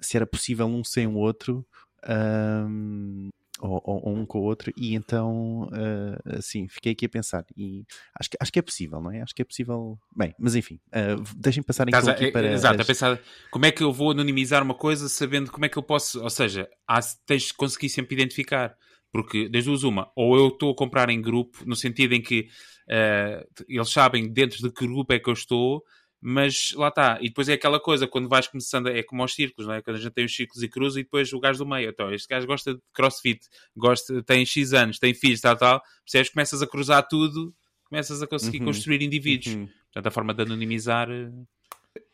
se 0.00 0.16
era 0.16 0.26
possível 0.26 0.66
um 0.66 0.82
sem 0.84 1.06
o 1.06 1.14
outro. 1.14 1.66
ahm, 2.04 3.28
ou, 3.60 3.80
ou- 3.84 4.08
um 4.14 4.24
com 4.26 4.38
o 4.38 4.42
outro, 4.42 4.72
e 4.76 4.94
então, 4.94 5.68
ah, 5.72 6.36
assim, 6.38 6.68
fiquei 6.68 6.92
aqui 6.92 7.06
a 7.06 7.08
pensar. 7.08 7.44
E 7.56 7.84
acho 8.18 8.30
que, 8.30 8.36
acho 8.40 8.52
que 8.52 8.58
é 8.58 8.62
possível, 8.62 9.00
não 9.00 9.10
é? 9.10 9.20
Acho 9.22 9.34
que 9.34 9.42
é 9.42 9.44
possível. 9.44 9.98
Bem, 10.16 10.34
mas 10.38 10.54
enfim, 10.54 10.78
ah, 10.92 11.16
deixem 11.36 11.62
passar 11.62 11.88
então 11.88 11.98
Estás 12.00 12.08
a- 12.14 12.16
aqui 12.18 12.26
é- 12.26 12.30
para. 12.30 12.52
Exato, 12.52 12.78
a 12.78 12.80
as- 12.82 12.86
pensar 12.86 13.20
como 13.50 13.66
é 13.66 13.72
que 13.72 13.82
eu 13.82 13.92
vou 13.92 14.10
anonimizar 14.10 14.62
uma 14.62 14.74
coisa 14.74 15.08
sabendo 15.08 15.50
como 15.50 15.64
é 15.64 15.68
que 15.68 15.76
eu 15.76 15.82
posso. 15.82 16.22
Ou 16.22 16.30
seja, 16.30 16.68
há, 16.86 17.00
tens 17.26 17.44
de 17.44 17.54
conseguir 17.54 17.88
sempre 17.88 18.14
identificar. 18.14 18.76
Porque, 19.10 19.48
das 19.48 19.64
duas, 19.64 19.84
uma, 19.84 20.12
ou 20.14 20.36
eu 20.36 20.48
estou 20.48 20.70
a 20.70 20.74
comprar 20.76 21.08
em 21.08 21.20
grupo, 21.22 21.64
no 21.64 21.74
sentido 21.74 22.12
em 22.14 22.20
que 22.20 22.46
eh, 22.90 23.42
eles 23.66 23.88
sabem 23.90 24.30
dentro 24.30 24.58
de 24.58 24.70
que 24.70 24.86
grupo 24.86 25.10
é 25.14 25.18
que 25.18 25.28
eu 25.30 25.32
estou, 25.32 25.82
mas 26.20 26.72
lá 26.74 26.88
está. 26.88 27.18
E 27.20 27.28
depois 27.28 27.48
é 27.48 27.52
aquela 27.54 27.78
coisa, 27.80 28.06
quando 28.06 28.28
vais 28.28 28.46
começando, 28.48 28.88
é 28.88 29.02
como 29.02 29.22
aos 29.22 29.34
círculos, 29.34 29.66
não 29.68 29.74
é? 29.74 29.82
Quando 29.82 29.96
a 29.96 30.00
gente 30.00 30.12
tem 30.12 30.24
os 30.24 30.34
círculos 30.34 30.62
e 30.62 30.68
cruz 30.68 30.96
e 30.96 31.02
depois 31.02 31.32
o 31.32 31.40
gajo 31.40 31.58
do 31.58 31.66
meio. 31.66 31.90
Então, 31.90 32.12
este 32.12 32.26
gajo 32.28 32.46
gosta 32.46 32.74
de 32.74 32.80
crossfit, 32.92 33.40
gosta, 33.76 34.22
tem 34.22 34.44
X 34.44 34.72
anos, 34.72 34.98
tem 34.98 35.14
filhos, 35.14 35.40
tal, 35.40 35.56
tal. 35.56 35.80
Percebes? 36.04 36.30
Começas 36.30 36.62
a 36.62 36.66
cruzar 36.66 37.06
tudo, 37.08 37.54
começas 37.88 38.20
a 38.22 38.26
conseguir 38.26 38.58
Uhum. 38.60 38.66
construir 38.66 39.02
indivíduos. 39.02 39.54
Uhum. 39.54 39.68
Portanto, 39.84 40.06
a 40.06 40.10
forma 40.10 40.34
de 40.34 40.42
anonimizar. 40.42 41.08
eh, 41.10 41.30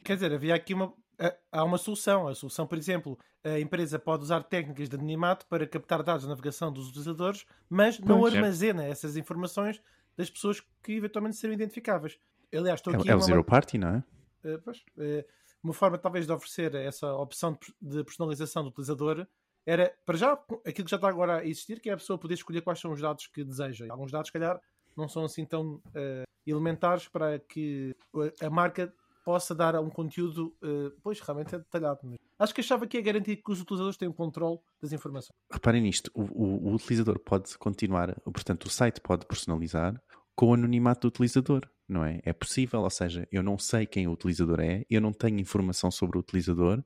Quer 0.04 0.14
dizer, 0.14 0.32
havia 0.32 0.54
aqui 0.54 0.74
uma. 0.74 0.92
há- 1.18 1.34
Há 1.52 1.64
uma 1.64 1.78
solução. 1.78 2.26
A 2.28 2.34
solução, 2.34 2.66
por 2.66 2.76
exemplo, 2.76 3.18
a 3.44 3.58
empresa 3.60 3.98
pode 3.98 4.22
usar 4.24 4.42
técnicas 4.42 4.88
de 4.88 4.96
anonimato 4.96 5.46
para 5.46 5.66
captar 5.66 6.02
dados 6.02 6.22
de 6.22 6.28
navegação 6.28 6.72
dos 6.72 6.88
utilizadores, 6.88 7.44
mas 7.70 7.98
não 7.98 8.20
Pois. 8.20 8.34
armazena 8.34 8.84
essas 8.84 9.16
informações 9.16 9.80
das 10.16 10.28
pessoas 10.30 10.60
que 10.82 10.92
eventualmente 10.92 11.36
serão 11.36 11.54
identificáveis. 11.54 12.16
Aliás, 12.56 12.80
estou 12.80 12.94
aqui 12.94 13.08
É, 13.08 13.12
é 13.12 13.14
o 13.14 13.18
uma- 13.18 13.24
Zero 13.26 13.44
Party, 13.44 13.78
não 13.78 13.88
é? 13.88 14.04
Eh, 14.44 14.58
pois, 14.58 14.82
eh, 14.98 15.26
uma 15.62 15.72
forma 15.72 15.96
talvez 15.98 16.26
de 16.26 16.32
oferecer 16.32 16.74
essa 16.74 17.12
opção 17.14 17.52
de 17.52 17.58
per- 17.58 17.74
de 17.80 18.04
personalização 18.04 18.62
do 18.62 18.68
utilizador 18.68 19.26
era, 19.66 19.94
para 20.04 20.16
já, 20.16 20.32
aquilo 20.66 20.84
que 20.84 20.90
já 20.90 20.96
está 20.96 21.08
agora 21.08 21.38
a 21.38 21.44
existir, 21.46 21.80
que 21.80 21.88
é 21.88 21.92
a 21.94 21.96
pessoa 21.96 22.18
poder 22.18 22.34
escolher 22.34 22.60
quais 22.62 22.78
são 22.80 22.92
os 22.92 23.00
dados 23.00 23.26
que 23.28 23.42
deseja. 23.44 23.86
E 23.86 23.90
Alguns 23.90 24.12
dados, 24.12 24.28
se 24.28 24.32
calhar, 24.32 24.60
não 24.96 25.08
são 25.08 25.24
assim 25.24 25.44
tão 25.46 25.80
eh, 25.94 26.24
elementares 26.46 27.08
para 27.08 27.38
que 27.38 27.96
a 28.42 28.50
marca 28.50 28.92
possa 29.24 29.54
dar 29.54 29.80
um 29.80 29.88
conteúdo, 29.88 30.54
eh, 30.62 30.92
pois, 31.02 31.18
realmente 31.20 31.54
é 31.54 31.58
detalhado. 31.58 32.00
Mas 32.02 32.18
acho 32.38 32.54
que 32.54 32.60
achava 32.60 32.86
que 32.86 32.98
ia 32.98 33.02
garantir 33.02 33.36
que 33.36 33.50
os 33.50 33.58
utilizadores 33.62 33.96
têm 33.96 34.06
o 34.06 34.12
controle 34.12 34.58
das 34.82 34.92
informações. 34.92 35.34
Reparem 35.50 35.80
nisto, 35.80 36.10
o, 36.14 36.22
o- 36.24 36.68
o 36.68 36.74
utilizador 36.74 37.18
pode 37.18 37.56
continuar, 37.56 38.14
portanto, 38.20 38.66
o 38.66 38.70
site 38.70 39.00
pode 39.00 39.24
personalizar 39.26 39.98
com 40.36 40.50
o 40.50 40.54
anonimato 40.54 41.02
do 41.02 41.08
utilizador, 41.08 41.62
não 41.88 42.04
é? 42.04 42.20
É 42.24 42.32
possível, 42.32 42.80
ou 42.80 42.90
seja, 42.90 43.26
eu 43.30 43.42
não 43.42 43.58
sei 43.58 43.86
quem 43.86 44.06
o 44.08 44.12
utilizador 44.12 44.60
é, 44.60 44.84
eu 44.88 45.00
não 45.00 45.12
tenho 45.12 45.38
informação 45.38 45.90
sobre 45.90 46.16
o 46.16 46.20
utilizador, 46.20 46.82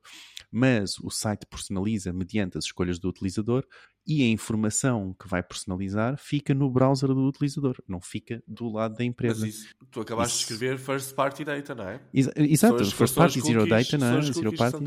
mas 0.50 0.98
o 0.98 1.10
site 1.10 1.46
personaliza 1.46 2.12
mediante 2.12 2.58
as 2.58 2.64
escolhas 2.64 2.98
do 2.98 3.08
utilizador 3.08 3.64
e 4.06 4.22
a 4.22 4.26
informação 4.28 5.14
que 5.20 5.28
vai 5.28 5.42
personalizar 5.42 6.16
fica 6.18 6.54
no 6.54 6.70
browser 6.70 7.10
do 7.10 7.26
utilizador, 7.28 7.76
não 7.86 8.00
fica 8.00 8.42
do 8.46 8.70
lado 8.72 8.92
da 8.92 8.98
Mas 9.00 9.06
empresa. 9.06 9.46
isso, 9.46 9.68
tu 9.90 10.00
acabaste 10.00 10.36
Isso- 10.38 10.46
de 10.48 10.52
escrever 10.54 10.78
first 10.78 11.14
party 11.14 11.44
data, 11.44 11.74
não 11.74 11.88
é? 11.88 12.00
Exa- 12.12 12.32
Exato, 12.36 12.82
as- 12.82 12.92
first 12.92 13.14
party, 13.14 13.40
zero 13.40 13.66
data, 13.66 13.98
não 13.98 14.06
é? 14.18 14.22
Zero 14.22 14.56
party. 14.56 14.84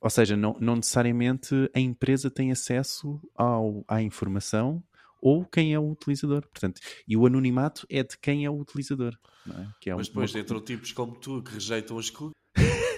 Ou 0.00 0.10
seja, 0.10 0.36
não, 0.36 0.56
não 0.60 0.76
necessariamente 0.76 1.54
a 1.74 1.80
empresa 1.80 2.30
tem 2.30 2.52
acesso 2.52 3.20
ao, 3.34 3.84
à 3.88 4.00
informação 4.00 4.82
ou 5.22 5.44
quem 5.46 5.72
é 5.72 5.78
o 5.78 5.90
utilizador. 5.90 6.42
Portanto, 6.48 6.80
e 7.08 7.16
o 7.16 7.24
anonimato 7.24 7.86
é 7.88 8.02
de 8.02 8.18
quem 8.18 8.44
é 8.44 8.50
o 8.50 8.58
utilizador. 8.60 9.16
É? 9.48 9.66
Que 9.80 9.90
é 9.90 9.94
Mas 9.94 10.08
um- 10.08 10.10
depois 10.10 10.34
entram 10.34 10.60
tipos 10.60 10.92
como 10.92 11.14
tu 11.16 11.42
que 11.42 11.52
rejeitam 11.54 11.96
as 11.98 12.10
cookies 12.10 12.41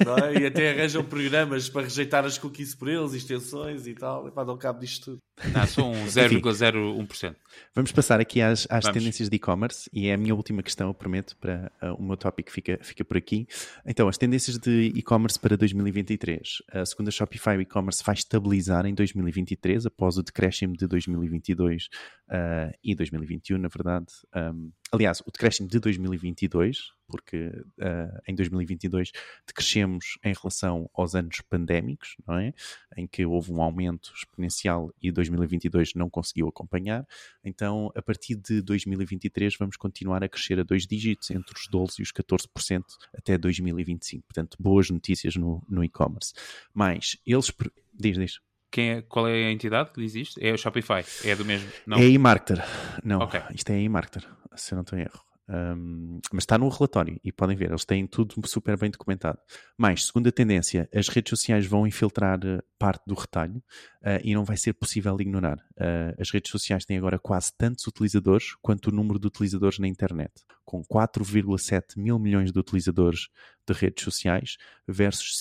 é? 0.01 0.43
e 0.43 0.47
até 0.47 0.71
arranjam 0.71 1.05
programas 1.05 1.69
para 1.69 1.83
rejeitar 1.83 2.25
as 2.25 2.39
cookies 2.39 2.75
por 2.75 2.89
eles, 2.89 3.13
extensões 3.13 3.87
e 3.87 3.95
tal. 3.95 4.29
Epá, 4.29 4.45
dão 4.45 4.57
cabo 4.57 4.81
disto 4.81 5.05
tudo. 5.05 5.19
Não, 5.53 5.67
são 5.67 5.93
0,01%. 5.93 7.35
Vamos 7.75 7.93
passar 7.93 8.21
aqui 8.21 8.41
às, 8.41 8.67
às 8.71 8.85
tendências 8.89 9.29
de 9.29 9.37
e-commerce 9.37 9.91
e 9.93 10.09
é 10.09 10.15
a 10.15 10.17
minha 10.17 10.35
última 10.35 10.63
questão, 10.63 10.89
eu 10.89 10.95
prometo, 10.95 11.37
para 11.37 11.71
uh, 11.83 11.95
o 11.95 12.03
meu 12.03 12.17
tópico 12.17 12.51
fica, 12.51 12.79
fica 12.83 13.05
por 13.05 13.17
aqui. 13.17 13.47
Então, 13.85 14.09
as 14.09 14.17
tendências 14.17 14.59
de 14.59 14.93
e-commerce 14.95 15.39
para 15.39 15.57
2023. 15.57 16.63
A 16.73 16.87
segunda 16.87 17.11
Shopify 17.11 17.57
o 17.57 17.61
e-commerce 17.61 18.03
vai 18.05 18.15
estabilizar 18.15 18.87
em 18.87 18.95
2023 18.95 19.87
após 19.87 20.17
o 20.17 20.23
decréscimo 20.23 20.77
de 20.77 20.87
2022 20.87 21.85
uh, 22.29 22.73
e 22.83 22.95
2021, 22.95 23.59
na 23.59 23.69
verdade. 23.69 24.07
Um, 24.35 24.71
aliás, 24.93 25.21
o 25.27 25.31
decréscimo 25.31 25.69
de 25.69 25.79
2022, 25.79 26.94
porque 27.07 27.47
uh, 27.47 28.21
em 28.27 28.35
2022 28.35 29.13
decrescemos 29.47 30.19
em 30.25 30.33
relação 30.33 30.89
aos 30.95 31.15
anos 31.15 31.41
pandémicos, 31.43 32.17
não 32.27 32.39
é? 32.39 32.53
Em 32.97 33.07
que 33.07 33.25
houve 33.25 33.53
um 33.53 33.63
aumento 33.63 34.13
exponencial 34.17 34.93
e 35.01 35.11
2022 35.11 35.95
não 35.95 36.09
conseguiu 36.09 36.49
acompanhar. 36.49 37.07
Então, 37.45 37.93
a 37.95 38.03
partir 38.03 38.37
de 38.37 38.63
2023, 38.63 39.57
vamos 39.59 39.77
continuar 39.77 40.25
a 40.25 40.29
crescer 40.29 40.59
a 40.59 40.63
dois 40.63 40.87
dígitos, 40.87 41.31
entre 41.31 41.55
os 41.55 41.69
12% 41.69 41.99
e 41.99 42.03
os 42.03 42.13
14% 42.13 42.83
até 43.17 43.37
2025. 43.37 44.25
Portanto, 44.27 44.57
boas 44.59 44.91
notícias 44.91 45.37
no, 45.37 45.63
no 45.69 45.85
e-commerce. 45.85 46.33
Mas 46.73 47.17
eles. 47.27 47.53
Diz, 47.93 48.17
diz. 48.17 48.41
Quem 48.71 48.91
é, 48.91 49.03
qual 49.03 49.29
é 49.29 49.47
a 49.47 49.53
entidade 49.53 49.93
que 49.93 50.01
diz 50.01 50.17
isto? 50.17 50.41
É 50.43 50.53
o 50.53 50.59
Shopify. 50.59 51.05
É 51.25 51.37
do 51.37 51.45
mesmo. 51.45 51.71
Não. 51.87 51.97
É 51.97 52.01
a 52.01 52.07
eMarketer. 52.07 52.61
Não, 53.05 53.21
Ok. 53.21 53.41
isto 53.55 53.71
é 53.71 53.77
a 53.77 53.79
eMarketer, 53.79 54.29
se 54.57 54.73
eu 54.73 54.77
não 54.77 54.83
estou 54.83 54.99
em 54.99 55.03
erro. 55.03 55.23
Um, 55.47 56.21
mas 56.33 56.45
está 56.45 56.57
no 56.57 56.69
relatório 56.69 57.21
e 57.23 57.31
podem 57.31 57.55
ver, 57.55 57.69
eles 57.69 57.85
têm 57.85 58.07
tudo 58.07 58.35
super 58.47 58.79
bem 58.79 58.91
documentado. 58.91 59.39
Mas, 59.77 60.07
segunda 60.07 60.33
tendência, 60.33 60.89
as 60.95 61.09
redes 61.09 61.31
sociais 61.31 61.67
vão 61.67 61.87
infiltrar 61.87 62.39
eh, 62.45 62.63
parte 62.79 63.03
do 63.07 63.15
retalho 63.15 63.63
eh, 64.03 64.21
e 64.25 64.35
não 64.35 64.45
vai 64.45 64.57
ser 64.57 64.73
possível 64.73 65.17
ignorar. 65.21 65.59
Eh, 65.79 66.15
as 66.19 66.31
redes 66.31 66.51
sociais 66.51 66.85
têm 66.85 66.97
agora 66.97 67.19
quase 67.19 67.53
tantos 67.57 67.87
utilizadores 67.87 68.55
quanto 68.63 68.89
o 68.89 68.93
número 68.93 69.19
de 69.19 69.27
utilizadores 69.27 69.79
na 69.79 69.87
internet, 69.87 70.33
com 70.65 70.83
4,7 70.83 71.99
mil 71.99 72.19
milhões 72.19 72.51
de 72.51 72.59
utilizadores 72.59 73.29
de 73.67 73.75
redes 73.75 74.03
sociais 74.03 74.57
versus 74.89 75.37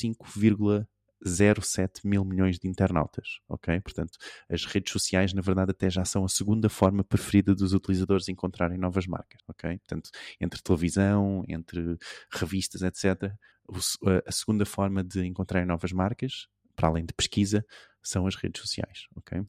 5,07 1.25 2.01
mil 2.05 2.23
milhões 2.25 2.59
de 2.59 2.67
internautas, 2.67 3.39
ok? 3.47 3.79
Portanto, 3.81 4.17
as 4.49 4.65
redes 4.65 4.91
sociais, 4.91 5.33
na 5.33 5.41
verdade, 5.41 5.71
até 5.71 5.89
já 5.89 6.05
são 6.05 6.23
a 6.25 6.29
segunda 6.29 6.69
forma 6.69 7.03
preferida 7.03 7.55
dos 7.55 7.73
utilizadores 7.73 8.27
encontrarem 8.27 8.77
novas 8.77 9.07
marcas, 9.07 9.41
ok? 9.47 9.77
Portanto, 9.79 10.09
entre 10.39 10.61
televisão, 10.61 11.43
entre 11.47 11.97
revistas, 12.31 12.81
etc., 12.81 13.31
a 14.25 14.31
segunda 14.31 14.65
forma 14.65 15.03
de 15.03 15.25
encontrarem 15.25 15.67
novas 15.67 15.91
marcas, 15.91 16.47
para 16.75 16.89
além 16.89 17.05
de 17.05 17.13
pesquisa, 17.13 17.65
são 18.01 18.27
as 18.27 18.35
redes 18.35 18.61
sociais, 18.61 19.07
ok? 19.15 19.41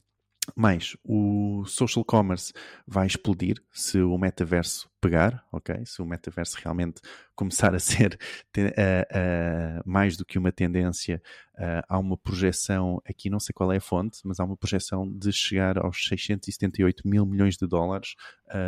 Mas 0.55 0.95
o 1.03 1.65
social 1.65 2.05
commerce 2.05 2.53
vai 2.87 3.07
explodir 3.07 3.61
se 3.71 3.99
o 3.99 4.17
metaverso 4.17 4.89
pegar, 5.05 5.45
ok? 5.51 5.85
Se 5.85 6.01
o 6.01 6.05
metaverso 6.05 6.57
realmente 6.63 6.99
começar 7.35 7.75
a 7.75 7.79
ser 7.79 8.17
eh, 8.57 9.07
eh, 9.11 9.81
mais 9.85 10.17
do 10.17 10.25
que 10.25 10.39
uma 10.39 10.51
tendência, 10.51 11.21
eh, 11.59 11.83
há 11.87 11.99
uma 11.99 12.17
projeção, 12.17 12.99
aqui 13.05 13.29
não 13.29 13.39
sei 13.39 13.53
qual 13.53 13.71
é 13.71 13.77
a 13.77 13.81
fonte, 13.81 14.21
mas 14.23 14.39
há 14.39 14.43
uma 14.43 14.57
projeção 14.57 15.07
de 15.07 15.31
chegar 15.31 15.77
aos 15.77 16.03
678 16.07 17.07
mil 17.07 17.23
milhões 17.23 17.55
de 17.55 17.67
dólares 17.67 18.15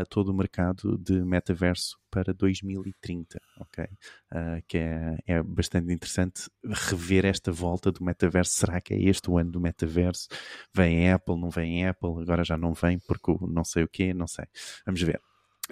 todo 0.10 0.30
o 0.30 0.34
mercado 0.34 0.98
de 0.98 1.24
metaverso 1.24 1.98
para 2.10 2.34
2030, 2.34 3.40
ok? 3.60 3.86
Uh, 3.86 4.64
que 4.68 4.78
é, 4.78 5.18
é 5.28 5.44
bastante 5.44 5.94
interessante 5.94 6.50
rever 6.90 7.26
esta 7.26 7.52
volta 7.52 7.92
do 7.92 8.04
metaverso. 8.04 8.54
Será 8.54 8.82
que 8.82 8.96
é 8.96 9.02
este 9.04 9.30
o 9.30 9.38
ano 9.38 9.52
do 9.52 9.62
metaverso? 9.62 10.28
Vem 10.74 11.12
Apple, 11.12 11.40
não 11.40 11.52
vem 11.52 11.86
Apple, 11.88 12.22
agora 12.22 12.44
já 12.44 12.58
não 12.58 12.74
vem 12.74 12.98
porque 12.98 13.32
não 13.42 13.64
sei 13.64 13.84
o 13.84 13.88
quê, 13.88 14.16
não 14.16 14.28
sei. 14.28 14.46
Vamos 14.86 15.02
ver. 15.02 15.22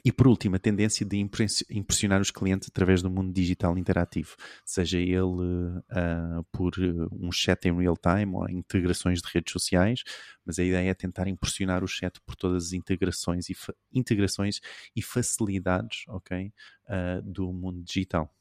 E 0.04 0.12
por 0.12 0.28
último, 0.28 0.56
a 0.56 0.60
tendência 0.60 1.06
de 1.06 1.18
impressionar 1.18 2.22
os 2.22 2.30
clientes 2.30 2.68
através 2.70 3.02
do 3.02 3.10
mundo 3.10 3.34
digital 3.34 3.78
interativo, 3.78 4.36
seja 4.66 5.00
ele 5.00 5.22
uh, 5.22 6.44
por 6.52 6.74
um 7.12 7.32
chat 7.32 7.66
em 7.66 7.78
real 7.78 7.98
time 7.98 8.36
ou 8.36 8.50
integrações 8.50 9.22
de 9.22 9.28
redes 9.34 9.54
sociais, 9.54 10.04
mas 10.46 10.60
a 10.60 10.64
ideia 10.64 10.90
é 10.90 10.94
tentar 10.94 11.28
impressionar 11.28 11.84
o 11.84 11.88
chat 11.88 12.20
por 12.26 12.36
todas 12.36 12.68
as 12.68 12.74
integrações 12.74 13.50
e, 13.50 13.56
integrações 13.94 14.60
e 14.96 15.02
facilidades 15.02 16.04
okay, 16.08 16.52
uh, 16.88 17.22
do 17.24 17.52
mundo 17.54 17.82
digital. 17.82 18.34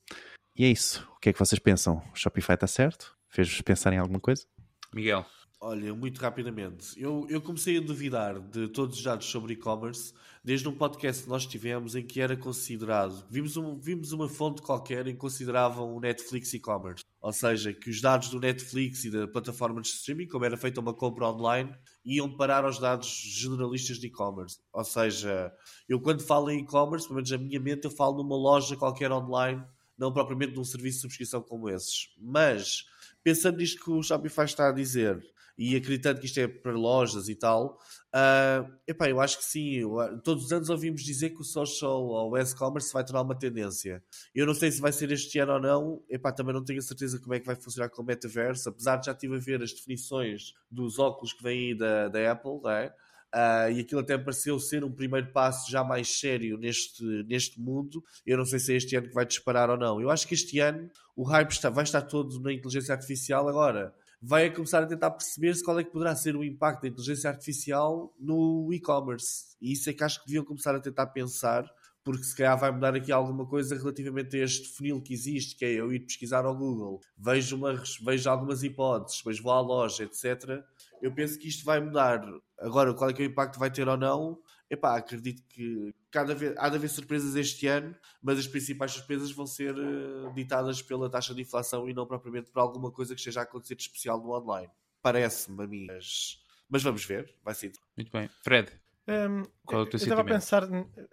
E 0.57 0.65
é 0.65 0.69
isso. 0.69 1.09
O 1.17 1.19
que 1.19 1.31
é 1.31 1.33
que 1.33 1.39
vocês 1.39 1.59
pensam? 1.59 2.03
O 2.13 2.17
Shopify 2.17 2.55
está 2.55 2.67
certo? 2.67 3.17
Fez-vos 3.29 3.61
pensar 3.63 3.93
em 3.93 3.99
alguma 3.99 4.21
coisa? 4.21 4.45
Miguel. 4.93 5.27
Olha, 5.67 5.95
muito 5.95 6.21
rapidamente. 6.21 6.89
Eu, 7.03 7.27
eu 7.31 7.41
comecei 7.41 7.79
a 7.79 7.81
duvidar 7.81 8.39
de 8.39 8.69
todos 8.69 8.99
os 8.99 9.03
dados 9.03 9.25
sobre 9.25 9.55
e-commerce 9.55 10.13
desde 10.45 10.69
um 10.69 10.77
podcast 10.77 11.23
que 11.23 11.29
nós 11.31 11.47
tivemos 11.47 11.97
em 11.97 12.05
que 12.05 12.21
era 12.21 12.37
considerado. 12.37 13.25
Vimos, 13.31 13.57
um, 13.57 13.81
vimos 13.81 14.13
uma 14.13 14.29
fonte 14.29 14.61
qualquer 14.61 15.07
em 15.07 15.15
que 15.15 15.19
consideravam 15.19 15.97
o 15.97 16.01
Netflix 16.01 16.53
e-commerce. 16.53 17.03
Ou 17.19 17.33
seja, 17.33 17.73
que 17.73 17.89
os 17.89 17.99
dados 17.99 18.29
do 18.29 18.39
Netflix 18.39 19.07
e 19.07 19.11
da 19.11 19.27
plataforma 19.27 19.81
de 19.81 19.89
streaming, 19.89 20.27
como 20.27 20.45
era 20.45 20.59
feita 20.59 20.83
uma 20.83 20.93
compra 20.93 21.29
online, 21.29 21.75
iam 22.05 22.37
parar 22.37 22.67
aos 22.67 22.79
dados 22.79 23.09
generalistas 23.09 23.99
de 23.99 24.09
e-commerce. 24.09 24.59
Ou 24.71 24.85
seja, 24.85 25.51
eu 25.89 25.99
quando 25.99 26.21
falo 26.21 26.51
em 26.51 26.59
e-commerce, 26.59 27.07
pelo 27.07 27.17
menos 27.17 27.31
na 27.31 27.39
minha 27.39 27.59
mente, 27.59 27.87
eu 27.87 27.91
falo 27.91 28.23
numa 28.23 28.37
loja 28.37 28.77
qualquer 28.77 29.11
online, 29.11 29.65
não 29.97 30.13
propriamente 30.13 30.55
num 30.57 30.63
serviço 30.63 30.97
de 30.97 31.03
subscrição 31.05 31.41
como 31.41 31.71
esses. 31.71 32.15
Mas, 32.21 32.85
pensando 33.23 33.57
nisto 33.57 33.83
que 33.83 33.91
o 33.91 34.03
Shopify 34.03 34.45
está 34.45 34.69
a 34.69 34.73
dizer, 34.73 35.25
e 35.57 35.77
acreditando 35.77 36.21
que 36.21 36.27
isto 36.27 36.39
é 36.41 36.49
para 36.49 36.73
lojas 36.73 37.29
e 37.29 37.35
tal, 37.35 37.79
uh, 38.15 38.73
epá, 38.87 39.09
eu 39.09 39.21
acho 39.21 39.39
que 39.39 39.45
sim. 39.45 39.75
Eu, 39.75 39.97
todos 40.23 40.47
os 40.47 40.53
anos 40.53 40.69
ouvimos 40.69 41.03
dizer 41.03 41.31
que 41.31 41.41
o 41.41 41.45
social 41.45 42.05
ou 42.05 42.33
o 42.33 42.39
e-commerce 42.39 42.93
vai 42.93 43.05
tornar 43.05 43.23
uma 43.23 43.39
tendência. 43.39 44.03
Eu 44.35 44.47
não 44.47 44.55
sei 44.55 44.73
se 44.73 44.81
vai 44.81 44.93
ser 44.93 45.11
este 45.13 45.39
ano 45.39 45.53
ou 45.53 45.61
não, 45.61 46.03
epá, 46.09 46.33
também 46.33 46.55
não 46.55 46.65
tenho 46.65 46.79
a 46.79 46.83
certeza 46.83 47.21
como 47.21 47.35
é 47.35 47.41
que 47.41 47.47
vai 47.47 47.57
funcionar 47.57 47.89
com 47.89 48.03
o 48.03 48.05
metaverso, 48.05 48.69
apesar 48.69 48.97
de 48.97 49.07
já 49.07 49.13
estive 49.13 49.37
a 49.37 49.39
ver 49.39 49.63
as 49.63 49.73
definições 49.73 50.53
dos 50.71 50.99
óculos 50.99 51.33
que 51.33 51.43
vêm 51.43 51.69
aí 51.69 51.79
da, 51.79 52.09
da 52.09 52.33
Apple, 52.33 52.61
não 52.63 52.71
é? 52.71 52.95
Uh, 53.35 53.69
e 53.73 53.81
aquilo 53.81 54.01
até 54.01 54.17
pareceu 54.17 54.61
ser 54.61 54.85
um 54.85 54.93
primeiro 54.93 55.33
passo 55.33 55.69
já 55.69 55.83
mais 55.83 56.21
sério 56.21 56.57
neste, 56.57 57.03
neste 57.25 57.61
mundo. 57.61 58.01
Eu 58.25 58.39
não 58.39 58.45
sei 58.45 58.61
se 58.61 58.73
é 58.73 58.77
este 58.77 58.95
ano 58.95 59.09
que 59.09 59.15
vai 59.15 59.27
disparar 59.27 59.69
ou 59.71 59.77
não. 59.77 60.01
Eu 60.01 60.09
acho 60.09 60.29
que 60.29 60.35
este 60.35 60.61
ano 60.61 60.89
o 61.17 61.25
hype 61.25 61.51
está, 61.51 61.69
vai 61.69 61.83
estar 61.83 62.03
todo 62.03 62.41
na 62.41 62.53
inteligência 62.53 62.95
artificial. 62.95 63.49
Agora, 63.49 63.93
vai 64.27 64.51
começar 64.51 64.83
a 64.83 64.87
tentar 64.87 65.11
perceber 65.11 65.55
qual 65.63 65.79
é 65.79 65.85
que 65.85 65.91
poderá 65.91 66.17
ser 66.17 66.35
o 66.35 66.43
impacto 66.43 66.83
da 66.83 66.89
inteligência 66.89 67.29
artificial 67.29 68.11
no 68.19 68.73
e-commerce. 68.73 69.55
E 69.61 69.73
isso 69.73 69.91
é 69.91 69.93
que 69.93 70.03
acho 70.03 70.21
que 70.21 70.27
deviam 70.27 70.45
começar 70.45 70.75
a 70.75 70.81
tentar 70.81 71.09
pensar, 71.09 71.71
porque 72.03 72.25
se 72.25 72.35
calhar 72.35 72.59
vai 72.59 72.71
mudar 72.71 72.95
aqui 72.95 73.13
alguma 73.13 73.47
coisa 73.47 73.77
relativamente 73.77 74.35
a 74.37 74.45
este 74.45 74.67
funil 74.75 75.03
que 75.03 75.13
existe, 75.13 75.55
que 75.57 75.65
é 75.67 75.73
eu 75.73 75.93
ir 75.93 76.01
pesquisar 76.01 76.47
ao 76.47 76.57
Google, 76.57 77.01
vejo, 77.19 77.55
uma, 77.57 77.75
vejo 78.03 78.31
algumas 78.31 78.63
hipóteses, 78.63 79.19
depois 79.19 79.39
vou 79.41 79.53
à 79.53 79.61
loja, 79.61 80.05
etc. 80.05 80.65
Eu 81.03 81.13
penso 81.13 81.39
que 81.39 81.47
isto 81.47 81.63
vai 81.63 81.79
mudar. 81.79 82.27
Agora, 82.59 82.95
qual 82.95 83.11
é 83.11 83.13
que 83.13 83.23
é 83.23 83.27
o 83.27 83.29
impacto 83.29 83.59
vai 83.59 83.71
ter 83.71 83.87
ou 83.87 83.97
não? 83.99 84.39
Epá, 84.75 84.97
acredito 84.97 85.43
que 85.49 85.95
cada 86.11 86.35
vez, 86.35 86.53
há 86.59 86.69
de 86.69 86.77
haver 86.77 86.89
surpresas 86.89 87.37
este 87.37 87.69
ano, 87.69 87.95
mas 88.21 88.39
as 88.41 88.47
principais 88.49 88.91
surpresas 88.91 89.31
vão 89.31 89.47
ser 89.47 89.73
uh, 89.77 90.33
ditadas 90.35 90.83
pela 90.83 91.09
taxa 91.09 91.33
de 91.33 91.43
inflação 91.43 91.89
e 91.89 91.95
não 91.95 92.07
propriamente 92.07 92.51
por 92.51 92.59
alguma 92.61 92.91
coisa 92.91 93.15
que 93.15 93.21
esteja 93.21 93.41
a 93.41 93.43
acontecer 93.45 93.77
de 93.77 93.83
especial 93.83 94.21
no 94.21 94.33
online. 94.33 94.71
Parece-me 95.01 95.63
a 95.63 95.67
mim, 95.67 95.87
mas, 95.87 96.45
mas 96.69 96.83
vamos 96.83 97.05
ver, 97.05 97.33
vai 97.45 97.55
ser. 97.55 97.73
Muito 97.97 98.11
bem. 98.11 98.29
Fred, 98.43 98.73
um, 99.07 99.45
qual 99.65 99.83
é 99.83 99.85
o 99.85 99.87
teu 99.87 99.99
eu 99.99 100.03
estava 100.03 100.23
a 100.23 100.25
pensar, 100.25 100.65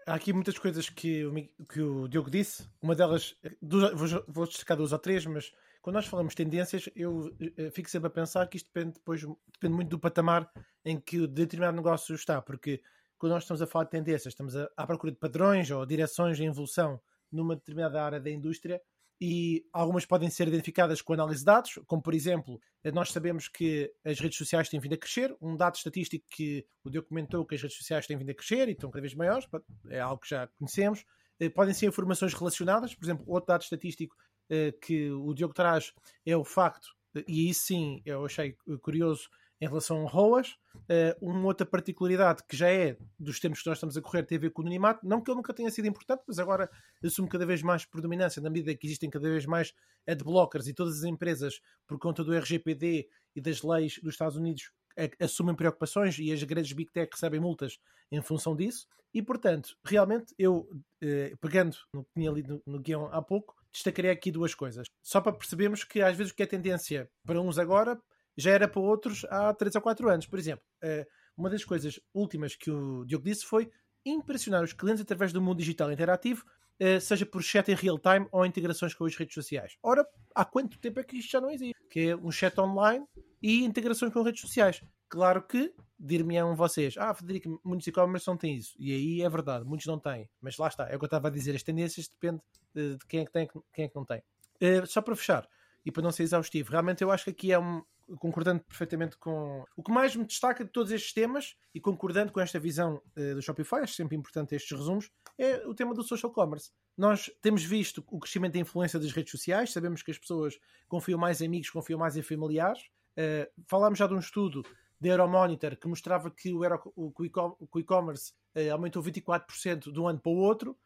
há 0.08 0.16
aqui 0.16 0.34
muitas 0.34 0.58
coisas 0.58 0.90
que 0.90 1.24
o, 1.26 1.34
que 1.66 1.82
o 1.82 2.08
Diogo 2.08 2.32
disse, 2.32 2.68
uma 2.82 2.96
delas, 2.96 3.36
vou, 3.62 4.24
vou 4.28 4.48
destacar 4.48 4.76
duas 4.76 4.92
ou 4.92 4.98
três, 4.98 5.24
mas 5.26 5.52
quando 5.82 5.96
nós 5.96 6.08
falamos 6.08 6.34
tendências, 6.34 6.90
eu 6.96 7.36
eh, 7.58 7.70
fico 7.70 7.90
sempre 7.90 8.08
a 8.08 8.12
pensar 8.12 8.48
que 8.48 8.58
isto 8.58 8.72
depende, 8.74 8.94
depois, 8.94 9.22
depende 9.52 9.76
muito 9.76 9.90
do 9.90 10.00
patamar 10.00 10.50
em 10.86 11.00
que 11.00 11.20
o 11.20 11.28
determinado 11.28 11.76
negócio 11.76 12.16
está, 12.16 12.42
porque 12.42 12.82
quando 13.22 13.34
nós 13.34 13.44
estamos 13.44 13.62
a 13.62 13.68
falar 13.68 13.86
de 13.86 13.92
tendências, 13.92 14.34
estamos 14.34 14.56
a, 14.56 14.68
à 14.76 14.88
procura 14.88 15.12
de 15.12 15.20
padrões 15.20 15.70
ou 15.70 15.86
direções 15.86 16.38
de 16.38 16.44
evolução 16.44 17.00
numa 17.32 17.56
determinada 17.56 18.04
área 18.04 18.20
da 18.20 18.32
indústria 18.32 18.82
e 19.22 19.64
algumas 19.72 20.08
podem 20.08 20.28
ser 20.28 20.48
identificadas 20.48 21.04
com 21.04 21.14
análise 21.14 21.42
de 21.42 21.46
dados, 21.46 21.80
como 21.86 22.02
por 22.02 22.16
exemplo, 22.16 22.60
nós 22.92 23.12
sabemos 23.12 23.48
que 23.48 23.94
as 24.04 24.20
redes 24.20 24.40
sociais 24.40 24.70
têm 24.70 24.80
vindo 24.80 24.96
a 24.96 24.98
crescer, 24.98 25.38
um 25.40 25.56
dado 25.56 25.76
estatístico 25.76 26.26
que 26.32 26.66
o 26.84 26.90
Diogo 26.90 27.10
comentou 27.10 27.46
que 27.46 27.54
as 27.54 27.62
redes 27.62 27.78
sociais 27.78 28.08
têm 28.08 28.18
vindo 28.18 28.32
a 28.32 28.34
crescer 28.34 28.68
e 28.68 28.72
estão 28.72 28.90
cada 28.90 29.02
vez 29.02 29.14
maiores, 29.14 29.48
é 29.88 30.00
algo 30.00 30.20
que 30.20 30.30
já 30.30 30.48
conhecemos. 30.58 31.06
Eh, 31.40 31.50
podem 31.50 31.76
ser 31.76 31.86
informações 31.86 32.34
relacionadas, 32.34 32.96
por 32.96 33.06
exemplo, 33.06 33.24
outro 33.28 33.50
dado 33.50 33.62
estatístico 33.62 34.16
eh, 34.50 34.74
que 34.82 35.12
o 35.12 35.32
Diogo 35.36 35.54
traz 35.54 35.94
é 36.26 36.36
o 36.36 36.44
facto, 36.44 36.88
e 37.28 37.50
aí 37.50 37.54
sim 37.54 38.02
eu 38.04 38.26
achei 38.26 38.58
curioso, 38.82 39.30
em 39.62 39.68
relação 39.68 40.06
a 40.06 40.10
ROAS. 40.10 40.58
Uh, 40.76 41.30
uma 41.30 41.46
outra 41.46 41.66
particularidade 41.66 42.42
que 42.50 42.58
já 42.58 42.70
é 42.70 42.98
dos 43.20 43.40
tempos 43.40 43.62
que 43.62 43.70
nós 43.70 43.78
estamos 43.78 43.96
a 43.96 44.02
correr 44.02 44.24
tem 44.24 44.38
a 44.38 44.42
ver 44.42 44.50
com 44.50 44.62
o 44.62 44.66
anonimato, 44.66 45.08
não 45.08 45.22
que 45.22 45.30
ele 45.30 45.38
nunca 45.38 45.54
tenha 45.54 45.70
sido 45.70 45.88
importante, 45.88 46.24
mas 46.28 46.40
agora 46.40 46.70
assume 47.04 47.30
cada 47.30 47.46
vez 47.46 47.62
mais 47.62 47.86
predominância 47.86 48.42
na 48.42 48.50
medida 48.50 48.76
que 48.76 48.88
existem 48.88 49.10
cada 49.10 49.30
vez 49.30 49.46
mais 49.46 49.74
adblockers 50.08 50.68
e 50.68 50.74
todas 50.74 50.98
as 50.98 51.04
empresas, 51.04 51.62
por 51.88 52.00
conta 52.00 52.24
do 52.24 52.34
RGPD 52.34 53.08
e 53.36 53.42
das 53.42 53.62
leis 53.62 54.00
dos 54.02 54.16
Estados 54.16 54.36
Unidos, 54.36 54.72
assumem 55.20 55.56
preocupações 55.56 56.18
e 56.20 56.32
as 56.34 56.44
grandes 56.44 56.74
Big 56.74 56.92
Tech 56.92 57.10
recebem 57.14 57.40
multas 57.40 57.78
em 58.12 58.22
função 58.22 58.56
disso. 58.56 58.88
E, 59.14 59.22
portanto, 59.22 59.78
realmente, 59.84 60.34
eu, 60.38 60.70
eh, 61.02 61.34
pegando 61.40 61.76
no 61.94 62.04
que 62.04 62.12
tinha 62.14 62.32
lido 62.32 62.62
no, 62.66 62.74
no 62.74 62.80
guião 62.80 63.10
há 63.12 63.22
pouco, 63.22 63.56
destacaria 63.72 64.12
aqui 64.12 64.32
duas 64.32 64.56
coisas. 64.56 64.88
Só 65.02 65.22
para 65.22 65.34
percebermos 65.34 65.84
que 65.84 66.02
às 66.02 66.16
vezes 66.16 66.32
o 66.32 66.36
que 66.36 66.44
é 66.44 66.46
tendência 66.46 67.10
para 67.26 67.42
uns 67.42 67.58
agora 67.58 68.00
já 68.42 68.52
era 68.52 68.68
para 68.68 68.82
outros 68.82 69.26
há 69.30 69.54
3 69.54 69.76
ou 69.76 69.82
4 69.82 70.10
anos. 70.10 70.26
Por 70.26 70.40
exemplo, 70.40 70.64
eh, 70.82 71.08
uma 71.38 71.50
das 71.50 71.64
coisas 71.64 72.00
últimas 72.14 72.56
que 72.56 72.70
o 72.70 73.06
Diogo 73.06 73.26
disse 73.26 73.46
foi 73.46 73.72
impressionar 74.06 74.64
os 74.64 74.74
clientes 74.74 75.02
através 75.02 75.32
do 75.32 75.42
mundo 75.42 75.60
digital 75.60 75.92
interativo, 75.92 76.44
eh, 76.80 77.00
seja 77.00 77.26
por 77.26 77.44
chat 77.44 77.70
em 77.70 77.76
real 77.76 78.00
time 78.00 78.28
ou 78.32 78.46
integrações 78.46 78.94
com 78.94 79.06
as 79.06 79.16
redes 79.16 79.34
sociais. 79.34 79.78
Ora, 79.84 80.06
há 80.34 80.44
quanto 80.44 80.80
tempo 80.80 81.00
é 81.00 81.04
que 81.04 81.18
isto 81.18 81.32
já 81.32 81.40
não 81.40 81.52
existe? 81.52 81.76
Que 81.90 82.10
é 82.10 82.16
um 82.16 82.32
chat 82.32 82.60
online 82.60 83.06
e 83.42 83.64
integrações 83.64 84.12
com 84.12 84.22
redes 84.22 84.42
sociais. 84.42 84.82
Claro 85.08 85.44
que, 85.44 85.74
dir-me-ão 86.00 86.56
vocês, 86.56 86.96
ah, 86.98 87.14
Federico, 87.14 87.62
muitos 87.64 87.86
e-commerce 87.86 88.28
não 88.28 88.38
têm 88.38 88.56
isso. 88.56 88.74
E 88.80 88.92
aí 88.94 89.22
é 89.22 89.30
verdade, 89.30 89.66
muitos 89.66 89.86
não 89.86 90.00
têm. 90.00 90.30
Mas 90.42 90.58
lá 90.58 90.68
está, 90.68 90.90
é 90.90 90.96
o 90.96 91.00
que 91.00 91.04
eu 91.04 91.08
estava 91.08 91.28
a 91.28 91.32
dizer, 91.32 91.56
as 91.56 91.62
tendências 91.62 92.08
depende 92.08 92.42
de, 92.74 92.98
quem 93.08 93.20
é 93.20 93.26
que 93.26 93.32
tem 93.32 93.48
quem 93.74 93.86
é 93.86 93.88
que 93.88 93.96
não 93.96 94.06
tem. 94.06 94.24
Uh, 94.62 94.86
só 94.88 95.02
para 95.02 95.16
fechar, 95.16 95.48
e 95.86 95.92
para 95.92 96.02
não 96.02 96.12
ser 96.12 96.24
exaustivo, 96.24 96.72
realmente 96.72 97.04
eu 97.04 97.12
acho 97.12 97.26
que 97.26 97.30
aqui 97.32 97.52
é 97.52 97.60
um, 97.60 97.84
concordando 98.20 98.64
perfeitamente 98.64 99.18
com 99.18 99.64
o 99.76 99.84
que 99.84 99.92
mais 99.92 100.16
me 100.16 100.26
destaca 100.26 100.64
de 100.64 100.72
todos 100.72 100.92
estes 100.92 101.14
temas 101.14 101.56
e 101.74 101.80
concordando 101.80 102.32
com 102.32 102.40
esta 102.40 102.60
visão 102.60 103.02
uh, 103.18 103.36
do 103.36 103.42
Shopify, 103.42 103.78
acho 103.78 103.94
sempre 103.94 104.16
importante 104.16 104.56
estes 104.56 104.78
resumos, 104.78 105.10
é 105.38 105.66
o 105.68 105.74
tema 105.74 105.94
do 105.94 106.04
social 106.04 106.32
commerce. 106.32 106.72
Nós 106.98 107.32
temos 107.42 107.64
visto 107.64 108.04
o 108.08 108.20
crescimento 108.20 108.54
da 108.54 108.60
influência 108.60 109.00
das 109.00 109.12
redes 109.12 109.32
sociais, 109.32 109.72
sabemos 109.72 110.04
que 110.04 110.12
as 110.12 110.18
pessoas 110.18 110.60
confiam 110.88 111.20
mais 111.20 111.42
em 111.42 111.46
amigos, 111.48 111.70
confiam 111.70 112.00
mais 112.00 112.16
em 112.18 112.22
familiares. 112.22 112.82
Uh, 113.12 113.50
falámos 113.68 114.00
já 114.00 114.08
de 114.08 114.14
um 114.14 114.20
estudo 114.20 114.64
da 115.00 115.10
Euromonitor 115.10 115.76
que 115.76 115.88
mostrava 115.88 116.30
que 116.30 116.54
o 116.54 117.80
e-commerce 117.80 118.34
uh, 118.56 118.72
aumentou 118.72 119.02
24% 119.02 119.92
de 119.92 120.00
um 120.00 120.08
ano 120.08 120.20
para 120.20 120.32
o 120.32 120.36
outro. 120.36 120.78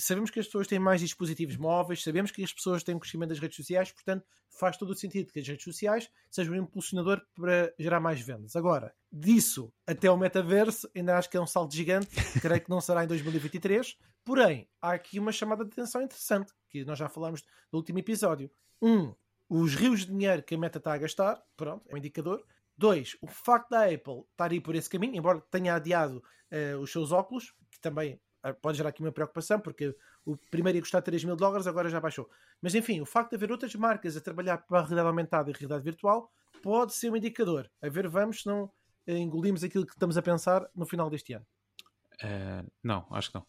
Sabemos 0.00 0.30
que 0.30 0.40
as 0.40 0.46
pessoas 0.46 0.66
têm 0.66 0.78
mais 0.78 1.00
dispositivos 1.00 1.56
móveis, 1.56 2.02
sabemos 2.02 2.30
que 2.30 2.42
as 2.42 2.52
pessoas 2.52 2.82
têm 2.82 2.94
um 2.94 2.98
crescimento 2.98 3.30
das 3.30 3.38
redes 3.38 3.56
sociais, 3.56 3.92
portanto 3.92 4.26
faz 4.58 4.76
todo 4.76 4.90
o 4.90 4.94
sentido 4.94 5.32
que 5.32 5.40
as 5.40 5.46
redes 5.46 5.64
sociais 5.64 6.08
sejam 6.30 6.54
um 6.54 6.58
impulsionador 6.58 7.20
para 7.34 7.72
gerar 7.78 8.00
mais 8.00 8.20
vendas. 8.20 8.54
Agora, 8.56 8.94
disso 9.12 9.72
até 9.86 10.10
o 10.10 10.16
metaverso, 10.16 10.88
ainda 10.94 11.18
acho 11.18 11.28
que 11.28 11.36
é 11.36 11.40
um 11.40 11.46
salto 11.46 11.74
gigante, 11.74 12.08
creio 12.40 12.60
que 12.60 12.70
não 12.70 12.80
será 12.80 13.04
em 13.04 13.08
2023, 13.08 13.96
porém, 14.24 14.68
há 14.80 14.92
aqui 14.92 15.18
uma 15.18 15.32
chamada 15.32 15.64
de 15.64 15.72
atenção 15.72 16.02
interessante, 16.02 16.52
que 16.68 16.84
nós 16.84 16.98
já 16.98 17.08
falámos 17.08 17.42
no 17.72 17.78
último 17.78 17.98
episódio. 17.98 18.50
Um, 18.80 19.14
os 19.48 19.74
rios 19.74 20.00
de 20.00 20.06
dinheiro 20.06 20.42
que 20.42 20.54
a 20.54 20.58
meta 20.58 20.78
está 20.78 20.94
a 20.94 20.98
gastar, 20.98 21.42
pronto, 21.56 21.84
é 21.88 21.94
um 21.94 21.98
indicador. 21.98 22.44
Dois, 22.76 23.16
o 23.20 23.26
facto 23.26 23.70
da 23.70 23.84
Apple 23.84 24.24
estar 24.30 24.50
aí 24.50 24.60
por 24.60 24.74
esse 24.74 24.90
caminho, 24.90 25.16
embora 25.16 25.40
tenha 25.50 25.74
adiado 25.74 26.22
uh, 26.50 26.78
os 26.80 26.90
seus 26.90 27.12
óculos, 27.12 27.54
que 27.70 27.80
também 27.80 28.20
pode 28.52 28.76
gerar 28.76 28.90
aqui 28.90 29.00
uma 29.00 29.12
preocupação, 29.12 29.60
porque 29.60 29.96
o 30.24 30.36
primeiro 30.50 30.78
ia 30.78 30.82
custar 30.82 31.00
3 31.00 31.24
mil 31.24 31.36
dólares, 31.36 31.66
agora 31.66 31.88
já 31.88 32.00
baixou. 32.00 32.28
Mas 32.60 32.74
enfim, 32.74 33.00
o 33.00 33.06
facto 33.06 33.30
de 33.30 33.36
haver 33.36 33.50
outras 33.50 33.74
marcas 33.74 34.16
a 34.16 34.20
trabalhar 34.20 34.58
para 34.58 34.78
a 34.78 34.82
realidade 34.82 35.08
aumentada 35.08 35.50
e 35.50 35.52
realidade 35.52 35.82
virtual 35.82 36.30
pode 36.62 36.94
ser 36.94 37.10
um 37.10 37.16
indicador. 37.16 37.70
A 37.80 37.88
ver, 37.88 38.08
vamos, 38.08 38.42
se 38.42 38.46
não 38.46 38.70
eh, 39.06 39.18
engolimos 39.18 39.64
aquilo 39.64 39.86
que 39.86 39.92
estamos 39.92 40.16
a 40.16 40.22
pensar 40.22 40.68
no 40.74 40.86
final 40.86 41.08
deste 41.08 41.32
ano. 41.32 41.46
Uh, 42.22 42.70
não, 42.82 43.06
acho 43.10 43.30
que 43.30 43.38
não. 43.38 43.46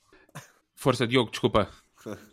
Força, 0.75 1.07
Diogo, 1.07 1.31
desculpa. 1.31 1.69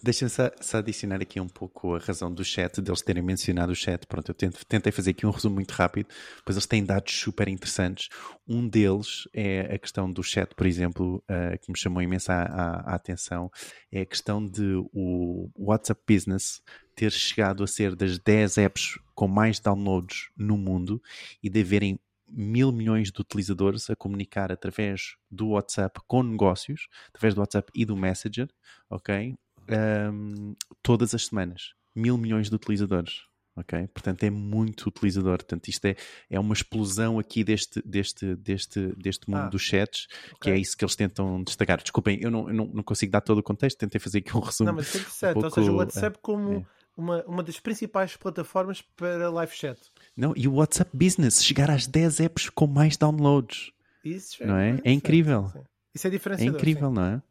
Deixa-me 0.02 0.28
só, 0.30 0.50
só 0.60 0.78
adicionar 0.78 1.22
aqui 1.22 1.40
um 1.40 1.48
pouco 1.48 1.94
a 1.94 1.98
razão 1.98 2.32
do 2.32 2.44
chat, 2.44 2.80
deles 2.82 3.00
terem 3.00 3.22
mencionado 3.22 3.72
o 3.72 3.74
chat. 3.74 4.06
Pronto, 4.06 4.28
eu 4.28 4.34
tento- 4.34 4.64
tentei 4.66 4.92
fazer 4.92 5.12
aqui 5.12 5.24
um 5.24 5.30
resumo 5.30 5.54
muito 5.54 5.70
rápido, 5.70 6.08
pois 6.44 6.56
eles 6.56 6.66
têm 6.66 6.84
dados 6.84 7.14
super 7.14 7.48
interessantes. 7.48 8.08
Um 8.46 8.68
deles 8.68 9.28
é 9.32 9.74
a 9.74 9.78
questão 9.78 10.10
do 10.12 10.22
chat, 10.22 10.54
por 10.54 10.66
exemplo, 10.66 11.24
eh, 11.26 11.56
que 11.58 11.72
me 11.72 11.78
chamou 11.78 12.02
imensa 12.02 12.34
a- 12.34 12.92
a 12.92 12.94
atenção, 12.94 13.50
é 13.90 14.02
a 14.02 14.06
questão 14.06 14.46
de 14.46 14.74
o 14.92 15.48
WhatsApp 15.56 16.02
Business 16.06 16.60
ter 16.94 17.10
chegado 17.10 17.64
a 17.64 17.66
ser 17.66 17.96
das 17.96 18.18
10 18.18 18.58
apps 18.58 18.98
com 19.14 19.26
mais 19.26 19.58
downloads 19.58 20.28
no 20.36 20.58
mundo 20.58 21.00
e 21.42 21.48
de 21.48 21.60
haverem 21.60 21.98
mil 22.28 22.72
milhões 22.72 23.10
de 23.10 23.20
utilizadores 23.20 23.88
a 23.90 23.96
comunicar 23.96 24.50
através 24.50 25.16
do 25.30 25.48
WhatsApp 25.50 26.00
com 26.06 26.22
negócios, 26.22 26.88
através 27.08 27.34
do 27.34 27.40
WhatsApp 27.40 27.70
e 27.74 27.84
do 27.84 27.96
Messenger, 27.96 28.48
ok? 28.90 29.34
Ahm, 29.68 30.54
todas 30.82 31.14
as 31.14 31.26
semanas. 31.26 31.72
Mil 31.94 32.16
milhões 32.16 32.48
de 32.48 32.54
utilizadores. 32.56 33.22
Ok? 33.54 33.86
Portanto, 33.88 34.22
é 34.24 34.30
muito 34.30 34.86
utilizador. 34.88 35.36
Portanto, 35.36 35.68
isto 35.68 35.84
é, 35.84 35.94
é 36.30 36.40
uma 36.40 36.54
explosão 36.54 37.18
aqui 37.18 37.44
deste, 37.44 37.82
deste, 37.86 38.34
deste, 38.36 38.80
deste 38.96 39.28
mundo 39.28 39.40
Ah, 39.42 39.48
dos 39.48 39.60
chats, 39.60 40.06
que 40.06 40.48
ok. 40.48 40.52
é 40.54 40.58
isso 40.58 40.74
que 40.74 40.82
eles 40.82 40.96
tentam 40.96 41.42
destacar. 41.44 41.82
Desculpem, 41.82 42.18
eu 42.22 42.30
não, 42.30 42.48
eu 42.48 42.54
não, 42.54 42.66
não 42.66 42.82
consigo 42.82 43.12
dar 43.12 43.20
todo 43.20 43.38
o 43.38 43.42
contexto, 43.42 43.76
tentei 43.78 44.00
fazer 44.00 44.18
aqui 44.18 44.34
um 44.34 44.40
resumo. 44.40 44.68
Não, 44.68 44.76
mas 44.76 44.86
isso 44.86 44.96
é 44.96 45.00
interessante. 45.32 45.36
um 45.38 45.42
Ou 45.44 45.50
seja, 45.50 45.70
o 45.70 45.76
WhatsApp 45.76 46.18
como 46.22 46.52
é. 46.54 46.66
uma, 46.96 47.22
uma 47.24 47.42
das 47.42 47.60
principais 47.60 48.16
plataformas 48.16 48.80
para 48.80 49.28
live 49.28 49.52
chat. 49.54 49.78
Não, 50.16 50.32
e 50.34 50.48
o 50.48 50.54
WhatsApp 50.54 50.90
Business 50.96 51.44
chegar 51.44 51.70
às 51.70 51.86
10 51.86 52.20
apps 52.20 52.48
com 52.48 52.66
mais 52.66 52.96
downloads. 52.96 53.70
Isso 54.02 54.38
já 54.38 54.46
Não 54.46 54.56
é? 54.56 54.68
É 54.68 54.70
interessante, 54.70 54.94
incrível. 54.94 55.48
sim. 55.52 55.60
Isso 55.94 56.06
é 56.06 56.08
É 56.08 56.10
diferenciador. 56.10 56.58
incrível, 56.58 56.90
não 56.90 57.04
é? 57.04 57.22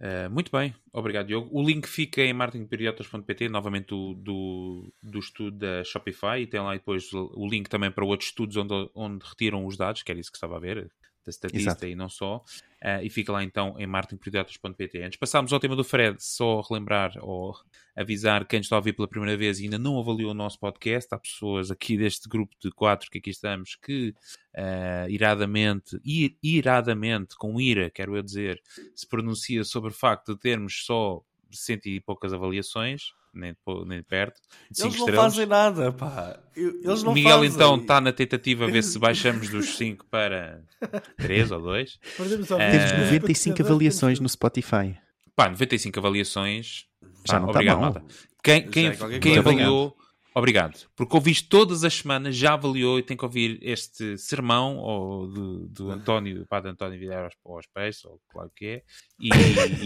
Uh, 0.00 0.30
muito 0.30 0.50
bem, 0.50 0.74
obrigado 0.92 1.26
Diogo. 1.26 1.50
O 1.52 1.62
link 1.62 1.86
fica 1.86 2.22
em 2.22 2.32
marketingperiotas.pt, 2.32 3.50
novamente 3.50 3.88
do, 3.88 4.14
do, 4.14 4.94
do 5.02 5.18
estudo 5.18 5.58
da 5.58 5.84
Shopify, 5.84 6.40
e 6.40 6.46
tem 6.46 6.58
lá 6.58 6.72
depois 6.72 7.12
o 7.12 7.30
o 7.36 7.46
link 7.46 7.68
também 7.68 7.90
para 7.90 8.04
outros 8.04 8.30
estudos 8.30 8.56
onde, 8.56 8.90
onde 8.94 9.24
retiram 9.24 9.66
os 9.66 9.76
dados, 9.76 10.02
que 10.02 10.10
era 10.10 10.18
isso 10.18 10.30
que 10.30 10.38
estava 10.38 10.56
a 10.56 10.60
ver, 10.60 10.90
da 11.24 11.30
estatística 11.30 11.70
Exato. 11.70 11.86
e 11.86 11.94
não 11.94 12.08
só. 12.08 12.42
Uh, 12.82 13.04
e 13.04 13.10
fica 13.10 13.30
lá 13.30 13.44
então 13.44 13.74
em 13.78 13.86
marketingperiotas.pt. 13.86 14.98
Antes 15.00 15.12
de 15.12 15.18
passarmos 15.18 15.52
ao 15.52 15.60
tema 15.60 15.76
do 15.76 15.84
Fred, 15.84 16.16
só 16.18 16.62
relembrar 16.62 17.12
ou 17.20 17.54
avisar 17.94 18.46
quem 18.46 18.60
está 18.60 18.76
a 18.76 18.78
ouvir 18.78 18.94
pela 18.94 19.06
primeira 19.06 19.36
vez 19.36 19.60
e 19.60 19.64
ainda 19.64 19.78
não 19.78 19.98
avaliou 19.98 20.30
o 20.30 20.34
nosso 20.34 20.58
podcast. 20.58 21.14
Há 21.14 21.18
pessoas 21.18 21.70
aqui 21.70 21.98
deste 21.98 22.26
grupo 22.26 22.56
de 22.58 22.70
quatro 22.70 23.10
que 23.10 23.18
aqui 23.18 23.28
estamos 23.28 23.76
que 23.76 24.14
uh, 24.56 25.10
iradamente, 25.10 26.00
ir, 26.02 26.38
iradamente, 26.42 27.36
com 27.36 27.60
ira, 27.60 27.90
quero 27.90 28.16
eu 28.16 28.22
dizer, 28.22 28.62
se 28.94 29.06
pronuncia 29.06 29.62
sobre 29.62 29.90
o 29.90 29.94
facto 29.94 30.34
de 30.34 30.40
termos 30.40 30.84
só 30.86 31.22
cento 31.52 31.86
e 31.86 32.00
poucas 32.00 32.32
avaliações, 32.32 33.12
nem 33.32 33.54
nem 33.86 33.98
de 33.98 34.04
perto, 34.04 34.40
de 34.70 34.82
Eles 34.82 34.94
não 34.94 35.00
estrelas. 35.06 35.24
fazem 35.34 35.46
nada, 35.46 35.92
pá. 35.92 36.38
Eles 36.56 37.02
não 37.02 37.12
Miguel 37.14 37.38
fazem. 37.38 37.50
então 37.54 37.76
está 37.76 38.00
na 38.00 38.12
tentativa 38.12 38.64
a 38.64 38.68
ver 38.68 38.82
se 38.82 38.98
baixamos 39.00 39.48
dos 39.48 39.76
5 39.76 40.06
para 40.10 40.62
3 41.16 41.50
ou 41.52 41.60
2. 41.60 41.98
Perdemos 42.16 42.50
É. 42.50 42.54
ao 42.54 42.58
Temos 42.58 42.92
Eh, 42.92 43.04
95 43.04 43.62
avaliações 43.62 44.20
no 44.20 44.28
Spotify. 44.28 44.96
Pá, 45.36 45.48
95 45.48 45.98
avaliações. 45.98 46.84
Já 47.26 47.34
Pá, 47.34 47.40
não 47.40 47.46
está 47.48 47.58
obrigado, 47.58 47.80
mal. 47.80 47.92
malta. 47.92 48.04
Quem, 48.42 48.66
quem, 48.68 48.86
é 48.86 49.18
quem 49.20 49.38
avaliou, 49.38 49.94
obrigado. 50.34 50.86
Porque 50.96 51.14
ouviste 51.14 51.48
todas 51.48 51.84
as 51.84 51.94
semanas, 51.94 52.36
já 52.36 52.54
avaliou 52.54 52.98
e 52.98 53.02
tem 53.02 53.16
que 53.16 53.24
ouvir 53.24 53.58
este 53.62 54.16
sermão 54.18 54.76
ou 54.76 55.26
do, 55.26 55.68
do 55.68 55.90
António, 55.90 56.40
do 56.40 56.46
padre 56.46 56.70
António 56.70 56.98
Vidal 56.98 57.24
aos, 57.24 57.34
aos 57.44 57.66
peixes, 57.66 58.04
ou 58.04 58.20
claro 58.28 58.50
que 58.54 58.66
é, 58.66 58.82
e, 59.18 59.28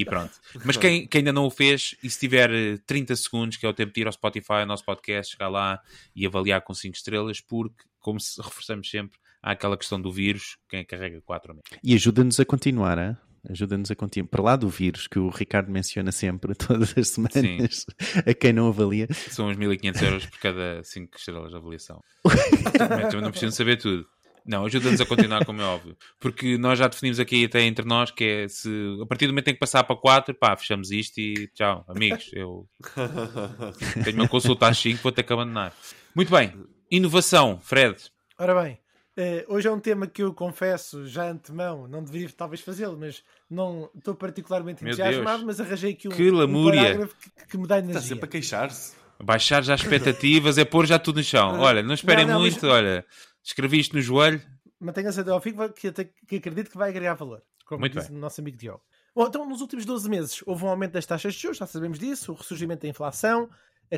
e 0.01 0.05
pronto. 0.05 0.33
Mas 0.65 0.77
quem, 0.77 1.07
quem 1.07 1.21
ainda 1.21 1.33
não 1.33 1.47
o 1.47 1.51
fez, 1.51 1.95
e 2.03 2.11
se 2.11 2.19
tiver 2.21 2.51
eh, 2.53 2.79
30 2.87 3.17
segundos, 3.17 3.57
que 3.57 3.67
é 3.67 3.69
o 3.69 3.75
tempo 3.75 3.93
de 3.93 4.01
ir 4.01 4.07
ao 4.07 4.13
Spotify, 4.13 4.61
ao 4.61 4.67
nosso 4.67 4.85
podcast, 4.85 5.33
chegar 5.33 5.49
lá 5.49 5.81
e 6.15 6.27
avaliar 6.27 6.63
com 6.63 6.75
5 6.75 6.97
estrelas, 6.97 7.41
porque, 7.41 7.85
como 7.99 8.21
se 8.21 8.41
reforçamos 8.41 8.89
sempre, 8.91 9.19
há 9.43 9.53
aquela 9.53 9.77
questão 9.77 10.01
do 10.01 10.11
vírus, 10.11 10.57
quem 10.69 10.85
carrega 10.85 11.21
4 11.23 11.51
ou 11.51 11.55
menos. 11.57 11.83
E 11.83 11.95
ajuda-nos 11.95 12.41
a 12.41 12.45
continuar, 12.45 12.99
hein? 12.99 13.17
Ajuda-nos 13.49 13.91
a 13.91 13.95
continuar. 13.95 14.29
Para 14.29 14.43
lá 14.43 14.57
do 14.57 14.69
vírus, 14.69 15.07
que 15.07 15.19
o 15.19 15.29
Ricardo 15.29 15.71
menciona 15.71 16.13
sempre, 16.13 16.55
todas 16.57 16.97
as 16.97 17.09
semanas, 17.09 17.87
a 18.27 18.35
quem 18.35 18.53
não 18.53 18.69
avalia. 18.69 19.07
São 19.13 19.49
uns 19.49 19.57
1500 19.57 20.03
euros 20.03 20.27
por 20.27 20.39
cada 20.39 20.83
5 20.83 21.17
estrelas 21.17 21.51
de 21.51 21.57
avaliação. 21.57 22.01
Mas 22.25 23.15
não 23.15 23.31
precisam 23.31 23.53
saber 23.53 23.77
tudo. 23.77 24.07
Não, 24.47 24.67
ajuda-nos 24.67 25.01
a 25.01 25.07
continuar, 25.07 25.45
como 25.47 25.63
é 25.63 25.65
óbvio. 25.65 25.97
Porque 26.21 26.59
nós 26.59 26.79
já 26.79 26.87
definimos 26.87 27.19
aqui 27.19 27.47
até 27.47 27.63
entre 27.63 27.87
nós 27.87 28.11
que 28.11 28.25
é 28.25 28.49
se 28.49 28.69
a 29.03 29.07
partir 29.07 29.27
do 29.27 29.33
momento 29.33 29.49
em 29.49 29.55
que 29.55 29.59
passar 29.59 29.83
para 29.85 29.97
4, 29.97 30.35
pá, 30.35 30.55
fechamos 30.55 30.91
isto 30.91 31.19
e 31.19 31.49
tchau, 31.55 31.83
amigos. 31.89 32.31
Eu 32.35 32.69
tenho 34.05 34.17
uma 34.17 34.29
consulta 34.29 34.69
às 34.69 34.77
5, 34.77 35.03
vou 35.03 35.13
ter 35.13 35.23
que 35.23 35.33
abandonar. 35.33 35.73
Muito 36.15 36.31
bem, 36.31 36.53
inovação, 36.91 37.59
Fred. 37.63 37.97
Ora 38.39 38.63
bem, 38.63 38.79
eh, 39.17 39.45
hoje 39.49 39.69
é 39.69 39.71
um 39.71 39.79
tema 39.81 40.07
que 40.07 40.23
eu 40.23 40.33
confesso 40.35 41.07
já 41.07 41.31
antemão, 41.31 41.87
não 41.89 42.03
deveria 42.03 42.29
talvez 42.37 42.61
fazê-lo, 42.61 42.97
mas 42.99 43.23
não 43.49 43.91
estou 43.95 44.15
particularmente 44.15 44.85
entusiasmado, 44.85 45.45
mas 45.47 45.61
arranjei 45.61 45.93
aqui 45.93 46.09
um, 46.09 46.11
Que 46.13 46.31
um 46.31 46.35
lamúria. 46.37 46.83
parágrafo 46.83 47.17
que, 47.17 47.47
que 47.49 47.59
me 47.59 47.67
dá 47.67 47.79
Está 47.79 47.91
energia. 47.91 48.09
sempre 48.09 48.25
a 48.25 48.29
queixar-se. 48.29 48.95
Baixar 49.23 49.63
já 49.63 49.75
expectativas 49.77 50.59
é 50.59 50.65
pôr 50.65 50.87
já 50.87 50.99
tudo 50.99 51.17
no 51.19 51.23
chão. 51.25 51.59
Olha, 51.61 51.83
não 51.83 51.95
esperem 51.95 52.27
Não, 52.27 52.35
não, 52.35 52.41
muito, 52.41 52.55
mas- 52.67 52.71
olha, 52.75 53.07
escrevi 53.43 53.79
isto 53.81 53.95
no 53.95 54.03
joelho. 54.03 54.43
Mantenha-se 54.81 55.21
até 55.21 55.31
ao 55.31 55.41
fim, 55.41 55.55
que, 55.75 55.89
até- 55.89 56.05
que 56.27 56.37
acredito 56.37 56.71
que 56.71 56.77
vai 56.77 56.91
agregar 56.91 57.15
valor, 57.15 57.41
como 57.65 57.81
Muito 57.81 57.97
disse 57.97 58.09
bem. 58.09 58.19
o 58.19 58.21
nosso 58.21 58.41
amigo 58.41 58.57
Diogo. 58.59 58.83
Bom, 59.15 59.27
então 59.29 59.49
nos 59.49 59.61
últimos 59.61 59.85
12 59.87 60.11
meses 60.11 60.43
houve 60.45 60.65
um 60.65 60.69
aumento 60.69 60.93
das 60.93 61.07
taxas 61.07 61.35
de 61.35 61.41
juros, 61.41 61.59
já 61.59 61.67
sabemos 61.67 61.99
disso, 62.01 62.33
o 62.33 62.35
ressurgimento 62.35 62.83
da 62.83 62.89
inflação, 62.89 63.49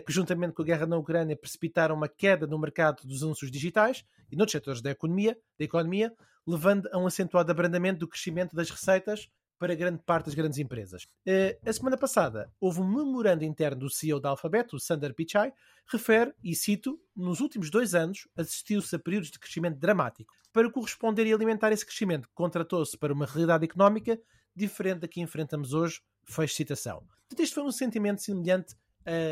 que 0.00 0.12
juntamente 0.12 0.52
com 0.52 0.62
a 0.62 0.64
guerra 0.64 0.86
na 0.86 0.96
Ucrânia 0.96 1.36
precipitaram 1.36 1.94
uma 1.94 2.08
queda 2.08 2.46
no 2.46 2.58
mercado 2.58 3.06
dos 3.06 3.22
anúncios 3.22 3.50
digitais 3.50 4.04
e 4.30 4.36
noutros 4.36 4.52
setores 4.52 4.80
da 4.82 4.90
economia, 4.90 5.38
da 5.58 5.64
economia, 5.64 6.12
levando 6.46 6.88
a 6.92 6.98
um 6.98 7.06
acentuado 7.06 7.50
abrandamento 7.50 8.00
do 8.00 8.08
crescimento 8.08 8.54
das 8.54 8.70
receitas 8.70 9.28
para 9.58 9.74
grande 9.74 10.02
parte 10.04 10.26
das 10.26 10.34
grandes 10.34 10.58
empresas. 10.58 11.06
Eh, 11.24 11.58
A 11.64 11.72
semana 11.72 11.96
passada 11.96 12.52
houve 12.60 12.80
um 12.80 12.88
memorando 12.88 13.44
interno 13.44 13.80
do 13.80 13.90
CEO 13.90 14.20
da 14.20 14.28
Alphabet, 14.28 14.74
o 14.74 14.78
Sundar 14.78 15.14
Pichai, 15.14 15.52
refere, 15.86 16.34
e 16.44 16.54
cito, 16.54 17.00
nos 17.14 17.40
últimos 17.40 17.70
dois 17.70 17.94
anos 17.94 18.28
assistiu-se 18.36 18.94
a 18.94 18.98
períodos 18.98 19.30
de 19.30 19.38
crescimento 19.38 19.78
dramático. 19.78 20.32
Para 20.52 20.70
corresponder 20.70 21.26
e 21.26 21.32
alimentar 21.32 21.72
esse 21.72 21.84
crescimento, 21.84 22.28
contratou-se 22.34 22.96
para 22.96 23.12
uma 23.12 23.26
realidade 23.26 23.64
económica 23.64 24.18
diferente 24.54 25.00
da 25.00 25.08
que 25.08 25.20
enfrentamos 25.20 25.72
hoje, 25.72 26.00
fecho 26.24 26.54
citação. 26.54 27.00
Portanto, 27.28 27.40
este 27.40 27.54
foi 27.54 27.64
um 27.64 27.72
sentimento 27.72 28.22
semelhante 28.22 28.74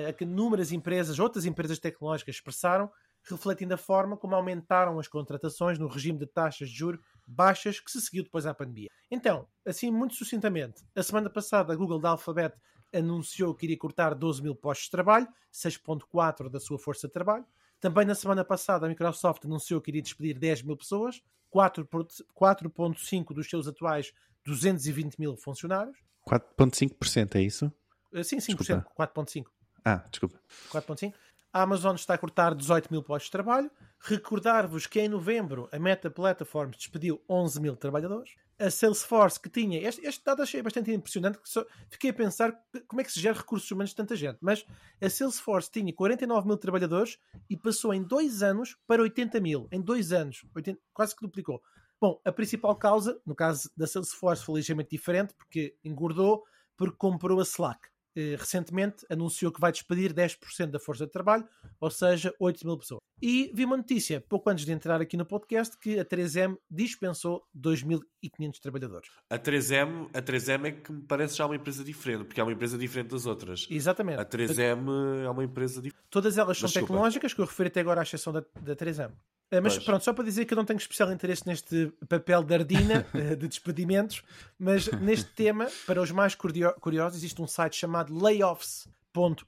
a 0.08 0.12
que 0.12 0.24
inúmeras 0.24 0.72
empresas, 0.72 1.18
outras 1.18 1.44
empresas 1.46 1.78
tecnológicas 1.78 2.36
expressaram, 2.36 2.90
refletindo 3.28 3.72
a 3.74 3.76
forma 3.78 4.16
como 4.16 4.34
aumentaram 4.34 4.98
as 4.98 5.08
contratações 5.08 5.78
no 5.78 5.88
regime 5.88 6.18
de 6.18 6.26
taxas 6.26 6.68
de 6.68 6.76
juros 6.76 7.00
baixas 7.26 7.80
que 7.80 7.90
se 7.90 8.00
seguiu 8.00 8.22
depois 8.22 8.44
à 8.46 8.52
pandemia. 8.54 8.90
Então, 9.10 9.48
assim, 9.66 9.90
muito 9.90 10.14
sucintamente, 10.14 10.82
a 10.94 11.02
semana 11.02 11.30
passada 11.30 11.72
a 11.72 11.76
Google 11.76 11.98
da 11.98 12.10
Alphabet 12.10 12.54
anunciou 12.92 13.54
que 13.54 13.66
iria 13.66 13.78
cortar 13.78 14.14
12 14.14 14.42
mil 14.42 14.54
postos 14.54 14.84
de 14.86 14.90
trabalho, 14.92 15.26
6.4 15.52 16.48
da 16.48 16.60
sua 16.60 16.78
força 16.78 17.06
de 17.08 17.12
trabalho. 17.12 17.44
Também 17.80 18.04
na 18.06 18.14
semana 18.14 18.44
passada 18.44 18.86
a 18.86 18.88
Microsoft 18.88 19.44
anunciou 19.44 19.80
que 19.80 19.90
iria 19.90 20.02
despedir 20.02 20.38
10 20.38 20.62
mil 20.62 20.76
pessoas, 20.76 21.20
4 21.50 21.84
por- 21.86 22.06
4.5 22.34 23.34
dos 23.34 23.48
seus 23.48 23.66
atuais 23.66 24.12
220 24.44 25.18
mil 25.18 25.36
funcionários. 25.36 25.96
4,5% 26.28 27.36
é 27.36 27.42
isso? 27.42 27.72
Eh, 28.12 28.22
Sim, 28.22 28.38
5%, 28.38 28.58
Desculpa. 28.58 28.90
4.5. 28.94 29.46
Ah, 29.84 30.04
desculpa. 30.10 30.40
4.5. 30.70 31.14
A 31.52 31.62
Amazon 31.62 31.94
está 31.94 32.14
a 32.14 32.18
cortar 32.18 32.54
18 32.54 32.90
mil 32.90 33.02
postos 33.02 33.26
de 33.26 33.30
trabalho. 33.30 33.70
Recordar-vos 34.00 34.88
que 34.88 35.00
em 35.00 35.08
novembro 35.08 35.68
a 35.70 35.78
Meta 35.78 36.10
Platforms 36.10 36.76
despediu 36.76 37.22
11 37.28 37.60
mil 37.60 37.76
trabalhadores. 37.76 38.34
A 38.58 38.70
Salesforce 38.70 39.38
que 39.38 39.48
tinha, 39.48 39.80
este, 39.80 40.04
este 40.06 40.24
dado 40.24 40.42
achei 40.42 40.62
bastante 40.62 40.92
impressionante, 40.92 41.38
só, 41.42 41.64
fiquei 41.90 42.10
a 42.10 42.14
pensar 42.14 42.56
como 42.86 43.00
é 43.00 43.04
que 43.04 43.12
se 43.12 43.20
gera 43.20 43.36
recursos 43.36 43.70
humanos 43.70 43.90
de 43.90 43.96
tanta 43.96 44.14
gente, 44.14 44.38
mas 44.40 44.64
a 45.00 45.10
Salesforce 45.10 45.70
tinha 45.70 45.92
49 45.92 46.46
mil 46.46 46.56
trabalhadores 46.56 47.18
e 47.50 47.56
passou 47.56 47.92
em 47.92 48.02
dois 48.02 48.42
anos 48.42 48.76
para 48.86 49.02
80 49.02 49.40
mil. 49.40 49.68
Em 49.72 49.80
dois 49.80 50.12
anos, 50.12 50.44
80 50.54 50.80
quase 50.92 51.16
que 51.16 51.22
duplicou. 51.22 51.60
Bom, 52.00 52.20
a 52.24 52.32
principal 52.32 52.76
causa, 52.76 53.20
no 53.24 53.34
caso 53.34 53.70
da 53.76 53.86
Salesforce, 53.86 54.44
foi 54.44 54.56
ligeiramente 54.56 54.90
diferente, 54.90 55.34
porque 55.34 55.76
engordou, 55.84 56.44
porque 56.76 56.96
comprou 56.96 57.40
a 57.40 57.42
Slack. 57.42 57.93
Eh, 58.16 58.36
recentemente 58.38 59.04
anunciou 59.10 59.50
que 59.50 59.60
vai 59.60 59.72
despedir 59.72 60.12
10% 60.12 60.70
da 60.70 60.78
força 60.78 61.04
de 61.04 61.10
trabalho, 61.10 61.44
ou 61.80 61.90
seja, 61.90 62.32
8 62.38 62.64
mil 62.64 62.78
pessoas. 62.78 63.00
E 63.20 63.50
vi 63.54 63.64
uma 63.64 63.76
notícia, 63.76 64.20
pouco 64.20 64.50
antes 64.50 64.64
de 64.64 64.72
entrar 64.72 65.00
aqui 65.00 65.16
no 65.16 65.26
podcast, 65.26 65.76
que 65.78 65.98
a 65.98 66.04
3M 66.04 66.56
dispensou 66.70 67.44
2.500 67.56 68.60
trabalhadores. 68.60 69.10
A 69.30 69.38
3M, 69.38 70.10
a 70.14 70.22
3M 70.22 70.66
é 70.66 70.72
que 70.72 70.92
me 70.92 71.02
parece 71.02 71.36
já 71.36 71.46
uma 71.46 71.56
empresa 71.56 71.82
diferente, 71.82 72.24
porque 72.24 72.40
é 72.40 72.44
uma 72.44 72.52
empresa 72.52 72.78
diferente 72.78 73.08
das 73.08 73.26
outras. 73.26 73.66
Exatamente. 73.68 74.20
A 74.20 74.24
3M 74.24 75.24
é 75.24 75.30
uma 75.30 75.42
empresa 75.42 75.82
diferente. 75.82 76.06
Todas 76.10 76.38
elas 76.38 76.56
são 76.58 76.66
desculpa. 76.66 76.86
tecnológicas, 76.86 77.34
que 77.34 77.40
eu 77.40 77.46
referi 77.46 77.68
até 77.68 77.80
agora 77.80 78.00
à 78.00 78.04
exceção 78.04 78.32
da, 78.32 78.44
da 78.60 78.76
3M. 78.76 79.10
Eh, 79.50 79.60
Mas 79.60 79.74
Pois. 79.74 79.84
pronto, 79.84 80.04
só 80.04 80.12
para 80.12 80.24
dizer 80.24 80.44
que 80.46 80.54
eu 80.54 80.56
não 80.56 80.64
tenho 80.64 80.78
especial 80.78 81.12
interesse 81.12 81.46
neste 81.46 81.92
papel 82.08 82.42
de 82.42 82.54
ardina 82.54 83.06
eh, 83.14 83.36
de 83.36 83.46
despedimentos, 83.48 84.22
mas 84.58 84.86
neste 85.00 85.30
tema, 85.32 85.68
para 85.86 86.00
os 86.02 86.10
mais 86.10 86.34
curio- 86.34 86.74
curiosos, 86.80 87.18
existe 87.18 87.40
um 87.40 87.46
site 87.46 87.76
chamado 87.76 88.12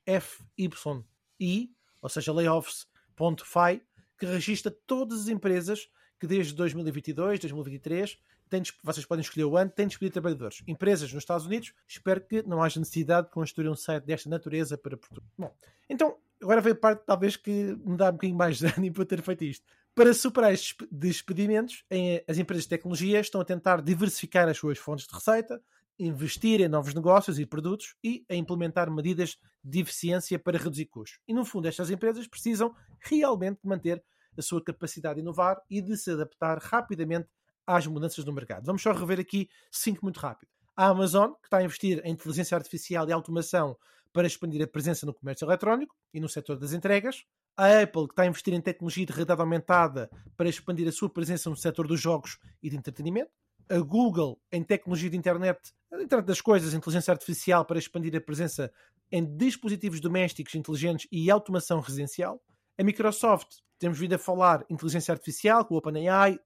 layoffs.fyi, 0.07 1.71
ou 2.03 2.09
seja, 2.09 2.33
layoffs.fi, 2.33 3.83
que 4.19 4.27
registra 4.27 4.71
todas 4.87 5.23
as 5.23 5.29
empresas 5.29 5.89
que 6.19 6.27
desde 6.27 6.55
2022, 6.55 7.41
2023, 7.41 8.19
têm, 8.49 8.63
vocês 8.83 9.05
podem 9.05 9.23
escolher 9.23 9.45
o 9.45 9.57
ano, 9.57 9.71
têm 9.71 9.87
despedido 9.87 10.15
trabalhadores. 10.15 10.63
Empresas 10.67 11.13
nos 11.13 11.23
Estados 11.23 11.45
Unidos, 11.47 11.75
espero 11.87 12.21
que 12.23 12.43
não 12.43 12.63
haja 12.63 12.81
necessidade 12.81 13.27
de 13.27 13.33
construir 13.33 13.69
um 13.69 13.75
site 13.75 14.05
desta 14.05 14.31
natureza 14.31 14.79
para 14.79 14.97
Portugal. 14.97 15.29
Bom, 15.37 15.55
então, 15.91 16.17
agora 16.43 16.61
veio 16.63 16.75
a 16.75 16.79
parte 16.79 17.05
talvez 17.05 17.37
que 17.37 17.51
me 17.85 17.97
dá 17.99 18.09
um 18.09 18.13
bocadinho 18.13 18.39
mais 18.39 18.57
de 18.59 18.67
ânimo 18.79 18.95
para 18.95 19.05
ter 19.05 19.21
feito 19.21 19.45
isto. 19.45 19.67
Para 19.97 20.13
superar 20.13 20.53
estes 20.53 20.77
despe- 20.77 20.89
despedimentos, 20.93 21.83
as 22.29 22.37
empresas 22.37 22.65
de 22.65 22.69
tecnologia 22.69 23.19
estão 23.19 23.41
a 23.41 23.45
tentar 23.47 23.81
diversificar 23.81 24.47
as 24.47 24.59
suas 24.59 24.77
fontes 24.77 25.07
de 25.07 25.15
receita, 25.15 25.59
investir 25.99 26.61
em 26.61 26.69
novos 26.69 26.93
negócios 26.93 27.39
e 27.39 27.47
produtos 27.47 27.97
e 28.05 28.23
a 28.29 28.35
implementar 28.35 28.91
medidas 28.91 29.39
de 29.65 29.81
eficiência 29.81 30.39
para 30.39 30.59
reduzir 30.59 30.85
custos. 30.85 31.19
E 31.27 31.33
no 31.33 31.47
fundo, 31.47 31.67
estas 31.67 31.91
empresas 31.91 32.29
precisam 32.29 32.77
realmente 33.01 33.59
manter 33.65 34.05
a 34.37 34.43
sua 34.43 34.63
capacidade 34.63 35.15
de 35.15 35.23
inovar 35.23 35.63
e 35.71 35.81
de 35.81 35.97
se 35.97 36.11
adaptar 36.11 36.59
rapidamente 36.59 37.31
às 37.67 37.87
mudanças 37.87 38.23
no 38.23 38.35
mercado. 38.35 38.67
Vamos 38.67 38.83
só 38.83 38.93
rever 38.93 39.19
aqui 39.19 39.49
cinco 39.73 40.05
muito 40.05 40.21
rápido. 40.21 40.51
A 40.77 40.89
Amazon, 40.89 41.31
que 41.41 41.47
está 41.47 41.57
a 41.57 41.65
investir 41.65 42.03
em 42.05 42.13
inteligência 42.13 42.55
artificial 42.55 43.09
e 43.09 43.13
automação 43.13 43.79
para 44.13 44.27
expandir 44.27 44.63
a 44.63 44.67
presença 44.67 45.07
no 45.07 45.15
comércio 45.15 45.47
eletrónico 45.47 45.97
e 46.13 46.21
no 46.21 46.29
setor 46.29 46.59
das 46.59 46.75
entregas. 46.75 47.25
A 47.57 47.83
Apple, 47.83 48.07
que 48.07 48.13
está 48.13 48.23
a 48.23 48.27
investir 48.27 48.53
em 48.53 48.61
tecnologia 48.61 49.07
de 49.07 49.13
realidade 49.13 49.41
aumentada 49.41 50.11
para 50.37 50.49
expandir 50.49 50.87
a 50.87 50.93
sua 50.93 51.09
presença 51.09 51.49
no 51.49 51.57
setor 51.57 51.87
dos 51.87 52.01
jogos 52.01 52.39
e 52.63 52.69
de 52.69 52.77
entretenimento. 52.77 53.31
A 53.69 53.79
Google, 53.79 54.39
em 54.53 54.63
tecnologia 54.63 55.09
de 55.09 55.17
internet, 55.17 55.73
internet 55.93 56.27
das 56.27 56.41
coisas, 56.41 56.75
inteligência 56.75 57.13
artificial 57.13 57.65
para 57.65 57.79
expandir 57.79 58.15
a 58.15 58.21
presença 58.21 58.71
em 59.11 59.25
dispositivos 59.37 60.01
domésticos 60.01 60.55
inteligentes 60.55 61.09
e 61.11 61.31
automação 61.31 61.81
residencial. 61.81 62.41
A 62.79 62.85
Microsoft, 62.85 63.57
temos 63.79 63.99
vindo 63.99 64.15
a 64.15 64.19
falar 64.19 64.65
inteligência 64.69 65.13
artificial 65.13 65.65
com 65.65 65.75
o 65.75 65.79
OpenAI, 65.79 66.39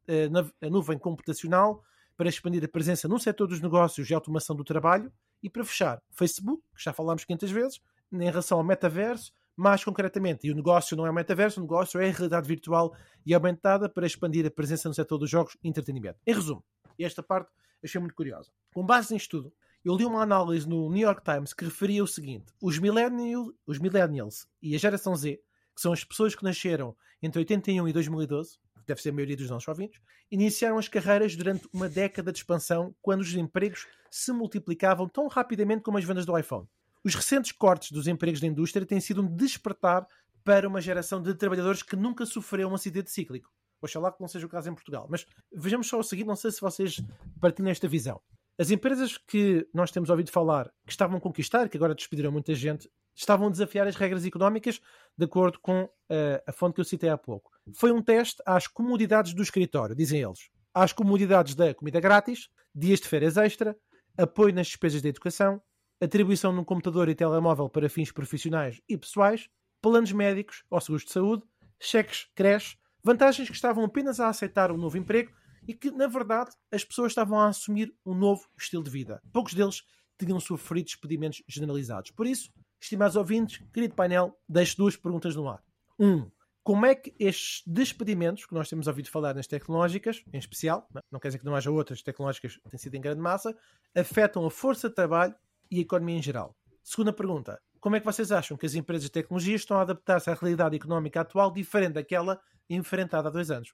a 0.62 0.70
nuvem 0.70 0.98
computacional, 0.98 1.82
para 2.16 2.28
expandir 2.28 2.62
a 2.64 2.68
presença 2.68 3.08
no 3.08 3.18
setor 3.18 3.48
dos 3.48 3.61
negócios 3.61 4.08
e 4.08 4.14
automação 4.14 4.54
do 4.54 4.62
trabalho. 4.62 5.12
E 5.42 5.48
para 5.48 5.64
fechar, 5.64 6.02
Facebook, 6.11 6.62
que 6.76 6.84
já 6.84 6.92
falámos 6.92 7.24
500 7.24 7.50
vezes, 7.50 7.80
em 8.12 8.24
relação 8.24 8.58
ao 8.58 8.64
metaverso, 8.64 9.32
mais 9.61 9.84
concretamente, 9.84 10.46
e 10.46 10.50
o 10.50 10.54
negócio 10.54 10.96
não 10.96 11.06
é 11.06 11.11
o 11.11 11.14
metaverso, 11.14 11.61
o 11.61 11.62
negócio 11.62 12.00
é 12.00 12.08
a 12.08 12.12
realidade 12.12 12.48
virtual 12.48 12.96
e 13.26 13.34
aumentada 13.34 13.90
para 13.90 14.06
expandir 14.06 14.46
a 14.46 14.50
presença 14.50 14.88
no 14.88 14.94
setor 14.94 15.18
dos 15.18 15.28
jogos 15.28 15.56
e 15.62 15.68
entretenimento. 15.68 16.18
Em 16.26 16.34
resumo, 16.34 16.64
esta 16.98 17.22
parte 17.22 17.50
achei 17.84 18.00
muito 18.00 18.14
curiosa. 18.14 18.50
Com 18.72 18.84
base 18.84 19.12
nisto 19.12 19.42
tudo, 19.42 19.52
eu 19.84 19.94
li 19.94 20.04
uma 20.06 20.22
análise 20.22 20.66
no 20.66 20.90
New 20.90 21.02
York 21.02 21.22
Times 21.22 21.52
que 21.52 21.64
referia 21.64 22.02
o 22.02 22.06
seguinte: 22.06 22.52
os, 22.61 22.78
millennial, 22.78 23.52
os 23.66 23.78
millennials 23.78 24.46
e 24.62 24.74
a 24.74 24.78
geração 24.78 25.14
Z, 25.14 25.36
que 25.74 25.82
são 25.82 25.92
as 25.92 26.04
pessoas 26.04 26.34
que 26.34 26.42
nasceram 26.42 26.96
entre 27.22 27.40
81 27.40 27.86
e 27.86 27.92
2012, 27.92 28.58
que 28.78 28.86
deve 28.86 29.02
ser 29.02 29.11
a 29.11 29.12
maioria 29.12 29.36
dos 29.36 29.50
nossos 29.50 29.68
ouvintes, 29.68 30.00
iniciaram 30.30 30.78
as 30.78 30.88
carreiras 30.88 31.36
durante 31.36 31.68
uma 31.70 31.88
década 31.88 32.32
de 32.32 32.38
expansão 32.38 32.94
quando 33.02 33.20
os 33.20 33.34
empregos 33.34 33.86
se 34.11 34.32
multiplicavam 34.32 35.06
tão 35.06 35.28
rapidamente 35.28 35.82
como 35.82 35.98
as 35.98 36.04
vendas 36.04 36.24
do 36.24 36.36
iPhone. 36.36 36.66
Os 37.05 37.14
recentes 37.14 37.53
cortes 37.53 37.92
dos 37.92 38.07
empregos 38.07 38.40
da 38.40 38.46
indústria 38.46 38.84
têm 38.84 39.01
sido 39.01 39.22
um 39.22 39.36
despertar 39.36 40.07
para 40.44 40.68
uma 40.68 40.80
geração 40.80 41.22
de 41.22 41.34
trabalhadores 41.34 41.82
que 41.82 41.96
nunca 41.96 42.26
sofreu 42.26 42.68
um 42.68 42.74
acidente 42.74 43.11
cíclico. 43.11 43.51
Oxalá 43.80 44.12
que 44.12 44.20
não 44.20 44.28
seja 44.28 44.46
o 44.46 44.48
caso 44.48 44.68
em 44.68 44.74
Portugal. 44.74 45.07
Mas 45.11 45.26
vejamos 45.53 45.86
só 45.86 45.98
o 45.98 46.03
seguinte, 46.03 46.26
não 46.26 46.36
sei 46.36 46.51
se 46.51 46.61
vocês 46.61 47.01
partilham 47.40 47.70
esta 47.70 47.88
visão. 47.88 48.20
As 48.59 48.70
empresas 48.70 49.16
que 49.16 49.66
nós 49.72 49.90
temos 49.90 50.11
ouvido 50.11 50.30
falar 50.30 50.70
que 50.84 50.92
estavam 50.92 51.16
a 51.16 51.20
conquistar, 51.20 51.68
que 51.68 51.78
agora 51.78 51.94
despediram 51.94 52.30
muita 52.30 52.55
gente, 52.55 52.90
estavam 53.14 53.48
a 53.48 53.51
desafiar 53.51 53.86
as 53.86 53.96
regras 53.96 54.26
económicas 54.26 54.80
de 55.16 55.24
acordo 55.24 55.59
com 55.61 55.88
eh, 56.11 56.42
a 56.46 56.53
fonte 56.53 56.74
que 56.74 56.80
eu 56.82 56.84
citei 56.84 57.09
há 57.09 57.16
pouco. 57.16 57.51
Foi 57.74 57.90
um 57.90 58.03
teste 58.03 58.42
às 58.44 58.66
comodidades 58.66 59.32
do 59.32 59.42
escritório, 59.42 59.96
dizem 59.96 60.20
eles. 60.20 60.51
Às 60.74 60.92
comodidades 60.92 61.55
da 61.55 61.74
comida 61.74 62.01
grátis, 62.01 62.51
dias 62.74 63.01
de 63.01 63.09
férias 63.09 63.38
extra, 63.38 63.74
apoio 64.16 64.55
nas 64.55 64.66
despesas 64.66 65.01
da 65.01 65.09
educação, 65.09 65.61
atribuição 66.01 66.53
num 66.53 66.64
computador 66.64 67.09
e 67.09 67.14
telemóvel 67.14 67.68
para 67.68 67.88
fins 67.88 68.11
profissionais 68.11 68.80
e 68.88 68.96
pessoais, 68.96 69.48
planos 69.80 70.12
médicos 70.12 70.64
ou 70.70 70.80
seguros 70.80 71.05
de 71.05 71.12
saúde, 71.12 71.42
cheques, 71.78 72.28
creche, 72.34 72.76
vantagens 73.03 73.48
que 73.48 73.55
estavam 73.55 73.84
apenas 73.84 74.20
a 74.20 74.28
aceitar 74.28 74.72
um 74.72 74.76
novo 74.76 74.96
emprego 74.96 75.32
e 75.66 75.74
que, 75.74 75.90
na 75.90 76.07
verdade, 76.07 76.51
as 76.72 76.84
pessoas 76.84 77.12
estavam 77.12 77.38
a 77.38 77.48
assumir 77.48 77.94
um 78.05 78.14
novo 78.14 78.48
estilo 78.59 78.82
de 78.82 78.90
vida. 78.90 79.22
Poucos 79.32 79.55
deles 79.55 79.82
tinham 80.18 80.40
sofrido 80.40 80.86
despedimentos 80.86 81.42
generalizados. 81.48 82.11
Por 82.11 82.26
isso, 82.26 82.51
estimados 82.80 83.16
ouvintes, 83.16 83.62
querido 83.72 83.94
painel, 83.94 84.38
deixo 84.48 84.76
duas 84.76 84.96
perguntas 84.96 85.36
no 85.36 85.48
ar. 85.48 85.62
Um, 85.98 86.30
como 86.62 86.86
é 86.86 86.94
que 86.94 87.14
estes 87.18 87.62
despedimentos, 87.66 88.46
que 88.46 88.55
nós 88.55 88.68
temos 88.68 88.86
ouvido 88.86 89.11
falar 89.11 89.34
nas 89.34 89.46
tecnológicas, 89.46 90.22
em 90.32 90.38
especial, 90.38 90.86
não 91.11 91.18
quer 91.18 91.28
dizer 91.28 91.38
que 91.38 91.44
não 91.44 91.55
haja 91.55 91.70
outras 91.70 92.03
tecnológicas 92.03 92.57
que 92.57 92.68
têm 92.68 92.78
sido 92.78 92.94
em 92.94 93.01
grande 93.01 93.20
massa, 93.20 93.57
afetam 93.94 94.44
a 94.44 94.51
força 94.51 94.88
de 94.88 94.94
trabalho 94.94 95.34
e 95.70 95.78
a 95.78 95.82
economia 95.82 96.18
em 96.18 96.22
geral? 96.22 96.56
Segunda 96.82 97.12
pergunta, 97.12 97.60
como 97.80 97.96
é 97.96 98.00
que 98.00 98.06
vocês 98.06 98.30
acham 98.30 98.56
que 98.56 98.66
as 98.66 98.74
empresas 98.74 99.04
de 99.04 99.10
tecnologia 99.10 99.56
estão 99.56 99.78
a 99.78 99.82
adaptar-se 99.82 100.30
à 100.30 100.34
realidade 100.34 100.76
económica 100.76 101.20
atual 101.20 101.50
diferente 101.50 101.94
daquela 101.94 102.40
enfrentada 102.68 103.28
há 103.28 103.32
dois 103.32 103.50
anos? 103.50 103.72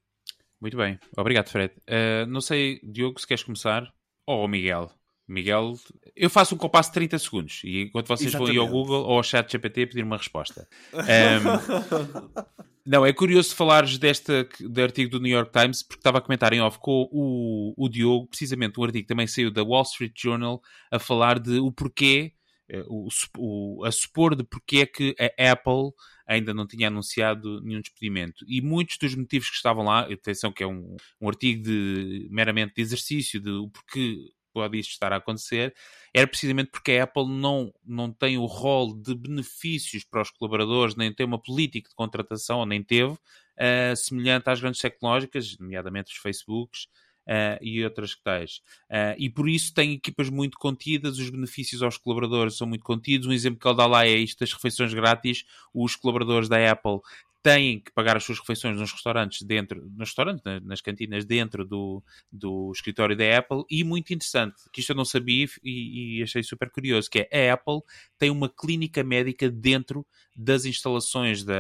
Muito 0.61 0.77
bem, 0.77 0.99
obrigado, 1.17 1.49
Fred. 1.49 1.75
Uh, 1.89 2.27
não 2.27 2.41
sei, 2.41 2.81
Diogo, 2.83 3.21
se 3.21 3.27
queres 3.27 3.43
começar, 3.43 3.93
ou 4.27 4.47
Miguel. 4.49 4.91
Miguel, 5.29 5.75
eu 6.15 6.31
faço 6.31 6.55
um 6.55 6.59
compasso 6.59 6.91
de 6.91 6.95
30 6.95 7.19
segundos 7.19 7.61
e 7.65 7.83
enquanto 7.83 8.07
vocês 8.07 8.33
vão 8.33 8.49
ir 8.49 8.59
ao 8.59 8.69
Google 8.69 9.03
ou 9.05 9.17
ao 9.17 9.23
chat 9.23 9.51
GPT 9.51 9.87
pedir 9.87 10.05
uma 10.05 10.17
resposta. 10.17 10.69
Um, 10.95 12.45
não, 12.87 13.05
é 13.05 13.13
curioso 13.13 13.55
falares 13.55 13.99
deste 13.99 14.49
de 14.61 14.83
artigo 14.83 15.11
do 15.11 15.21
New 15.21 15.33
York 15.33 15.51
Times 15.51 15.83
porque 15.83 16.01
estava 16.01 16.19
a 16.19 16.21
comentar 16.21 16.53
em 16.53 16.61
off 16.61 16.79
com 16.79 17.09
o, 17.11 17.75
o 17.77 17.89
Diogo, 17.89 18.29
precisamente 18.29 18.79
um 18.79 18.85
artigo 18.85 19.03
que 19.03 19.09
também 19.09 19.27
saiu 19.27 19.51
da 19.51 19.65
Wall 19.65 19.83
Street 19.83 20.13
Journal 20.17 20.63
a 20.93 20.99
falar 21.01 21.41
de 21.41 21.59
o 21.59 21.73
porquê, 21.73 22.33
o, 22.87 23.09
o, 23.37 23.85
a 23.85 23.91
supor 23.91 24.37
de 24.37 24.45
porque 24.45 24.79
é 24.79 24.87
que 24.87 25.17
a 25.19 25.53
Apple 25.53 25.93
ainda 26.27 26.53
não 26.53 26.67
tinha 26.67 26.89
anunciado 26.89 27.61
nenhum 27.63 27.81
despedimento. 27.81 28.45
E 28.49 28.61
muitos 28.61 28.99
dos 28.99 29.15
motivos 29.15 29.49
que 29.49 29.57
estavam 29.57 29.85
lá, 29.85 30.01
atenção 30.01 30.53
que 30.53 30.63
é 30.63 30.67
um, 30.67 30.97
um 31.21 31.29
artigo 31.29 31.63
de, 31.63 32.29
meramente 32.31 32.75
de 32.75 32.83
exercício, 32.83 33.41
de 33.41 33.51
o 33.51 33.69
porquê 33.69 34.33
pode 34.57 34.79
isto 34.79 34.93
estar 34.93 35.13
a 35.13 35.17
acontecer, 35.17 35.75
era 36.15 36.27
precisamente 36.27 36.71
porque 36.71 36.93
a 36.93 37.05
Apple 37.05 37.29
não, 37.29 37.71
não 37.85 38.11
tem 38.11 38.39
o 38.39 38.47
rol 38.47 38.95
de 38.95 39.15
benefícios 39.15 40.03
para 40.03 40.23
os 40.23 40.31
colaboradores, 40.31 40.97
nem 40.97 41.13
tem 41.13 41.27
uma 41.27 41.39
política 41.39 41.91
de 41.91 41.95
contratação, 41.95 42.65
nem 42.65 42.83
teve, 42.83 43.13
uh, 43.13 43.95
semelhante 43.95 44.49
às 44.49 44.59
grandes 44.59 44.81
tecnológicas, 44.81 45.59
nomeadamente 45.59 46.11
os 46.13 46.19
Facebooks, 46.19 46.89
Uh, 47.29 47.59
e 47.61 47.83
outras 47.83 48.15
que 48.15 48.23
tais. 48.23 48.61
Uh, 48.89 49.19
e 49.19 49.29
por 49.29 49.49
isso 49.49 49.75
tem 49.75 49.95
equipas 49.95 50.31
muito 50.31 50.57
contidas, 50.57 51.19
os 51.19 51.29
benefícios 51.29 51.83
aos 51.83 51.99
colaboradores 51.99 52.57
são 52.57 52.69
muito 52.69 52.85
contidos. 52.85 53.27
Um 53.27 53.33
exemplo 53.33 53.59
que 53.59 53.67
ele 53.67 53.77
dá 53.77 53.85
lá 53.85 54.07
é 54.07 54.13
isto 54.13 54.39
das 54.39 54.53
refeições 54.53 54.95
grátis. 54.95 55.45
Os 55.75 55.97
colaboradores 55.97 56.49
da 56.49 56.71
Apple 56.71 57.01
têm 57.47 57.79
que 57.79 57.93
pagar 57.93 58.17
as 58.17 58.25
suas 58.25 58.41
refeições 58.41 58.77
nos 58.77 58.91
restaurantes 58.91 59.43
dentro, 59.43 59.81
nos 59.97 60.09
restaurantes, 60.09 60.43
nas 60.65 60.81
cantinas 60.81 61.25
dentro 61.25 61.65
do, 61.65 62.03
do 62.33 62.73
escritório 62.75 63.17
da 63.17 63.39
Apple 63.39 63.63
e 63.71 63.85
muito 63.85 64.13
interessante, 64.13 64.57
que 64.73 64.81
isto 64.81 64.91
eu 64.91 64.97
não 64.97 65.05
sabia 65.05 65.47
e, 65.63 66.19
e 66.19 66.23
achei 66.25 66.43
super 66.43 66.69
curioso, 66.69 67.09
que 67.09 67.29
é 67.31 67.51
a 67.51 67.55
Apple 67.55 67.83
tem 68.19 68.31
uma 68.31 68.49
clínica 68.49 69.05
médica 69.05 69.49
dentro 69.49 70.05
das 70.35 70.65
instalações 70.65 71.45
da, 71.45 71.55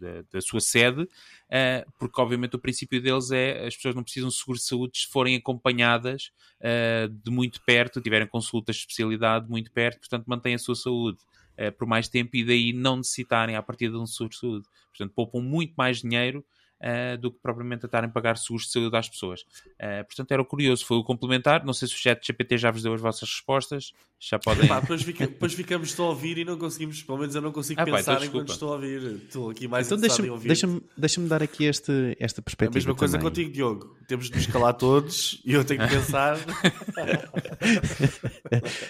da, 0.00 0.22
da 0.32 0.40
sua 0.40 0.60
sede, 0.60 1.02
uh, 1.02 1.92
porque 1.98 2.18
obviamente 2.18 2.56
o 2.56 2.58
princípio 2.58 3.02
deles 3.02 3.30
é 3.30 3.66
as 3.66 3.76
pessoas 3.76 3.94
não 3.94 4.02
precisam 4.02 4.30
de 4.30 4.36
seguro 4.36 4.56
de 4.56 4.64
saúde 4.64 4.98
se 4.98 5.06
forem 5.06 5.36
acompanhadas 5.36 6.30
uh, 6.62 7.10
de 7.10 7.30
muito 7.30 7.60
perto, 7.60 8.00
tiverem 8.00 8.26
consultas 8.26 8.76
de 8.76 8.82
especialidade 8.82 9.50
muito 9.50 9.70
perto, 9.70 9.98
portanto 9.98 10.24
mantêm 10.26 10.54
a 10.54 10.58
sua 10.58 10.74
saúde. 10.74 11.18
Uh, 11.58 11.72
por 11.72 11.86
mais 11.86 12.08
tempo 12.08 12.36
e 12.36 12.44
daí 12.44 12.72
não 12.72 12.98
necessitarem 12.98 13.56
a 13.56 13.62
partir 13.62 13.90
de 13.90 13.96
um 13.96 14.06
saúde. 14.06 14.66
Portanto, 14.88 15.12
poupam 15.14 15.40
muito 15.40 15.74
mais 15.76 16.00
dinheiro 16.00 16.44
uh, 16.80 17.18
do 17.18 17.30
que 17.30 17.38
propriamente 17.40 17.84
a 17.84 17.86
estarem 17.86 18.08
a 18.08 18.12
pagar 18.12 18.36
seguros 18.36 18.66
de 18.66 18.72
saúde 18.72 18.96
às 18.96 19.08
pessoas. 19.08 19.42
Uh, 19.80 20.04
portanto, 20.06 20.32
era 20.32 20.44
curioso, 20.44 20.84
foi 20.84 20.96
o 20.96 21.04
complementar. 21.04 21.64
Não 21.64 21.72
sei 21.72 21.88
se 21.88 21.94
o 21.94 21.98
chat 21.98 22.26
GPT 22.26 22.58
já 22.58 22.70
vos 22.70 22.82
deu 22.82 22.94
as 22.94 23.00
vossas 23.00 23.28
respostas. 23.28 23.92
Já 24.18 24.38
podem. 24.38 24.64
Epá, 24.64 24.80
depois, 24.80 25.02
fica, 25.02 25.26
depois, 25.26 25.52
ficamos 25.52 26.00
a 26.00 26.02
ouvir 26.04 26.38
e 26.38 26.44
não 26.44 26.56
conseguimos, 26.56 27.02
pelo 27.02 27.18
menos 27.18 27.34
eu 27.34 27.42
não 27.42 27.52
consigo 27.52 27.80
ah, 27.80 27.84
pensar 27.84 28.04
pá, 28.04 28.12
então, 28.12 28.26
enquanto 28.26 28.48
estou 28.50 28.70
a 28.70 28.72
ouvir. 28.76 29.02
Estou 29.02 29.50
aqui 29.50 29.68
mais 29.68 29.86
então 29.86 29.98
deixa 29.98 30.24
em 30.24 30.30
ouvir. 30.30 30.48
Deixa-me 30.48 30.82
deixa 30.96 31.20
dar 31.20 31.42
aqui 31.42 31.64
este, 31.64 32.16
esta 32.18 32.40
perspectiva. 32.40 32.78
É 32.78 32.80
a 32.80 32.80
mesma 32.80 32.94
coisa 32.94 33.18
também. 33.18 33.30
contigo, 33.30 33.52
Diogo. 33.52 33.94
Temos 34.08 34.30
de 34.30 34.36
nos 34.36 34.46
calar 34.46 34.72
todos 34.72 35.42
e 35.44 35.52
eu 35.52 35.64
tenho 35.64 35.82
que 35.82 35.88
pensar. 35.88 36.38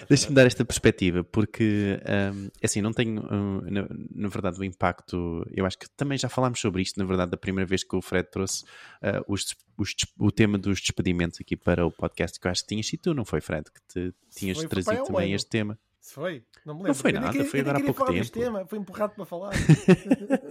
Deixa-me 0.07 0.35
dar 0.35 0.45
esta 0.45 0.63
perspectiva, 0.63 1.23
porque 1.23 1.99
um, 2.33 2.49
assim, 2.63 2.81
não 2.81 2.93
tenho, 2.93 3.21
um, 3.21 3.61
na, 3.69 3.87
na, 4.15 4.27
verdade, 4.29 4.59
o 4.59 4.63
impacto. 4.63 5.45
Eu 5.51 5.65
acho 5.65 5.77
que 5.77 5.89
também 5.89 6.17
já 6.17 6.29
falámos 6.29 6.59
sobre 6.59 6.81
isto, 6.81 6.97
na 6.97 7.05
verdade, 7.05 7.31
da 7.31 7.37
primeira 7.37 7.67
vez 7.67 7.76
vez 7.77 7.83
que 7.83 7.95
o 7.95 8.01
Fred 8.01 8.29
trouxe 8.29 8.63
uh, 8.63 9.23
os, 9.27 9.55
os, 9.77 9.95
o 10.19 10.31
tema 10.31 10.57
dos 10.57 10.79
despedimentos 10.81 11.39
aqui 11.41 11.55
para 11.55 11.85
o 11.85 11.91
podcast, 11.91 12.39
que 12.39 12.47
eu 12.47 12.51
acho 12.51 12.61
que 12.63 12.67
tinhas 12.69 12.87
sido 12.87 13.01
tu, 13.01 13.13
não 13.13 13.23
foi, 13.25 13.39
Fred? 13.41 13.65
Que 13.71 13.81
te, 14.11 14.15
tinhas 14.35 14.57
foi, 14.57 14.67
trazido 14.67 15.03
também 15.05 15.33
este 15.33 15.49
tema. 15.49 15.77
Se 15.99 16.13
foi? 16.13 16.43
Não 16.65 16.73
me 16.73 16.79
lembro. 16.83 16.87
Não 16.87 16.95
foi 16.95 17.11
nada, 17.11 17.31
queria- 17.31 17.45
foi 17.49 17.59
agora 17.59 17.77
há 17.79 17.83
pouco 17.83 18.05
tempo. 18.05 18.31
tema, 18.31 18.65
Foi 18.65 18.79
empurrado 18.79 19.13
para 19.15 19.25
falar. 19.25 19.51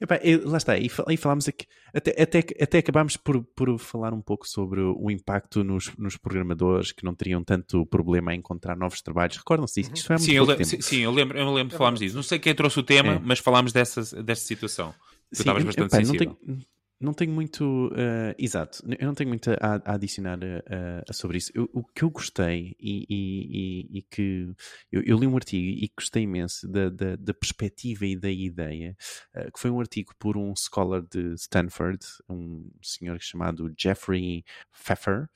Epá, 0.00 0.16
eu- 0.22 0.46
lá 0.48 0.58
está, 0.58 0.76
e, 0.76 0.88
fal- 0.88 1.06
e 1.10 1.16
falámos 1.16 1.48
aqui, 1.48 1.66
até, 1.94 2.10
até, 2.22 2.38
até 2.60 2.78
acabámos 2.78 3.16
por, 3.16 3.42
por 3.42 3.78
falar 3.78 4.12
um 4.12 4.20
pouco 4.20 4.46
sobre 4.46 4.80
o 4.82 5.10
impacto 5.10 5.64
nos, 5.64 5.90
nos 5.96 6.16
programadores 6.18 6.92
que 6.92 7.02
não 7.04 7.14
teriam 7.14 7.42
tanto 7.42 7.86
problema 7.86 8.34
em 8.34 8.38
encontrar 8.38 8.76
novos 8.76 9.00
trabalhos. 9.00 9.36
Recordam-se 9.38 9.80
disso? 9.80 9.92
Isto 9.94 10.06
foi 10.06 10.16
há 10.16 10.18
muito 10.18 10.28
Sim, 10.30 10.36
eu, 10.36 10.44
pouco 10.46 10.60
le- 10.60 10.68
tempo. 10.68 10.82
sim, 10.82 10.96
sim, 10.96 11.00
eu 11.02 11.10
lembro, 11.10 11.38
eu 11.38 11.50
lembro 11.54 11.70
de 11.70 11.78
falarmos 11.78 12.00
disso. 12.00 12.14
Não 12.14 12.22
sei 12.22 12.38
quem 12.38 12.54
trouxe 12.54 12.78
o 12.78 12.82
tema, 12.82 13.14
É. 13.14 13.18
mas 13.18 13.38
falámos 13.38 13.72
dessa, 13.72 14.22
dessa 14.22 14.44
situação. 14.44 14.94
Tu 15.30 15.36
Sim, 15.36 15.40
estavas 15.42 15.62
eu- 15.62 15.66
bastante 15.66 15.86
epá, 15.88 15.96
não 15.98 16.04
sensível. 16.14 16.36
tenho, 16.36 16.66
não 17.00 17.12
tenho 17.12 17.32
muito. 17.32 17.90
eh, 17.94 18.34
exato, 18.38 18.82
eu 18.98 19.06
não 19.06 19.14
tenho 19.14 19.28
muito 19.28 19.50
a, 19.50 19.74
a 19.84 19.94
adicionar 19.94 20.38
eh, 20.42 21.02
sobre 21.12 21.36
isso. 21.38 21.50
Eu- 21.54 21.68
o 21.74 21.84
que 21.84 22.02
eu 22.04 22.10
gostei 22.10 22.74
e, 22.80 23.06
e- 23.08 23.98
e- 23.98 24.02
que. 24.02 24.48
Eu, 24.90 25.02
eu 25.02 25.18
li 25.18 25.26
um 25.26 25.36
artigo 25.36 25.66
e 25.66 25.90
gostei 25.94 26.22
imenso 26.22 26.66
da, 26.68 26.88
da, 26.88 27.16
da 27.16 27.34
perspectiva 27.34 28.06
e 28.06 28.16
da 28.16 28.30
ideia, 28.30 28.96
eh, 29.34 29.50
que 29.50 29.60
foi 29.60 29.70
um 29.70 29.80
artigo 29.80 30.14
por 30.18 30.36
um 30.38 30.54
scholar 30.56 31.02
de 31.02 31.34
Stanford, 31.34 31.98
um 32.28 32.70
senhor 32.82 33.20
chamado 33.20 33.70
Jeffrey 33.78 34.42
Pfeffer, 34.72 35.28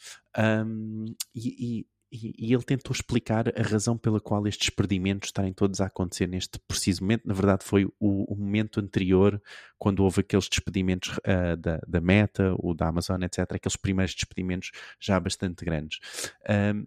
um, 0.66 1.04
e- 1.34 1.80
e 1.80 1.86
e, 2.12 2.34
e 2.38 2.52
ele 2.52 2.62
tentou 2.62 2.92
explicar 2.92 3.48
a 3.48 3.62
razão 3.62 3.96
pela 3.96 4.20
qual 4.20 4.46
estes 4.46 4.70
perdimentos 4.70 5.28
estarem 5.28 5.52
todos 5.52 5.80
a 5.80 5.86
acontecer 5.86 6.26
neste 6.26 6.58
preciso 6.58 7.02
momento. 7.02 7.26
Na 7.26 7.34
verdade, 7.34 7.64
foi 7.64 7.84
o, 7.84 8.32
o 8.32 8.36
momento 8.36 8.80
anterior, 8.80 9.40
quando 9.78 10.02
houve 10.02 10.20
aqueles 10.20 10.48
despedimentos 10.48 11.18
ah, 11.24 11.54
da, 11.56 11.80
da 11.86 12.00
Meta, 12.00 12.54
ou 12.58 12.74
da 12.74 12.88
Amazon, 12.88 13.22
etc. 13.22 13.40
Aqueles 13.52 13.76
primeiros 13.76 14.14
despedimentos 14.14 14.72
já 14.98 15.18
bastante 15.20 15.64
grandes. 15.64 16.00
Ahm, 16.48 16.84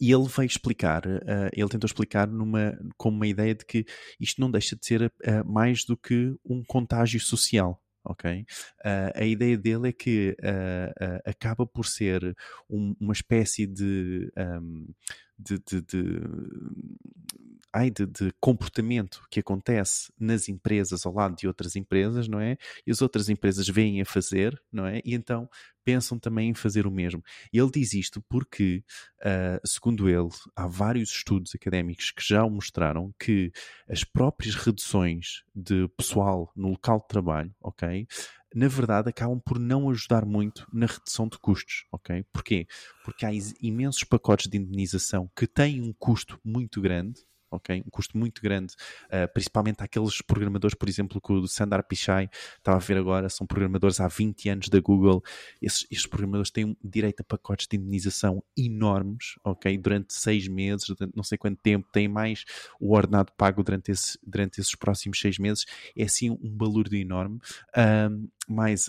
e 0.00 0.12
ele 0.12 0.26
veio 0.26 0.46
explicar, 0.46 1.06
ah, 1.06 1.50
ele 1.52 1.68
tentou 1.68 1.86
explicar 1.86 2.26
numa, 2.26 2.76
com 2.96 3.10
uma 3.10 3.26
ideia 3.26 3.54
de 3.54 3.64
que 3.64 3.86
isto 4.18 4.40
não 4.40 4.50
deixa 4.50 4.74
de 4.74 4.84
ser 4.84 5.12
ah, 5.24 5.44
mais 5.44 5.84
do 5.84 5.96
que 5.96 6.34
um 6.44 6.64
contágio 6.64 7.20
social. 7.20 7.80
Ok? 8.06 8.46
Ah, 8.84 9.12
a 9.14 9.24
ideia 9.24 9.56
dele 9.58 9.88
é 9.88 9.92
que 9.92 10.36
ah, 10.42 10.92
ah, 11.00 11.30
acaba 11.30 11.66
por 11.66 11.86
ser 11.86 12.36
um- 12.70 12.94
uma 13.00 13.12
espécie 13.12 13.66
de, 13.66 14.30
ahm, 14.36 14.86
de, 15.38 15.58
de- 15.58 15.82
de- 15.82 16.20
ai, 17.76 17.90
de- 17.90 18.06
de 18.06 18.32
comportamento 18.40 19.22
que 19.30 19.40
acontece 19.40 20.12
nas 20.18 20.48
empresas 20.48 21.04
ao 21.04 21.12
lado 21.14 21.36
de 21.36 21.46
outras 21.46 21.76
empresas, 21.76 22.26
não 22.28 22.40
é? 22.40 22.56
E 22.86 22.90
as 22.90 23.02
outras 23.02 23.28
empresas 23.28 23.68
veem 23.68 24.00
a 24.00 24.04
fazer, 24.04 24.60
não 24.72 24.86
é? 24.86 25.00
E 25.04 25.14
então 25.14 25.48
pensam 25.84 26.18
também 26.18 26.48
em 26.50 26.54
fazer 26.54 26.86
o 26.86 26.90
mesmo. 26.90 27.22
E 27.52 27.58
ele 27.58 27.70
diz 27.70 27.92
isto 27.92 28.20
porque, 28.28 28.82
ah, 29.22 29.60
segundo 29.64 30.08
ele, 30.08 30.28
há 30.56 30.66
vários 30.66 31.10
estudos 31.10 31.54
académicos 31.54 32.10
que 32.10 32.26
já 32.26 32.48
mostraram 32.48 33.14
que 33.20 33.52
as 33.88 34.02
próprias 34.02 34.54
reduções 34.54 35.44
de 35.54 35.86
pessoal 35.96 36.50
no 36.56 36.68
local 36.70 36.98
de 37.00 37.08
trabalho, 37.08 37.54
ok? 37.60 38.06
Na 38.54 38.68
verdade, 38.68 39.10
acabam 39.10 39.38
por 39.44 39.58
não 39.58 39.90
ajudar 39.90 40.24
muito 40.24 40.66
na 40.72 40.86
redução 40.86 41.28
de 41.28 41.38
custos, 41.38 41.84
ok? 41.92 42.24
Porquê? 42.32 42.66
Porque 43.04 43.26
há 43.26 43.30
imensos 43.60 44.02
pacotes 44.04 44.48
de 44.48 44.56
indenização 44.56 45.30
que 45.36 45.46
têm 45.46 45.82
um 45.82 45.92
custo 45.92 46.40
muito 46.44 46.80
grande, 46.80 47.20
ok? 47.50 47.82
Um 47.86 47.90
custo 47.90 48.16
muito 48.16 48.42
grande, 48.42 48.74
ah, 49.10 49.28
principalmente 49.28 49.82
aqueles 49.82 50.20
programadores, 50.22 50.74
por 50.74 50.88
exemplo, 50.88 51.20
que 51.20 51.32
o 51.32 51.46
Sundar 51.46 51.86
Pichai 51.86 52.28
estava 52.56 52.76
a 52.76 52.80
ver 52.80 52.96
agora, 52.96 53.28
são 53.28 53.46
programadores 53.46 54.00
há 54.00 54.08
20 54.08 54.48
anos 54.48 54.68
da 54.68 54.80
Google. 54.80 55.22
Esses, 55.60 55.86
estes 55.90 56.06
programadores 56.06 56.50
têm 56.50 56.64
um 56.64 56.76
direito 56.82 57.20
a 57.20 57.24
pacotes 57.24 57.66
de 57.66 57.76
indenização 57.76 58.42
enormes, 58.56 59.34
ok? 59.44 59.76
Durante 59.78 60.14
seis 60.14 60.48
meses, 60.48 60.86
durante 60.86 61.16
não 61.16 61.24
sei 61.24 61.38
quanto 61.38 61.60
tempo, 61.62 61.88
têm 61.92 62.08
mais 62.08 62.44
o 62.80 62.94
ordenado 62.94 63.32
pago 63.36 63.62
durante, 63.62 63.90
esse, 63.90 64.18
durante 64.22 64.60
esses 64.60 64.74
próximos 64.74 65.20
seis 65.20 65.38
meses. 65.38 65.64
É 65.96 66.04
assim 66.04 66.30
um 66.30 66.56
balúrdio 66.56 66.98
enorme. 66.98 67.38
Ahm, 67.74 68.28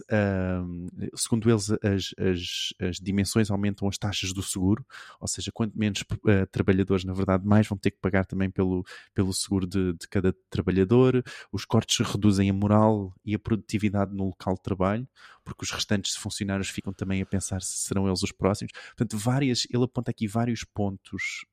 ahm, 0.10 0.88
segundo 1.16 1.50
eles, 1.50 1.72
as, 1.72 2.14
as, 2.18 2.74
as 2.80 2.96
dimensões 2.98 3.50
aumentam 3.50 3.88
as 3.88 3.98
taxas 3.98 4.34
do 4.34 4.44
seguro, 4.44 4.86
ou 5.20 5.28
seja, 5.28 5.52
quanto 5.52 5.78
menos 5.78 6.04
eh, 6.28 6.46
trabalhadores, 6.46 7.04
na 7.04 7.14
verdade, 7.14 7.46
mais 7.46 7.68
vão 7.68 7.78
ter 7.78 7.92
que 7.92 8.00
pagar 8.00 8.26
também 8.26 8.50
pelo, 8.50 8.86
pelo 9.14 9.34
seguro 9.34 9.66
de, 9.66 9.94
de 9.94 10.08
cada 10.08 10.34
trabalhador. 10.50 11.24
Os 11.52 11.66
cortes 11.66 12.06
reduzem 12.06 12.50
a 12.50 12.54
moral 12.54 13.14
e 13.26 13.34
a 13.36 13.40
produtividade 13.40 14.14
no 14.14 14.26
local 14.26 14.56
de 14.56 14.62
trabalho, 14.62 15.08
porque 15.44 15.64
os 15.64 15.72
restantes 15.72 16.16
funcionários 16.16 16.70
ficam 16.70 16.94
também 16.94 17.22
a 17.22 17.26
pensar 17.26 17.62
se 17.62 17.78
serão 17.78 18.08
eles 18.08 18.24
os 18.24 18.32
próximos. 18.32 18.72
Portanto, 18.96 19.18
várias, 19.18 19.68
ele 19.72 19.84
aponta 19.84 20.12
aqui 20.12 20.28
vários 20.28 20.64
pontos. 20.64 21.46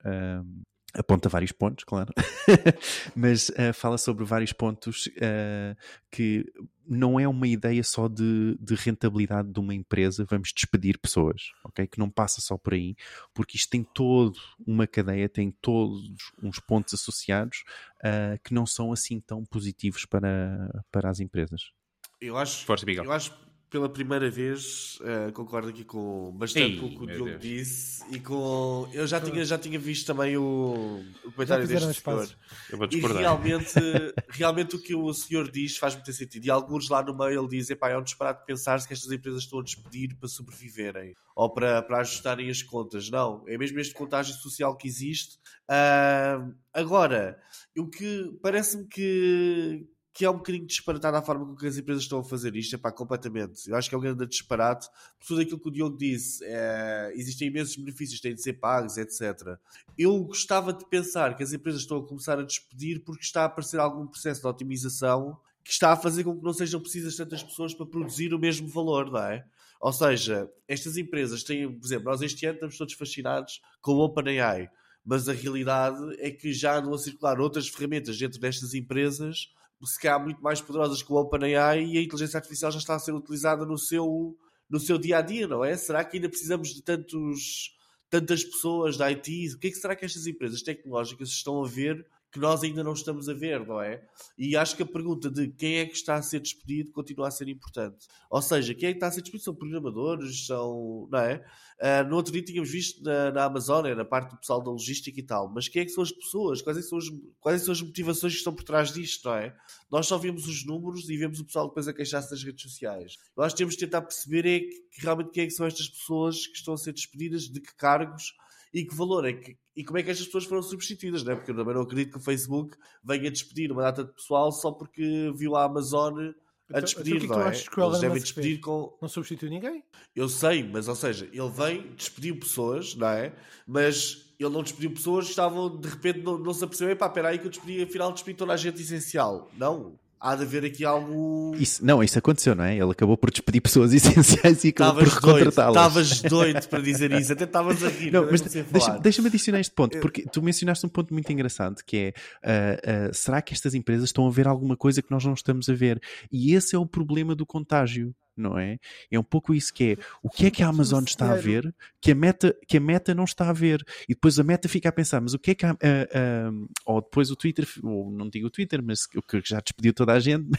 Aponta 0.95 1.29
vários 1.29 1.53
pontos, 1.53 1.85
claro, 1.85 2.13
mas 3.15 3.51
ah, 3.57 3.73
fala 3.73 3.99
sobre 3.99 4.25
vários 4.25 4.53
pontos 4.53 5.09
ah, 5.21 5.77
que 6.11 6.45
não 6.87 7.19
é 7.19 7.27
uma 7.27 7.49
ideia 7.49 7.83
só 7.83 8.09
de, 8.09 8.57
de 8.61 8.75
rentabilidade 8.75 9.53
de 9.53 9.59
uma 9.59 9.75
empresa, 9.75 10.27
vamos 10.29 10.53
despedir 10.55 10.99
pessoas, 10.99 11.51
ok? 11.65 11.87
Que 11.87 11.99
não 11.99 12.11
passa 12.11 12.41
só 12.41 12.57
por 12.57 12.75
aí, 12.75 12.95
porque 13.33 13.57
isto 13.57 13.71
tem 13.71 13.83
todo 13.83 14.39
uma 14.67 14.87
cadeia, 14.87 15.29
tem 15.29 15.51
todos 15.51 16.15
uns 16.43 16.61
pontos 16.61 16.95
associados 16.95 17.65
ah, 18.03 18.39
que 18.45 18.55
não 18.55 18.67
são 18.67 18.93
assim 18.93 19.21
tão 19.21 19.45
positivos 19.45 20.05
para, 20.05 20.85
para 20.93 21.11
as 21.11 21.21
empresas. 21.21 21.73
Eu 22.21 22.37
acho, 22.37 22.65
Força, 22.65 22.87
Miguel. 22.87 23.05
eu 23.05 23.13
acho 23.13 23.44
pela 23.75 23.89
primeira 23.89 24.31
vez 24.31 25.01
eh, 25.03 25.33
concordo 25.33 25.70
aqui 25.70 25.83
com 25.83 26.31
bastante 26.39 26.75
Ei, 26.75 26.79
com 26.79 26.87
o 26.87 26.91
que 26.91 27.03
o 27.03 27.07
Diogo 27.07 27.25
Deus. 27.25 27.41
disse 27.41 28.05
e 28.09 28.20
com. 28.20 28.89
Eu 28.93 29.05
já 29.05 29.20
tinha, 29.20 29.45
já 29.45 29.59
tinha 29.59 29.81
visto 29.81 30.07
também 30.07 30.37
o, 30.37 31.03
o 31.25 31.33
comentário 31.33 31.66
deste 31.66 31.91
espaço. 31.91 32.29
senhor. 32.29 32.39
Eu 32.70 32.79
vou 32.79 32.87
E 32.87 32.91
discordar. 32.91 33.18
realmente, 33.22 33.75
realmente 34.31 34.77
o 34.77 34.79
que 34.81 34.95
o 34.95 35.12
senhor 35.12 35.51
diz 35.51 35.77
faz 35.77 35.97
muito 35.97 36.12
sentido. 36.12 36.45
E 36.47 36.51
alguns 36.53 36.89
lá 36.89 37.03
no 37.03 37.18
meio 37.18 37.41
ele 37.41 37.49
diz: 37.49 37.68
epá, 37.68 37.91
é 37.91 37.99
um 37.99 38.03
disparate 38.05 38.47
pensar-se 38.47 38.87
que 38.87 38.95
estas 38.95 39.11
empresas 39.11 39.43
estão 39.43 39.59
a 39.59 39.64
despedir 39.64 40.14
para 40.20 40.29
sobreviverem 40.29 41.12
ou 41.35 41.53
para, 41.53 41.83
para 41.83 41.99
ajustarem 41.99 42.49
as 42.49 42.62
contas. 42.62 43.11
Não, 43.11 43.43
é 43.49 43.59
mesmo 43.59 43.81
este 43.81 43.93
contágio 43.93 44.35
social 44.37 44.77
que 44.77 44.87
existe. 44.87 45.37
Ah, 45.68 46.47
agora, 46.72 47.37
o 47.77 47.89
que 47.89 48.39
parece-me 48.41 48.87
que, 48.87 49.85
que 50.15 50.25
é 50.25 50.31
um 50.31 50.37
bocadinho 50.37 50.65
disparatado 50.65 51.17
a 51.17 51.23
forma 51.23 51.57
que 51.57 51.67
as 51.67 51.77
empresas 51.77 52.05
estão 52.05 52.21
a 52.21 52.25
fazer 52.25 52.55
isto, 52.55 52.77
é 52.77 52.79
pá, 52.79 52.93
completamente. 52.93 53.69
Eu 53.69 53.75
acho 53.75 53.89
que 53.89 53.97
é 53.97 53.99
um 53.99 54.01
grande 54.01 54.25
disparate. 54.27 54.89
Por 55.19 55.27
tudo 55.27 55.41
aquilo 55.41 55.59
que 55.59 55.69
o 55.69 55.73
Diogo 55.73 55.99
disse, 55.99 56.45
é, 56.45 57.12
existem 57.17 57.49
imensos 57.49 57.75
benefícios, 57.75 58.21
têm 58.21 58.33
de 58.33 58.41
ser 58.41 58.53
pagos, 58.55 58.97
etc. 58.97 59.59
Eu 59.99 60.23
gostava 60.23 60.73
de 60.73 60.89
pensar 60.89 61.37
que 61.37 61.43
as 61.43 61.53
empresas 61.53 61.81
estão 61.81 61.99
a 61.99 62.07
começar 62.07 62.39
a 62.39 62.45
despedir 62.45 63.03
porque 63.03 63.25
está 63.25 63.43
a 63.43 63.47
aparecer 63.47 63.81
algum 63.81 64.07
processo 64.07 64.41
de 64.41 64.47
otimização 64.47 65.37
que 65.65 65.73
está 65.73 65.93
a 65.93 65.97
fazer 65.97 66.23
com 66.23 66.37
que 66.37 66.45
não 66.45 66.53
sejam 66.53 66.81
precisas 66.81 67.17
tantas 67.17 67.43
pessoas 67.43 67.75
para 67.75 67.87
produzir 67.87 68.33
o 68.33 68.39
mesmo 68.39 68.69
valor, 68.69 69.11
não 69.11 69.21
é? 69.21 69.45
Ou 69.81 69.93
seja, 69.93 70.49
estas 70.69 70.97
empresas 70.97 71.43
têm, 71.43 71.73
por 71.73 71.85
exemplo, 71.85 72.05
nós 72.05 72.23
este 72.23 72.47
ano 72.47 72.55
estamos 72.55 72.79
todos 72.79 72.95
fascinados 72.95 73.61
com 73.81 73.93
o 73.93 74.05
OpenAI, 74.05 74.71
mas 75.05 75.29
a 75.29 75.33
realidade 75.33 75.99
é 76.21 76.31
que 76.31 76.53
já 76.53 76.79
andam 76.79 76.95
a 76.95 76.99
circular 76.99 77.41
outras 77.41 77.67
ferramentas 77.67 78.17
dentro 78.17 78.39
destas 78.39 78.75
empresas, 78.75 79.53
se 79.87 80.01
calhar 80.01 80.22
muito 80.22 80.43
mais 80.43 80.61
poderosas 80.61 81.03
que 81.03 81.12
o 81.12 81.16
OpenAI 81.16 81.85
e 81.85 81.99
a 81.99 82.03
inteligência 82.03 82.39
artificial 82.39 82.70
já 82.70 82.78
está 82.78 82.95
a 82.95 82.99
ser 82.99 83.12
utilizada 83.12 83.64
no 83.64 83.78
seu, 83.78 84.37
no 84.68 84.80
seu 84.80 84.99
dia 84.99 85.18
a 85.18 85.22
dia, 85.22 85.47
não 85.47 85.64
é? 85.64 85.76
Será 85.76 86.05
que 86.05 86.16
ainda 86.16 86.28
precisamos 86.28 86.68
de 86.74 86.82
tantos, 86.82 87.76
tantas 88.11 88.45
pessoas 88.45 88.97
da 88.97 89.07
IT? 89.07 89.55
O 89.55 89.59
que 89.59 89.68
é 89.68 89.70
que 89.70 89.76
será 89.76 89.95
que 89.97 90.05
estas 90.05 90.26
empresas 90.26 90.62
tecnológicas 90.62 91.28
estão 91.28 91.62
a 91.62 91.68
ver 91.68 92.07
que 92.35 92.41
nós 92.41 92.64
ainda 92.64 92.82
não 92.82 92.95
estamos 92.95 93.28
a 93.28 93.32
ver, 93.32 93.64
não 93.64 93.80
é? 93.80 94.03
E 94.37 94.57
acho 94.57 94.74
que 94.74 94.82
a 94.82 94.87
pergunta 94.87 95.30
de 95.30 95.47
quem 95.47 95.76
é 95.76 95.87
que 95.87 95.95
está 95.95 96.16
a 96.16 96.22
ser 96.22 96.41
despedido 96.41 96.91
continua 96.91 97.28
a 97.28 97.30
ser 97.30 97.47
importante. 97.47 98.09
Ou 98.28 98.43
seja, 98.43 98.74
quem 98.74 98.89
é 98.89 98.93
que 98.93 98.97
está 98.97 99.07
a 99.07 99.11
ser 99.12 99.20
despedido? 99.20 99.45
São 99.45 99.55
programadores, 99.55 100.45
são. 100.45 101.07
Não 101.12 101.20
é? 101.20 101.45
Ah, 101.80 102.03
no 102.03 102.16
outro 102.16 102.32
dia 102.32 102.43
tínhamos 102.43 102.72
visto 102.72 103.05
na, 103.05 103.30
na 103.30 103.45
Amazônia, 103.45 103.95
na 103.95 104.05
parte 104.05 104.30
do 104.30 104.37
pessoal 104.37 104.61
da 104.61 104.68
logística 104.68 105.16
e 105.16 105.22
tal, 105.22 105.49
mas 105.49 105.68
quem 105.68 105.82
é 105.82 105.85
que 105.85 105.93
são 105.93 106.03
as 106.03 106.11
pessoas? 106.11 106.61
Quais 106.61 106.76
é 106.76 106.82
são 106.82 106.99
as, 106.99 107.05
quais 107.39 107.62
é 107.62 107.64
são 107.64 107.72
as 107.72 107.80
motivações 107.80 108.32
que 108.32 108.39
estão 108.39 108.53
por 108.53 108.64
trás 108.64 108.93
disto, 108.93 109.28
não 109.28 109.37
é? 109.37 109.57
Nós 109.89 110.09
só 110.09 110.18
vemos 110.18 110.49
os 110.49 110.66
números 110.66 111.09
e 111.09 111.16
vemos 111.16 111.39
o 111.39 111.45
pessoal 111.45 111.68
depois 111.68 111.87
a 111.87 111.93
queixar-se 111.93 112.32
nas 112.32 112.43
redes 112.43 112.62
sociais. 112.62 113.16
Nós 113.37 113.55
temos 113.55 113.74
de 113.74 113.80
tentar 113.80 114.03
perceber 114.03 114.45
é 114.45 114.59
que, 114.59 114.80
que 114.91 115.03
realmente 115.03 115.30
quem 115.30 115.45
é 115.45 115.47
que 115.47 115.53
são 115.53 115.66
estas 115.66 115.89
pessoas 115.89 116.49
que 116.49 116.57
estão 116.57 116.74
a 116.74 116.76
ser 116.76 116.93
despedidas, 116.93 117.43
de 117.43 117.61
que 117.61 117.76
cargos 117.76 118.35
e 118.75 118.85
que 118.85 118.95
valor 118.95 119.25
é 119.25 119.33
que 119.33 119.57
e 119.77 119.83
como 119.85 119.99
é 119.99 120.03
que 120.03 120.11
estas 120.11 120.27
pessoas 120.27 120.45
foram 120.45 120.62
substituídas, 120.62 121.25
né? 121.25 121.35
porque 121.35 121.51
eu 121.51 121.57
também 121.57 121.75
não 121.75 121.83
acredito 121.83 122.12
que 122.12 122.18
o 122.18 122.20
Facebook 122.20 122.77
venha 123.03 123.31
despedir 123.31 123.72
uma 123.72 123.83
data 123.83 124.05
de 124.05 124.12
pessoal 124.12 124.53
só 124.53 124.70
porque 124.70 125.33
viu 125.37 125.57
a 125.57 125.64
Amazon 125.64 126.16
a 126.18 126.79
Então- 126.79 126.81
despedir, 126.83 127.16
então 127.16 127.16
o 127.16 127.20
que 127.20 127.25
é 127.25 127.29
que 127.29 127.35
não 127.35 127.49
é? 127.49 127.53
que 127.70 127.79
o 127.79 127.83
Elon 127.83 127.91
Eles 127.91 128.01
devem 128.01 128.22
despedir 128.22 128.51
fez? 128.53 128.61
com. 128.64 128.99
Não 129.03 129.09
substitui 129.09 129.51
ninguém? 129.51 129.83
Eu 130.14 130.29
sei, 130.29 130.62
mas 130.62 130.89
ou 130.89 130.95
seja, 130.95 131.29
ele 131.33 131.49
vem, 131.51 131.93
despediu 131.97 132.39
pessoas, 132.39 132.95
não 132.95 133.09
é? 133.09 133.35
Mas 133.66 134.33
ele 134.39 134.49
não 134.51 134.62
despediu 134.62 134.91
pessoas 134.93 135.25
que 135.25 135.31
estavam, 135.31 135.77
de 135.77 135.89
repente, 135.89 136.20
não, 136.20 136.39
não 136.39 136.55
se 136.55 136.64
apercebeu, 136.64 136.97
pá, 136.97 137.07
espera 137.07 137.29
aí 137.31 137.39
que 137.39 137.47
eu 137.47 137.51
despedi, 137.51 137.83
afinal 137.83 138.12
despedi 138.12 138.37
toda 138.39 138.53
a 138.53 138.57
gente 138.57 138.81
essencial. 138.81 139.51
Não. 139.59 139.99
Há 140.21 140.35
de 140.35 140.43
haver 140.43 140.65
aqui 140.65 140.85
algo. 140.85 141.55
Isso, 141.59 141.85
não, 141.85 142.03
isso 142.03 142.19
aconteceu, 142.19 142.55
não 142.55 142.65
é? 142.65 142.75
Ele 142.77 142.91
acabou 142.91 143.17
por 143.17 143.31
despedir 143.31 143.61
pessoas 143.61 143.93
essenciais 143.95 144.65
e 144.65 144.69
acabou 144.69 145.05
por 145.05 145.09
recontratá-las. 145.12 145.77
estavas 145.77 146.23
doido 146.23 146.69
para 146.69 146.81
dizer 146.81 147.12
isso, 147.12 147.33
até 147.33 147.45
estavas 147.45 147.83
a 147.83 147.89
rir. 147.89 148.11
Não, 148.11 148.27
mas 148.31 148.43
a 148.43 148.62
deixa- 148.62 148.99
deixa-me 148.99 149.29
adicionar 149.29 149.61
este 149.61 149.75
ponto, 149.75 149.99
porque 150.01 150.23
tu 150.33 150.43
mencionaste 150.43 150.85
um 150.87 150.89
ponto 150.89 151.12
muito 151.12 151.31
engraçado 151.33 151.83
que 151.85 151.97
é 151.97 152.12
ah, 152.43 153.09
ah, 153.09 153.11
será 153.12 153.43
que 153.43 153.53
estas 153.55 153.75
empresas 153.75 154.09
estão 154.09 154.27
a 154.27 154.31
ver 154.31 154.47
alguma 154.47 154.77
coisa 154.77 155.03
que 155.03 155.11
nós 155.11 155.25
não 155.25 155.35
estamos 155.35 155.69
a 155.69 155.75
ver? 155.75 156.01
E 156.31 156.55
esse 156.55 156.75
é 156.75 156.79
o 156.79 156.87
problema 156.87 157.35
do 157.35 157.45
contágio, 157.47 158.15
não 158.37 158.59
é? 158.59 158.78
É 159.11 159.18
um 159.18 159.22
pouco 159.22 159.55
isso 159.55 159.72
que 159.72 159.93
é 159.93 159.97
o 160.22 160.28
que 160.30 160.47
é 160.47 160.51
que 160.51 160.62
a 160.62 160.68
Amazon 160.68 161.05
está 161.05 161.30
a 161.32 161.37
ver 161.37 161.74
que 162.01 162.11
a 162.12 162.14
Meta, 162.14 162.55
que 162.68 162.76
a 162.76 162.80
Meta 162.80 163.14
não 163.14 163.24
está 163.24 163.49
a 163.49 163.53
ver? 163.53 163.85
E 164.09 164.14
depois 164.14 164.39
a 164.39 164.45
Meta 164.45 164.68
fica 164.68 164.89
a 164.89 164.93
pensar, 164.93 165.20
mas 165.20 165.32
o 165.35 165.39
que 165.39 165.53
é 165.53 165.55
que 165.55 165.64
a, 165.64 165.70
a- 165.70 165.74
a- 165.74 166.53
ou 166.85 167.01
depois 167.01 167.30
o 167.30 167.37
Twitter, 167.37 167.66
ou 167.82 168.11
não 168.11 168.28
digo 168.28 168.47
o 168.49 168.51
Twitter, 168.51 168.82
mas 168.82 169.07
o 169.16 169.22
que 169.22 169.41
já 169.45 169.61
despediu 169.61 169.93
toda 169.95 170.12
a 170.12 170.20
gente. 170.20 170.47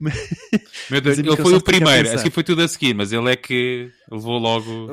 Meu 0.00 1.00
Deus, 1.00 1.16
Mas 1.16 1.18
ele 1.18 1.36
foi 1.36 1.52
o 1.54 1.60
primeiro, 1.62 2.08
assim 2.20 2.30
foi 2.30 2.44
tudo 2.44 2.62
a 2.62 2.68
seguir, 2.68 2.94
mas 2.94 3.12
ele 3.12 3.30
é 3.30 3.36
que 3.36 3.90
levou 4.10 4.38
logo. 4.38 4.86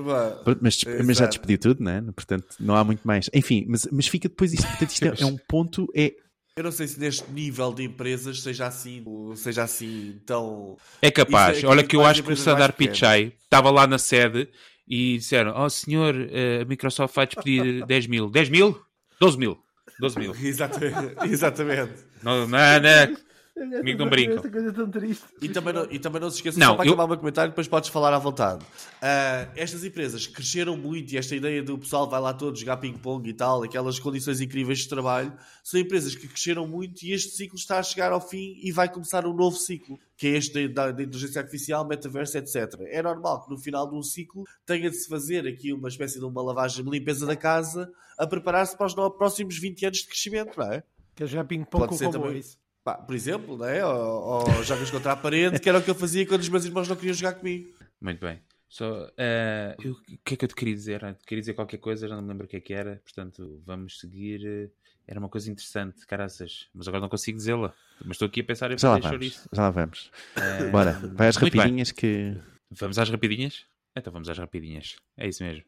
Mas, 0.61 0.83
mas 1.05 1.17
já 1.17 1.25
despediu 1.29 1.57
tudo, 1.57 1.83
não 1.83 1.91
é? 1.91 2.01
Portanto, 2.01 2.45
não 2.59 2.75
há 2.75 2.83
muito 2.83 3.01
mais. 3.05 3.29
Enfim, 3.33 3.65
mas, 3.67 3.87
mas 3.91 4.07
fica 4.07 4.29
depois 4.29 4.53
isto. 4.53 4.65
Portanto, 4.67 4.89
isto 4.89 5.05
é, 5.05 5.13
é 5.21 5.25
um 5.25 5.37
ponto. 5.37 5.91
É, 5.95 6.13
Eu 6.55 6.65
não 6.65 6.71
sei 6.71 6.87
se 6.87 6.99
neste 6.99 7.31
nível 7.31 7.73
de 7.73 7.83
empresas 7.83 8.43
seja 8.43 8.67
assim, 8.67 9.03
seja 9.35 9.63
assim 9.63 10.21
tão. 10.23 10.77
É 11.01 11.09
capaz. 11.09 11.57
Isso 11.57 11.65
é 11.65 11.69
Olha 11.69 11.83
que 11.83 11.95
eu 11.95 12.05
acho 12.05 12.21
que 12.21 12.31
o 12.31 12.37
Sadar. 12.37 12.73
Pichai 12.73 13.33
estava 13.43 13.71
lá 13.71 13.87
na 13.87 13.97
sede 13.97 14.47
e 14.87 15.17
disseram: 15.17 15.55
Oh 15.57 15.67
senhor, 15.67 16.15
eh, 16.15 16.61
a 16.61 16.65
Microsoft 16.65 17.15
vai 17.15 17.25
despedir 17.25 17.83
10 17.87 18.05
mil. 18.05 18.29
10 18.29 18.49
mil? 18.49 18.79
12 19.19 19.37
mil. 19.39 19.57
12 19.99 20.19
mil. 20.19 20.35
Exatamente. 20.35 21.15
Exatamente. 21.25 21.93
Não, 22.21 22.41
não, 22.41 22.47
não. 22.47 23.17
Comigo 23.55 23.99
não 23.99 24.09
brincam. 24.09 24.35
Esta 24.37 24.49
coisa 24.49 24.73
tão 24.73 24.89
triste. 24.89 25.23
E 25.41 25.47
também 25.49 25.73
não, 25.73 25.83
e 25.91 25.99
também 25.99 26.19
não 26.19 26.29
se 26.29 26.37
esqueça, 26.37 26.59
Não, 26.59 26.67
só 26.69 26.75
para 26.75 26.85
eu- 26.87 26.93
acabar 26.93 27.03
o 27.05 27.07
meu 27.09 27.17
comentário, 27.17 27.51
depois 27.51 27.67
podes 27.67 27.89
falar 27.89 28.11
à 28.13 28.17
vontade. 28.17 28.65
Ah, 29.01 29.47
estas 29.55 29.83
empresas 29.83 30.25
cresceram 30.25 30.75
muito 30.75 31.13
e 31.13 31.17
esta 31.17 31.35
ideia 31.35 31.61
do 31.61 31.77
pessoal 31.77 32.09
vai 32.09 32.19
lá 32.19 32.33
todos 32.33 32.59
jogar 32.59 32.77
ping-pong 32.77 33.29
e 33.29 33.33
tal, 33.33 33.61
aquelas 33.63 33.99
condições 33.99 34.41
incríveis 34.41 34.79
de 34.79 34.89
trabalho, 34.89 35.31
são 35.63 35.79
empresas 35.79 36.15
que 36.15 36.27
cresceram 36.27 36.67
muito 36.67 37.03
e 37.03 37.11
este 37.13 37.29
ciclo 37.35 37.55
está 37.57 37.77
a 37.77 37.83
chegar 37.83 38.11
ao 38.11 38.19
fim 38.19 38.59
e 38.63 38.71
vai 38.71 38.89
começar 38.91 39.25
um 39.25 39.33
novo 39.33 39.55
ciclo, 39.55 39.99
que 40.17 40.27
é 40.27 40.29
este 40.31 40.67
da, 40.69 40.91
da 40.91 41.03
inteligência 41.03 41.39
artificial, 41.39 41.87
metaverso, 41.87 42.37
etc. 42.37 42.55
É 42.87 43.03
normal 43.03 43.43
que 43.45 43.51
no 43.51 43.57
final 43.59 43.87
de 43.87 43.95
um 43.95 44.01
ciclo 44.01 44.45
tenha 44.65 44.89
de 44.89 44.95
se 44.95 45.07
fazer 45.07 45.45
aqui 45.47 45.71
uma 45.71 45.89
espécie 45.89 46.17
de 46.17 46.25
uma 46.25 46.41
lavagem 46.41 46.83
de 46.83 46.89
limpeza 46.89 47.25
da 47.27 47.35
casa 47.35 47.91
a 48.17 48.25
preparar-se 48.25 48.75
para 48.75 48.87
os 48.87 48.93
próximos 49.15 49.57
20 49.59 49.85
anos 49.85 49.97
de 49.99 50.07
crescimento, 50.07 50.57
não 50.57 50.71
é? 50.71 50.83
Quer 51.15 51.27
jogar 51.27 51.43
ping-pong 51.45 51.87
com 51.87 51.95
ser 51.95 52.05
robô, 52.05 52.17
também. 52.19 52.35
é 52.37 52.39
isso? 52.39 52.57
Pá, 52.83 52.95
por 52.95 53.15
exemplo, 53.15 53.57
né? 53.57 53.85
ou, 53.85 54.45
ou 54.45 54.63
jogas 54.63 54.91
contra 54.91 55.13
a 55.13 55.15
parede, 55.15 55.59
que 55.59 55.69
era 55.69 55.77
o 55.79 55.81
que 55.81 55.89
eu 55.89 55.95
fazia 55.95 56.25
quando 56.27 56.41
os 56.41 56.49
meus 56.49 56.65
irmãos 56.65 56.87
não 56.87 56.95
queriam 56.95 57.13
jogar 57.13 57.33
comigo. 57.33 57.73
Muito 58.01 58.19
bem. 58.19 58.41
Só, 58.67 59.07
eu- 59.83 59.93
o 59.93 60.17
que 60.25 60.33
é 60.33 60.37
que 60.37 60.43
eu 60.45 60.49
te 60.49 60.55
queria 60.55 60.73
dizer? 60.73 61.01
Eu 61.03 61.15
queria 61.25 61.41
dizer 61.41 61.53
qualquer 61.53 61.77
coisa, 61.77 62.07
já 62.07 62.15
não 62.15 62.21
me 62.23 62.27
lembro 62.29 62.45
o 62.45 62.49
que 62.49 62.57
é 62.57 62.59
que 62.59 62.73
era. 62.73 62.99
Portanto, 63.03 63.61
vamos 63.65 63.99
seguir. 63.99 64.71
Era 65.07 65.19
uma 65.19 65.29
coisa 65.29 65.49
interessante, 65.51 66.05
caraças. 66.07 66.67
Mas 66.73 66.87
agora 66.87 67.01
não 67.01 67.09
consigo 67.09 67.37
dizê-la. 67.37 67.73
Mas 68.03 68.15
estou 68.15 68.25
aqui 68.27 68.41
a 68.41 68.43
pensar 68.43 68.71
em 68.71 68.77
já 68.77 68.89
lá 68.89 68.95
fazer 68.95 69.01
vamos. 69.17 69.27
chouriço. 69.33 69.49
Já 69.53 69.61
lá 69.61 69.69
vamos. 69.69 70.11
Eh, 70.35 70.69
Bora, 70.69 70.91
vai 71.13 71.27
às 71.27 71.37
muito 71.37 71.51
bem. 71.53 71.61
rapidinhas 71.61 71.91
que. 71.91 72.35
Vamos 72.71 72.97
às 72.97 73.09
rapidinhas? 73.09 73.65
Então 73.95 74.11
vamos 74.11 74.27
às 74.27 74.37
rapidinhas. 74.37 74.95
É 75.15 75.27
isso 75.27 75.43
mesmo. 75.43 75.63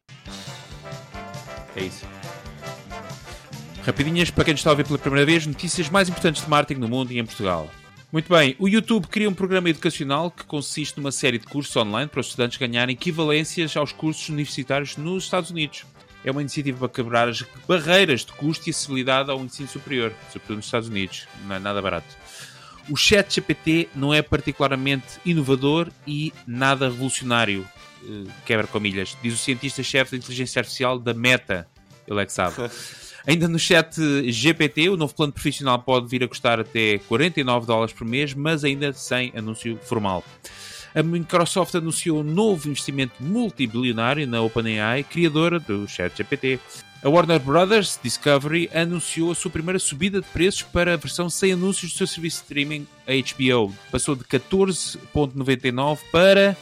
É 1.76 1.84
isso. 1.84 2.06
Rapidinhas, 3.86 4.32
para 4.32 4.44
quem 4.44 4.54
nos 4.56 4.62
está 4.62 4.72
a 4.72 4.74
ouvir 4.74 4.88
pela 4.88 4.98
primeira 4.98 5.28
vez, 5.28 5.46
notícias 5.46 5.90
mais 5.90 6.10
importantes 6.10 6.44
de 6.44 6.50
marketing 6.50 6.80
no 6.80 6.88
mundo 6.88 7.12
e 7.12 7.20
em 7.20 7.26
Portugal. 7.26 7.70
Muito 8.12 8.28
bem, 8.28 8.56
o 8.58 8.68
YouTube 8.68 9.06
cria 9.06 9.30
um 9.30 9.34
programa 9.34 9.70
educacional 9.70 10.32
que 10.32 10.44
consiste 10.44 10.98
numa 10.98 11.12
série 11.12 11.38
de 11.38 11.46
cursos 11.46 11.76
online 11.76 12.10
para 12.10 12.20
os 12.20 12.28
estudantes 12.28 12.58
ganharem 12.58 12.96
equivalências 12.96 13.78
aos 13.78 13.92
cursos 13.92 14.28
universitários 14.30 14.98
nos 14.98 15.26
Estados 15.26 15.52
Unidos. 15.52 15.86
É 16.24 16.32
uma 16.32 16.42
iniciativa 16.42 16.80
para 16.80 16.90
quebrar 16.90 17.30
as 17.30 17.46
barreiras 17.68 18.26
de 18.26 18.32
custo 18.34 18.68
e 18.68 18.72
acessibilidade 18.72 19.30
ao 19.30 19.40
ensino 19.40 19.70
superior, 19.70 20.12
sobretudo 20.32 20.56
nos 20.56 20.66
Estados 20.66 20.90
Unidos. 20.90 21.28
Não 21.46 21.56
é 21.56 21.60
nada 21.60 21.80
barato. 21.80 22.08
O 22.90 22.98
chat 22.98 23.36
GPT 23.36 23.90
não 23.94 24.12
é 24.12 24.24
particularmente 24.24 25.20
inovador 25.24 25.92
e 26.08 26.34
nada 26.48 26.90
revolucionário, 26.90 27.68
eh, 28.04 28.32
quebra 28.48 28.66
comilhas, 28.66 29.16
diz 29.22 29.36
o 29.36 29.38
cientista-chefe 29.38 30.12
da 30.12 30.18
inteligência 30.18 30.60
artificial 30.60 30.98
da 30.98 31.14
Meta, 31.14 31.68
ele 32.08 32.20
é 32.20 32.26
que 32.26 32.34
sabe. 32.34 32.56
Ainda 33.28 33.48
no 33.48 33.58
chat 33.58 33.96
GPT, 34.32 34.90
o 34.90 34.98
novo 34.98 35.16
plano 35.16 35.34
profissional 35.34 35.80
pode 35.80 36.08
vir 36.08 36.24
a 36.24 36.28
custar 36.28 36.60
até 36.60 37.00
49 37.00 37.66
dólares 37.66 37.94
por 37.94 38.06
mês, 38.06 38.34
mas 38.36 38.64
ainda 38.64 38.94
sem 38.94 39.34
anúncio 39.36 39.80
formal. 39.82 40.24
A 40.94 41.02
Microsoft 41.02 41.74
anunciou 41.76 42.20
um 42.20 42.24
novo 42.24 42.70
investimento 42.70 43.16
multibilionário 43.20 44.28
na 44.28 44.42
OpenAI, 44.42 45.04
criadora 45.04 45.60
do 45.60 45.88
ChatGPT. 45.88 46.60
A 47.04 47.10
Warner 47.10 47.40
Brothers 47.40 48.00
Discovery 48.02 48.70
anunciou 48.74 49.32
a 49.32 49.36
sua 49.36 49.52
primeira 49.52 49.78
subida 49.78 50.22
de 50.22 50.28
preços 50.28 50.62
para 50.62 50.94
a 50.94 50.98
versão 50.98 51.30
sem 51.30 51.52
anúncios 51.52 51.92
do 51.92 51.98
seu 51.98 52.08
serviço 52.08 52.38
de 52.38 52.44
streaming 52.44 52.88
HBO. 53.06 53.76
Passou 53.92 54.16
de 54.16 54.24
14.99 54.24 56.00
para 56.12 56.56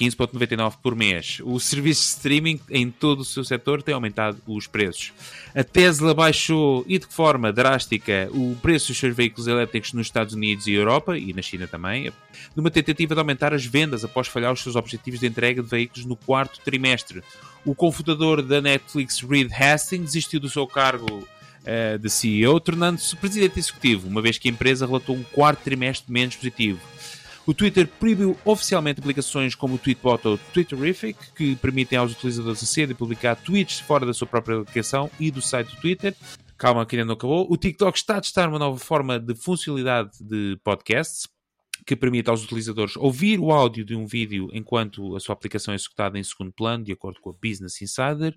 15.99 0.00 0.76
por 0.82 0.96
mês. 0.96 1.40
O 1.44 1.60
serviço 1.60 2.00
de 2.00 2.08
streaming 2.08 2.60
em 2.70 2.90
todo 2.90 3.20
o 3.20 3.24
seu 3.24 3.44
setor 3.44 3.82
tem 3.82 3.94
aumentado 3.94 4.40
os 4.46 4.66
preços. 4.66 5.12
A 5.54 5.62
Tesla 5.62 6.14
baixou 6.14 6.84
e 6.88 6.98
de 6.98 7.06
que 7.06 7.12
forma 7.12 7.52
drástica 7.52 8.30
o 8.32 8.56
preço 8.62 8.88
dos 8.88 8.98
seus 8.98 9.14
veículos 9.14 9.46
elétricos 9.46 9.92
nos 9.92 10.06
Estados 10.06 10.34
Unidos 10.34 10.66
e 10.66 10.72
Europa 10.72 11.18
e 11.18 11.34
na 11.34 11.42
China 11.42 11.66
também, 11.66 12.10
numa 12.56 12.70
tentativa 12.70 13.14
de 13.14 13.20
aumentar 13.20 13.52
as 13.52 13.66
vendas 13.66 14.02
após 14.02 14.26
falhar 14.26 14.52
os 14.52 14.62
seus 14.62 14.74
objetivos 14.74 15.20
de 15.20 15.26
entrega 15.26 15.62
de 15.62 15.68
veículos 15.68 16.06
no 16.06 16.16
quarto 16.16 16.60
trimestre. 16.64 17.22
O 17.62 17.74
cofundador 17.74 18.42
da 18.42 18.62
Netflix, 18.62 19.20
Reed 19.20 19.52
Hastings, 19.52 20.06
desistiu 20.06 20.40
do 20.40 20.48
seu 20.48 20.66
cargo 20.66 21.28
eh, 21.66 21.98
de 21.98 22.08
CEO, 22.08 22.58
tornando-se 22.58 23.14
presidente 23.16 23.58
executivo, 23.58 24.08
uma 24.08 24.22
vez 24.22 24.38
que 24.38 24.48
a 24.48 24.50
empresa 24.50 24.86
relatou 24.86 25.14
um 25.14 25.22
quarto 25.22 25.62
trimestre 25.62 26.10
menos 26.10 26.36
positivo. 26.36 26.80
O 27.46 27.54
Twitter 27.54 27.88
proibiu 27.98 28.36
oficialmente 28.44 29.00
aplicações 29.00 29.54
como 29.54 29.74
o 29.74 29.78
Tweetbot 29.78 30.28
ou 30.28 30.34
o 30.34 30.38
Twitterific, 30.52 31.18
que 31.34 31.56
permitem 31.56 31.98
aos 31.98 32.12
utilizadores 32.12 32.62
aceder 32.62 32.90
e 32.90 32.94
publicar 32.94 33.34
tweets 33.34 33.80
fora 33.80 34.04
da 34.04 34.12
sua 34.12 34.26
própria 34.26 34.60
aplicação 34.60 35.10
e 35.18 35.30
do 35.30 35.40
site 35.40 35.74
do 35.74 35.80
Twitter. 35.80 36.14
Calma, 36.56 36.84
que 36.84 36.94
ainda 36.94 37.06
não 37.06 37.14
acabou. 37.14 37.46
O 37.50 37.56
TikTok 37.56 37.96
está 37.96 38.18
a 38.18 38.20
testar 38.20 38.48
uma 38.48 38.58
nova 38.58 38.78
forma 38.78 39.18
de 39.18 39.34
funcionalidade 39.34 40.10
de 40.20 40.58
podcasts, 40.62 41.26
que 41.86 41.96
permite 41.96 42.28
aos 42.28 42.44
utilizadores 42.44 42.96
ouvir 42.96 43.40
o 43.40 43.50
áudio 43.50 43.84
de 43.84 43.96
um 43.96 44.06
vídeo 44.06 44.48
enquanto 44.52 45.16
a 45.16 45.20
sua 45.20 45.32
aplicação 45.32 45.72
é 45.72 45.74
executada 45.74 46.18
em 46.18 46.22
segundo 46.22 46.52
plano, 46.52 46.84
de 46.84 46.92
acordo 46.92 47.18
com 47.20 47.30
a 47.30 47.32
Business 47.32 47.80
Insider. 47.80 48.36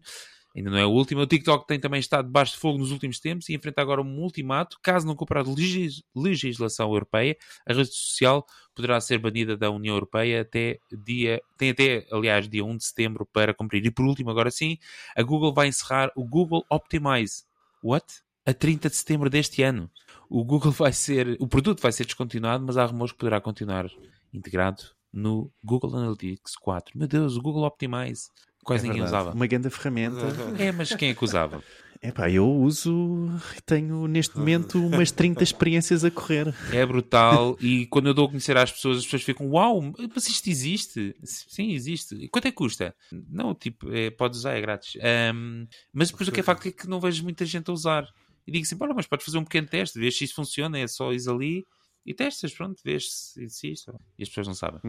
Ainda 0.56 0.70
não 0.70 0.78
é 0.78 0.84
a 0.84 0.88
última. 0.88 1.22
O 1.22 1.28
TikTok 1.28 1.66
tem 1.66 1.80
também 1.80 2.00
estado 2.00 2.26
debaixo 2.26 2.54
de 2.54 2.60
fogo 2.60 2.78
nos 2.78 2.92
últimos 2.92 3.20
tempos 3.20 3.50
e 3.50 3.56
enfrenta 3.56 3.82
agora 3.82 4.02
um 4.02 4.22
ultimato. 4.22 4.78
Caso 4.84 5.08
não 5.08 5.16
cumpra 5.16 5.40
a 5.40 5.44
legis- 5.44 6.04
legislação 6.16 6.92
europeia, 6.92 7.36
a 7.68 7.74
rede 7.74 7.94
social 7.94 8.46
poderá 8.76 9.02
ser 9.02 9.18
banida 9.18 9.58
da 9.58 9.72
União 9.72 9.96
Europeia 9.96 10.42
até 10.42 10.80
dia. 10.92 11.42
Tem 11.58 11.72
até, 11.72 12.06
aliás, 12.12 12.48
dia 12.48 12.64
1 12.64 12.78
de 12.78 12.86
setembro 12.86 13.26
para 13.26 13.54
cumprir. 13.54 13.84
E 13.86 13.92
por 13.92 14.06
último, 14.06 14.30
agora 14.30 14.52
sim, 14.52 14.78
a 15.16 15.24
Google 15.24 15.54
vai 15.54 15.68
encerrar 15.68 16.12
o 16.16 16.24
Google 16.24 16.64
Optimize. 16.70 17.44
What? 17.84 18.06
A 18.46 18.54
30 18.54 18.90
de 18.90 18.96
setembro 18.96 19.30
deste 19.30 19.64
ano. 19.64 19.90
O 20.30 20.44
Google 20.44 20.72
vai 20.72 20.94
ser. 20.94 21.36
O 21.40 21.48
produto 21.48 21.82
vai 21.82 21.92
ser 21.92 22.06
descontinuado, 22.06 22.64
mas 22.66 22.78
há 22.78 22.86
rumores 22.86 23.12
que 23.12 23.18
poderá 23.18 23.42
continuar 23.42 23.90
integrado 24.32 24.84
no 25.12 25.52
Google 25.64 25.96
Analytics 25.96 26.56
4. 26.58 26.98
Meu 26.98 27.08
Deus, 27.08 27.38
o 27.38 27.42
Google 27.42 27.64
Optimize. 27.64 28.30
Quase 28.64 28.86
É 28.86 28.88
ninguém 28.88 29.02
verdade. 29.02 29.24
usava. 29.24 29.36
Uma 29.36 29.48
grande 29.48 29.70
ferramenta. 29.70 30.26
É, 30.58 30.72
mas 30.72 30.96
quem 30.96 31.10
é 31.10 31.14
que 31.14 31.24
usava? 31.24 31.64
Epá, 32.02 32.30
eu 32.30 32.46
uso, 32.46 33.30
tenho 33.66 34.08
neste 34.10 34.38
momento 34.38 34.86
umas 34.86 35.10
30 35.10 35.42
experiências 35.42 36.04
a 36.04 36.12
correr. 36.12 36.54
É 36.70 36.86
brutal 36.86 37.56
e 37.62 37.86
quando 37.86 38.08
eu 38.08 38.14
dou 38.14 38.26
a 38.26 38.28
conhecer 38.28 38.58
às 38.58 38.70
pessoas, 38.74 38.98
as 38.98 39.06
pessoas 39.06 39.24
ficam, 39.24 39.48
uau, 39.50 39.82
mas 40.14 40.28
isto 40.28 40.50
existe? 40.50 41.16
Sim, 41.24 41.72
existe. 41.72 42.14
E 42.16 42.28
quanto 42.28 42.50
é 42.50 42.52
que 42.52 42.58
custa? 42.58 42.94
Não, 43.30 43.56
tipo, 43.56 43.90
é, 43.90 44.12
podes 44.12 44.40
usar, 44.40 44.52
é 44.58 44.60
grátis. 44.60 44.98
Ahm, 45.02 45.66
mas 45.94 46.12
depois 46.12 46.28
o 46.28 46.32
que 46.34 46.42
é 46.42 46.44
facto 46.44 46.68
é 46.68 46.72
que 46.74 46.90
não 46.90 47.00
vejo 47.00 47.24
muita 47.24 47.46
gente 47.46 47.70
a 47.70 47.74
usar. 47.74 48.06
E 48.46 48.52
digo 48.52 48.66
assim, 48.66 48.76
bora, 48.76 48.94
mas 48.94 49.08
podes 49.08 49.26
fazer 49.26 49.38
um 49.38 49.46
pequeno 49.46 49.68
teste, 49.68 49.98
vês 49.98 50.18
se 50.18 50.26
isto 50.26 50.36
funciona, 50.36 50.78
é 50.78 50.88
só 50.88 51.14
ir 51.14 51.22
ali 51.30 51.66
e 52.06 52.14
testas, 52.14 52.54
pronto, 52.54 52.82
vês 52.84 53.06
se, 53.10 53.72
isto. 53.72 53.98
E 54.20 54.24
as 54.24 54.28
pessoas 54.28 54.48
não 54.48 54.54
sabem. 54.54 54.82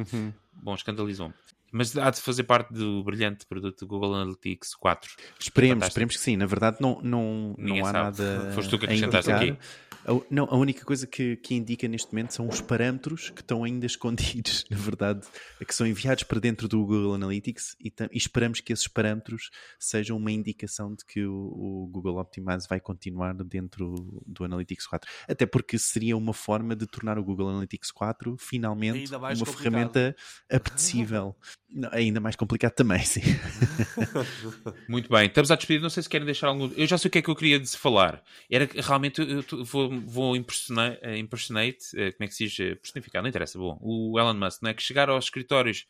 Bom, 0.52 0.74
escandalizou-me. 0.74 1.34
Mas 1.76 1.96
há 1.98 2.08
de 2.08 2.20
fazer 2.20 2.44
parte 2.44 2.72
do 2.72 3.02
brilhante 3.02 3.44
produto 3.46 3.84
Google 3.84 4.14
Analytics 4.14 4.76
4. 4.76 5.10
Esperemos, 5.40 5.74
Fantástico. 5.74 5.88
esperemos 5.90 6.16
que 6.16 6.22
sim. 6.22 6.36
Na 6.36 6.46
verdade, 6.46 6.76
não, 6.80 7.00
não, 7.02 7.54
Ninguém 7.58 7.80
não 7.82 7.88
há 7.88 7.92
sabe. 7.92 8.22
nada. 8.22 8.52
Foste 8.52 8.70
tu 8.70 8.78
que 8.78 8.84
acrescentaste 8.84 9.32
aqui. 9.32 9.56
A, 10.06 10.20
não, 10.30 10.44
a 10.44 10.56
única 10.56 10.84
coisa 10.84 11.06
que, 11.06 11.36
que 11.36 11.54
indica 11.54 11.88
neste 11.88 12.12
momento 12.12 12.32
são 12.32 12.48
os 12.48 12.60
parâmetros 12.60 13.30
que 13.30 13.40
estão 13.40 13.64
ainda 13.64 13.86
escondidos, 13.86 14.64
na 14.70 14.76
verdade, 14.76 15.26
que 15.66 15.74
são 15.74 15.86
enviados 15.86 16.24
para 16.24 16.38
dentro 16.38 16.68
do 16.68 16.84
Google 16.84 17.14
Analytics 17.14 17.76
e, 17.80 17.92
e 18.12 18.18
esperamos 18.18 18.60
que 18.60 18.72
esses 18.72 18.86
parâmetros 18.86 19.50
sejam 19.78 20.16
uma 20.16 20.30
indicação 20.30 20.94
de 20.94 21.04
que 21.04 21.24
o, 21.24 21.34
o, 21.34 21.88
Google 21.90 22.18
Optimize 22.18 22.66
vai 22.68 22.80
continuar 22.80 23.34
dentro 23.34 23.94
do 24.26 24.44
Analytics 24.44 24.86
4. 24.86 25.10
Até 25.28 25.46
porque 25.46 25.78
seria 25.78 26.16
uma 26.16 26.34
forma 26.34 26.76
de 26.76 26.86
tornar 26.86 27.18
o 27.18 27.24
Google 27.24 27.48
Analytics 27.48 27.90
4 27.90 28.36
finalmente 28.38 29.14
uma 29.14 29.20
complicado. 29.30 29.56
ferramenta 29.56 30.16
apetecível. 30.50 31.36
Não, 31.74 31.90
ainda 31.92 32.20
mais 32.20 32.36
complicado 32.36 32.72
também, 32.72 33.00
sim. 33.00 33.20
Muito 34.88 35.08
bem, 35.08 35.26
estamos 35.26 35.50
a 35.50 35.56
despedir. 35.56 35.82
Não 35.82 35.90
sei 35.90 36.04
se 36.04 36.08
querem 36.08 36.24
deixar 36.24 36.46
algum. 36.46 36.70
Eu 36.76 36.86
já 36.86 36.96
sei 36.96 37.08
o 37.08 37.10
que 37.10 37.18
é 37.18 37.22
que 37.22 37.28
eu 37.28 37.34
queria 37.34 37.66
falar. 37.66 38.22
Era 38.48 38.68
realmente 38.72 39.20
eu 39.20 39.64
vou, 39.64 39.93
vou 40.00 40.36
impressionar, 40.36 40.98
eh, 41.02 41.18
impersonate, 41.18 41.78
eh, 41.94 42.12
como 42.12 42.24
é 42.24 42.26
que 42.28 42.34
se 42.34 42.44
diz? 42.44 42.60
Eh, 42.60 42.74
personificar, 42.74 43.22
não 43.22 43.28
interessa. 43.28 43.58
Bom, 43.58 43.78
o 43.80 44.18
Elon 44.18 44.34
Musk, 44.34 44.62
não 44.62 44.70
é? 44.70 44.74
Que 44.74 44.82
chegar 44.82 45.08
aos 45.08 45.24
escritórios 45.24 45.86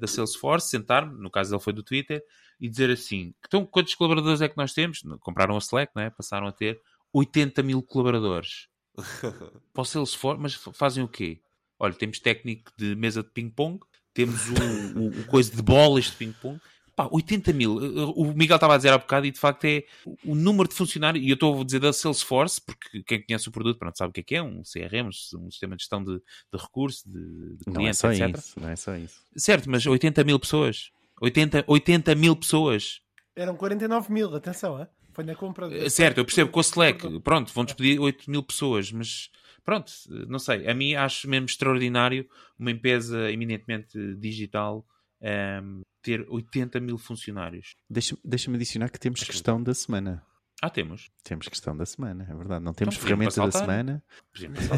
da 0.00 0.06
Salesforce, 0.06 0.70
sentar-me, 0.70 1.20
no 1.20 1.30
caso 1.30 1.54
ele 1.54 1.62
foi 1.62 1.72
do 1.72 1.82
Twitter, 1.82 2.22
e 2.60 2.68
dizer 2.68 2.90
assim: 2.90 3.34
então, 3.46 3.66
quantos 3.66 3.94
colaboradores 3.94 4.40
é 4.40 4.48
que 4.48 4.56
nós 4.56 4.72
temos? 4.72 5.02
Compraram 5.20 5.54
a 5.54 5.58
Slack, 5.58 5.92
não 5.94 6.02
é? 6.02 6.10
Passaram 6.10 6.46
a 6.46 6.52
ter 6.52 6.80
80 7.12 7.62
mil 7.62 7.82
colaboradores. 7.82 8.68
Para 9.72 9.82
o 9.82 9.84
Salesforce, 9.84 10.40
mas 10.40 10.54
fazem 10.54 11.02
o 11.02 11.08
quê? 11.08 11.40
Olha, 11.78 11.92
temos 11.92 12.18
técnico 12.20 12.72
de 12.76 12.94
mesa 12.94 13.22
de 13.22 13.30
ping-pong, 13.30 13.80
temos 14.12 14.48
o, 14.48 14.98
o, 14.98 15.20
o, 15.20 15.24
coisa 15.26 15.54
de 15.54 15.60
bolas 15.60 16.06
de 16.06 16.12
ping-pong. 16.12 16.60
Pá, 16.96 17.08
80 17.10 17.52
mil. 17.52 17.76
O 18.14 18.32
Miguel 18.34 18.56
estava 18.56 18.74
a 18.74 18.76
dizer 18.76 18.92
há 18.92 18.98
bocado 18.98 19.26
e 19.26 19.30
de 19.30 19.38
facto 19.38 19.64
é 19.64 19.84
o 20.24 20.34
número 20.34 20.68
de 20.68 20.74
funcionários, 20.74 21.24
e 21.24 21.28
eu 21.28 21.34
estou 21.34 21.60
a 21.60 21.64
dizer 21.64 21.80
da 21.80 21.92
Salesforce, 21.92 22.60
porque 22.60 23.02
quem 23.02 23.22
conhece 23.22 23.48
o 23.48 23.52
produto 23.52 23.78
pronto, 23.78 23.98
sabe 23.98 24.10
o 24.10 24.12
que 24.12 24.20
é 24.20 24.22
que 24.22 24.34
é, 24.36 24.42
um 24.42 24.62
CRM, 24.62 25.08
um 25.08 25.50
sistema 25.50 25.76
de 25.76 25.82
gestão 25.82 26.04
de, 26.04 26.16
de 26.16 26.58
recursos, 26.58 27.02
de, 27.04 27.56
de 27.56 27.64
clientes, 27.64 27.74
não 27.74 27.86
é 27.86 27.92
só 27.92 28.12
etc. 28.12 28.36
Isso, 28.38 28.60
não 28.60 28.68
é 28.68 28.76
só 28.76 28.96
isso. 28.96 29.20
Certo, 29.36 29.70
mas 29.70 29.84
80 29.84 30.24
mil 30.24 30.38
pessoas. 30.38 30.90
80, 31.20 31.64
80 31.66 32.14
mil 32.14 32.36
pessoas. 32.36 33.00
Eram 33.36 33.56
49 33.56 34.12
mil, 34.12 34.34
atenção, 34.34 34.80
é? 34.80 34.88
foi 35.14 35.24
na 35.24 35.34
compra. 35.34 35.68
De... 35.68 35.88
Certo, 35.88 36.18
eu 36.18 36.24
percebo 36.24 36.50
com 36.50 36.58
a 36.58 36.62
Slack, 36.62 37.20
pronto, 37.20 37.52
vão 37.54 37.64
despedir 37.64 38.00
8 38.00 38.30
mil 38.30 38.42
pessoas, 38.42 38.92
mas 38.92 39.30
pronto, 39.64 39.90
não 40.28 40.38
sei, 40.38 40.68
a 40.68 40.74
mim 40.74 40.94
acho 40.94 41.28
mesmo 41.28 41.46
extraordinário 41.46 42.28
uma 42.58 42.70
empresa 42.70 43.30
eminentemente 43.30 44.14
digital 44.16 44.84
um, 45.22 45.26
ehm, 45.26 45.82
ter 46.04 46.24
80 46.28 46.78
mil 46.80 46.98
funcionários. 46.98 47.74
Deixa-me 47.88 48.20
deixa 48.22 48.50
adicionar 48.50 48.90
que 48.90 49.00
temos 49.00 49.24
questão 49.24 49.60
da 49.60 49.72
semana. 49.72 50.22
Ah, 50.62 50.70
temos. 50.70 51.10
Temos 51.24 51.48
questão 51.48 51.76
da 51.76 51.84
semana, 51.84 52.26
é 52.30 52.34
verdade. 52.34 52.64
Não 52.64 52.72
temos 52.72 52.94
então, 52.94 53.06
ferramenta 53.06 53.40
da 53.40 53.50
semana. 53.50 54.02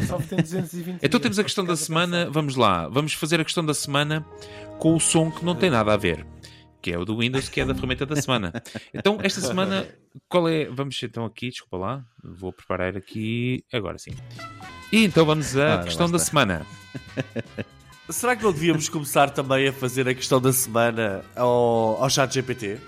Só, 0.07 0.17
tem 0.17 0.39
220 0.39 0.99
então 1.03 1.19
temos 1.19 1.37
a 1.37 1.43
questão 1.43 1.65
da 1.65 1.75
semana. 1.75 2.29
Vamos 2.29 2.55
lá. 2.55 2.87
Vamos 2.87 3.13
fazer 3.13 3.39
a 3.39 3.43
questão 3.43 3.63
da 3.63 3.73
semana 3.73 4.25
com 4.79 4.95
o 4.95 4.99
som 4.99 5.29
que 5.29 5.45
não 5.45 5.55
tem 5.55 5.69
nada 5.69 5.93
a 5.93 5.97
ver. 5.97 6.25
Que 6.81 6.91
é 6.91 6.97
o 6.97 7.03
do 7.03 7.17
Windows, 7.17 7.49
que 7.49 7.59
é 7.59 7.65
da 7.65 7.75
ferramenta 7.75 8.05
da 8.05 8.15
semana. 8.15 8.53
Então, 8.93 9.17
esta 9.21 9.41
semana, 9.41 9.87
qual 10.29 10.47
é? 10.47 10.65
Vamos 10.65 11.01
então 11.03 11.25
aqui, 11.25 11.49
desculpa 11.49 11.77
lá. 11.77 12.05
Vou 12.23 12.53
preparar 12.53 12.95
aqui. 12.95 13.63
Agora 13.71 13.97
sim. 13.97 14.11
E 14.91 15.03
então 15.03 15.25
vamos 15.25 15.57
à 15.57 15.81
ah, 15.81 15.83
questão 15.83 16.09
da 16.09 16.19
semana. 16.19 16.65
Será 18.09 18.37
que 18.37 18.43
não 18.43 18.53
devíamos 18.53 18.87
começar 18.87 19.29
também 19.31 19.67
a 19.67 19.73
fazer 19.73 20.07
a 20.07 20.13
questão 20.13 20.39
da 20.39 20.53
semana 20.53 21.25
ao, 21.35 22.01
ao 22.01 22.09
chat 22.09 22.33
GPT? 22.33 22.79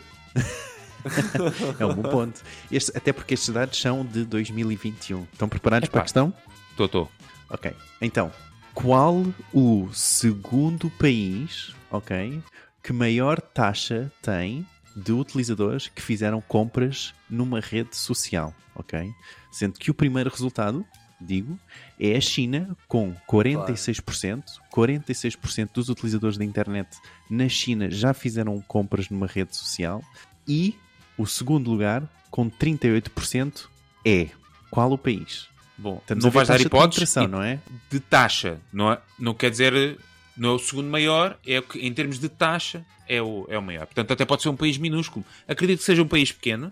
é 1.78 1.86
um 1.86 1.94
bom 1.94 2.10
ponto. 2.10 2.42
Este, 2.72 2.96
até 2.96 3.12
porque 3.12 3.34
estes 3.34 3.50
dados 3.54 3.80
são 3.80 4.06
de 4.06 4.24
2021. 4.24 5.24
Estão 5.24 5.50
preparados 5.50 5.88
Epá. 5.88 5.92
para 5.92 6.02
a 6.02 6.04
questão? 6.04 6.34
Estou, 6.72 6.86
estou. 6.86 7.12
Ok. 7.50 7.76
Então, 8.00 8.32
qual 8.74 9.26
o 9.54 9.90
segundo 9.92 10.90
país, 10.92 11.76
ok, 11.92 12.42
que 12.82 12.94
maior 12.94 13.42
taxa 13.42 14.10
tem 14.22 14.66
de 14.96 15.12
utilizadores 15.12 15.90
que 15.90 16.02
fizeram 16.02 16.40
compras 16.40 17.14
numa 17.30 17.60
rede 17.60 17.96
social, 17.96 18.56
ok? 18.74 19.12
Sendo 19.52 19.78
que 19.78 19.92
o 19.92 19.94
primeiro 19.94 20.30
resultado 20.30 20.86
digo, 21.20 21.60
é 22.00 22.16
a 22.16 22.22
China 22.22 22.76
com 22.88 23.14
46%. 23.28 24.44
Claro. 24.72 24.94
46% 24.94 25.70
dos 25.74 25.90
utilizadores 25.90 26.38
da 26.38 26.46
internet 26.46 26.88
na 27.30 27.50
China 27.50 27.92
já 27.92 28.14
fizeram 28.14 28.62
compras 28.62 29.10
numa 29.10 29.28
rede 29.28 29.56
social. 29.56 30.02
E 30.48 30.76
o 31.18 31.26
segundo 31.26 31.70
lugar, 31.70 32.04
com 32.32 32.50
38%, 32.50 33.66
é 34.06 34.30
qual 34.72 34.92
o 34.92 34.98
país? 34.98 35.48
Bom, 35.78 36.02
não 36.16 36.30
vais 36.30 36.48
dar 36.48 36.60
hipóteses 36.60 37.14
de, 37.14 37.28
não 37.28 37.42
é? 37.42 37.60
de 37.90 38.00
taxa, 38.00 38.60
não, 38.72 38.92
é? 38.92 39.00
não 39.18 39.34
quer 39.34 39.50
dizer 39.50 39.98
não 40.36 40.50
é 40.50 40.54
o 40.54 40.60
segundo 40.60 40.90
maior, 40.90 41.38
é 41.46 41.62
que 41.62 41.80
em 41.80 41.94
termos 41.94 42.20
de 42.20 42.30
taxa 42.30 42.86
é 43.08 43.22
o, 43.22 43.46
é 43.50 43.58
o 43.58 43.62
maior. 43.62 43.86
Portanto, 43.86 44.12
até 44.12 44.26
pode 44.26 44.42
ser 44.42 44.50
um 44.50 44.56
país 44.56 44.78
minúsculo. 44.78 45.26
Acredito 45.48 45.80
que 45.80 45.86
seja 45.86 46.02
um 46.02 46.08
país 46.08 46.32
pequeno. 46.32 46.72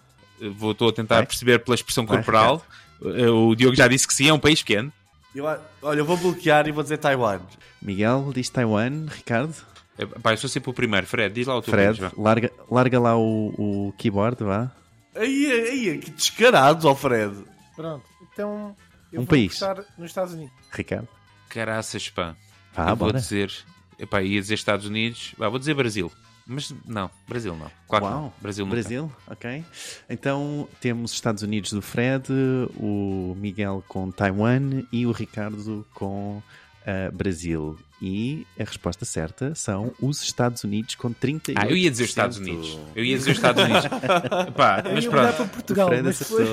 Vou, 0.56 0.72
estou 0.72 0.90
a 0.90 0.94
tentar 0.94 1.18
Vai. 1.18 1.26
perceber 1.26 1.60
pela 1.60 1.76
expressão 1.76 2.06
Vai, 2.06 2.18
corporal. 2.18 2.66
Eh, 3.04 3.30
o 3.30 3.56
Diogo 3.56 3.76
já 3.76 3.88
disse 3.88 4.08
que 4.08 4.14
sim, 4.14 4.30
é 4.30 4.34
um 4.34 4.40
país 4.40 4.62
pequeno. 4.62 4.94
Eu, 5.38 5.46
olha, 5.84 6.00
eu 6.00 6.06
vou 6.06 6.18
bloquear 6.18 6.68
e 6.68 6.72
vou 6.72 6.82
dizer 6.82 6.98
Taiwan. 6.98 7.40
Miguel 7.80 8.32
diz 8.34 8.50
Taiwan, 8.50 9.06
Ricardo. 9.06 9.54
É, 9.96 10.04
pá, 10.04 10.34
eu 10.34 10.38
sou 10.38 10.50
sempre 10.50 10.72
o 10.72 10.74
primeiro. 10.74 11.06
Fred, 11.06 11.32
diz 11.32 11.46
lá 11.46 11.56
o 11.56 11.62
teu 11.62 11.72
Fred, 11.72 12.00
país, 12.00 12.14
larga, 12.18 12.52
larga 12.72 13.00
lá 13.00 13.16
o, 13.16 13.54
o 13.56 13.94
keyboard, 14.00 14.44
vá. 14.44 14.72
Aí, 15.16 15.52
aí, 15.52 15.98
que 16.00 16.10
descarado, 16.10 16.88
ó 16.88 16.96
Fred. 16.96 17.36
Pronto, 17.76 18.04
então 18.34 18.76
eu 19.14 19.22
um 19.22 19.26
vou 19.26 19.28
país. 19.28 19.60
nos 19.96 20.10
Estados 20.10 20.34
Unidos. 20.34 20.54
Ricardo. 20.72 21.08
Caraças, 21.50 22.10
pá. 22.10 22.36
Ah, 22.76 22.90
eu 22.90 22.96
vou 22.96 23.14
dizer, 23.14 23.52
epá, 24.00 24.24
ia 24.24 24.42
dizer 24.42 24.56
Estados 24.56 24.88
Unidos, 24.88 25.36
vá, 25.38 25.50
vou 25.50 25.60
dizer 25.60 25.76
Brasil. 25.76 26.12
Mas 26.48 26.74
não, 26.86 27.10
Brasil 27.28 27.56
não. 27.56 27.70
Claro 27.88 28.06
Uau, 28.06 28.14
não. 28.14 28.34
Brasil 28.42 28.66
não. 28.66 28.72
Brasil, 28.72 29.12
ok. 29.28 29.64
Então 30.10 30.68
temos 30.80 31.12
Estados 31.12 31.44
Unidos 31.44 31.74
do 31.74 31.82
Fred, 31.82 32.32
o 32.78 33.36
Miguel 33.38 33.84
com 33.88 34.10
Taiwan 34.10 34.84
e 34.92 35.06
o 35.06 35.12
Ricardo 35.12 35.86
com 35.94 36.38
uh, 36.38 37.12
Brasil. 37.14 37.78
E 38.02 38.46
a 38.60 38.64
resposta 38.64 39.04
certa 39.04 39.56
são 39.56 39.92
os 40.00 40.22
Estados 40.22 40.64
Unidos 40.64 40.96
com 40.96 41.14
38%. 41.14 41.54
Ah, 41.56 41.68
eu 41.68 41.76
ia 41.76 41.92
dizer 41.92 42.04
os 42.04 42.10
Estados 42.10 42.38
Unidos. 42.38 42.80
Eu 42.96 43.04
ia 43.04 43.18
dizer 43.18 43.32
os 43.32 43.38
Estados 43.38 43.64
Unidos. 43.64 43.84
Pá, 44.56 44.84
mas 44.86 45.06
pronto. 45.06 45.36
Para 45.36 45.46
Portugal, 45.48 45.90
mas 46.04 46.22
foi... 46.24 46.46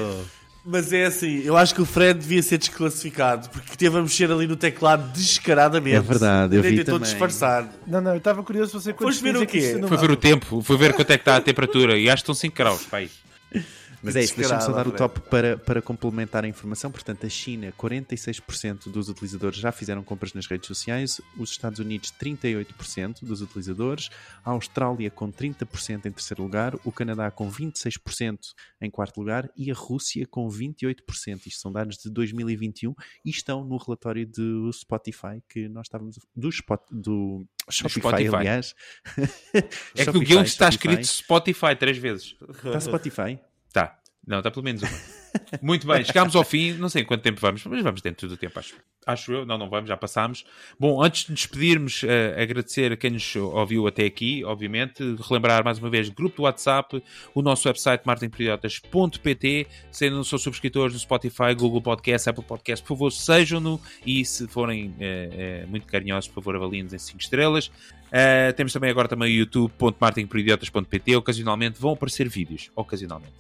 Mas 0.67 0.93
é 0.95 1.05
assim, 1.05 1.43
eu 1.45 1.57
acho 1.59 1.75
que 1.75 1.83
o 1.83 1.85
Fred 1.85 2.19
devia 2.19 2.43
ser 2.43 2.57
desclassificado 2.57 3.51
porque 3.51 3.77
teve 3.77 3.99
a 3.99 4.01
mexer 4.01 4.31
ali 4.31 4.47
no 4.47 4.57
teclado 4.57 5.13
descaradamente. 5.13 5.97
É 5.97 6.01
verdade, 6.01 6.57
eu 6.57 6.63
vi 6.63 6.77
tentou 6.77 6.95
também. 6.95 7.11
disfarçar. 7.11 7.69
Não, 7.87 8.01
não, 8.01 8.13
eu 8.13 8.17
estava 8.17 8.43
curioso 8.43 8.71
se 8.71 8.83
você 8.83 8.95
Foste 8.95 9.23
ver 9.23 9.37
o 9.37 9.47
quê? 9.47 9.79
Foi 9.87 9.97
ver 9.99 10.11
o 10.11 10.17
tempo, 10.17 10.63
foi 10.63 10.77
ver 10.79 10.95
quanto 10.95 11.11
é 11.11 11.19
que 11.19 11.23
está 11.23 11.37
a 11.37 11.41
temperatura 11.41 11.99
e 11.99 12.09
acho 12.09 12.23
que 12.23 12.31
estão 12.31 12.35
5 12.35 12.57
graus, 12.57 12.85
pai. 12.87 13.11
Mas 14.05 14.17
é 14.17 14.23
isso, 14.23 14.37
deixa-me 14.37 14.61
só 14.61 14.73
dar 14.73 14.87
o 14.87 14.93
top 14.93 15.19
para, 15.31 15.57
para 15.57 15.81
complementar 15.81 16.45
a 16.45 16.49
informação. 16.49 16.91
Portanto, 16.91 17.25
a 17.25 17.29
China, 17.29 17.73
46% 17.73 18.91
dos 18.91 19.09
utilizadores 19.09 19.59
já 19.59 19.73
fizeram 19.73 20.03
compras 20.05 20.35
nas 20.35 20.47
redes 20.47 20.67
sociais, 20.67 21.21
os 21.39 21.51
Estados 21.51 21.79
Unidos, 21.79 22.13
38% 22.21 23.25
dos 23.25 23.41
utilizadores, 23.41 24.11
a 24.45 24.51
Austrália 24.51 25.11
com 25.11 25.33
30% 25.33 26.07
em 26.07 26.13
terceiro 26.13 26.43
lugar, 26.43 26.75
o 26.85 26.93
Canadá 26.93 27.31
com 27.31 27.51
26% 27.51 28.39
em 28.81 28.91
quarto 28.91 29.19
lugar 29.19 29.51
e 29.57 29.71
a 29.71 29.75
Rússia 29.75 30.27
com 30.27 30.47
28%. 30.49 31.47
Isto 31.47 31.61
são 31.61 31.73
dados 31.73 31.97
de 31.97 32.11
2021 32.11 32.95
e 33.25 33.31
estão 33.31 33.65
no 33.65 33.79
relatório 33.79 34.27
do 34.27 34.71
Spotify 34.73 35.43
que 35.49 35.67
nós 35.69 35.87
estávamos. 35.87 36.19
do, 36.37 36.49
Spot, 36.51 36.81
do 36.91 37.47
Shopify, 37.71 38.01
Spotify. 38.01 38.37
aliás. 38.37 38.75
é 39.97 40.05
que 40.05 40.13
no 40.13 40.21
guião 40.21 40.43
está 40.43 40.69
escrito 40.69 41.07
Spotify 41.07 41.75
três 41.79 41.97
vezes. 41.97 42.37
Está 42.65 42.81
Spotify? 42.81 43.41
Tá. 43.75 43.99
Não, 44.25 44.39
está 44.39 44.53
pelo 44.53 44.63
menos 44.63 44.83
uma. 44.83 45.24
Muito 45.61 45.87
bem, 45.87 46.05
chegámos 46.05 46.35
ao 46.37 46.45
fim, 46.45 46.73
não 46.73 46.89
sei 46.89 47.05
quanto 47.05 47.23
tempo 47.23 47.41
vamos, 47.41 47.65
mas 47.65 47.83
vamos 47.83 48.01
dentro 48.01 48.29
do 48.29 48.37
tempo, 48.37 48.59
acho. 48.59 48.75
Acho 49.07 49.33
eu, 49.33 49.47
não, 49.47 49.59
não 49.59 49.69
vamos, 49.69 49.89
já 49.89 49.97
passámos. 49.97 50.45
Bom, 50.79 51.03
antes 51.03 51.27
de 51.27 51.35
despedirmos, 51.35 52.03
uh, 52.03 52.41
agradecer 52.41 52.93
a 52.93 52.97
quem 52.97 53.11
nos 53.11 53.37
ouviu 53.37 53.87
até 53.87 54.07
aqui, 54.07 54.43
obviamente, 54.45 55.03
relembrar 55.29 55.63
mais 55.63 55.79
uma 55.79 55.91
vez, 55.91 56.09
grupo 56.09 56.37
do 56.37 56.43
WhatsApp, 56.45 57.03
o 57.35 57.43
nosso 57.43 57.69
website 57.69 58.03
martinperiotas.pt, 58.07 59.67
se 59.91 60.05
ainda 60.05 60.17
não 60.17 60.25
são 60.25 60.39
subscritores 60.39 60.95
do 60.95 60.99
Spotify, 60.99 61.55
Google 61.55 61.83
Podcast, 61.83 62.31
Apple 62.31 62.45
Podcast, 62.45 62.83
por 62.83 62.95
favor, 62.95 63.11
sejam-no 63.11 63.81
e 64.07 64.25
se 64.25 64.49
forem 64.49 64.89
uh, 64.89 65.65
uh, 65.65 65.69
muito 65.69 65.87
carinhosos, 65.87 66.29
por 66.29 66.37
favor, 66.37 66.57
avaliem-nos 66.57 66.95
em 66.95 66.99
5 66.99 67.21
estrelas. 67.21 67.71
Temos 68.57 68.73
também 68.73 68.91
agora 68.91 69.09
também 69.09 69.29
o 69.29 69.39
youtube.martinperidiotas.pt 69.39 71.17
ocasionalmente 71.17 71.81
vão 71.81 71.95
aparecer 71.95 72.29
vídeos, 72.29 72.71
ocasionalmente. 72.77 73.33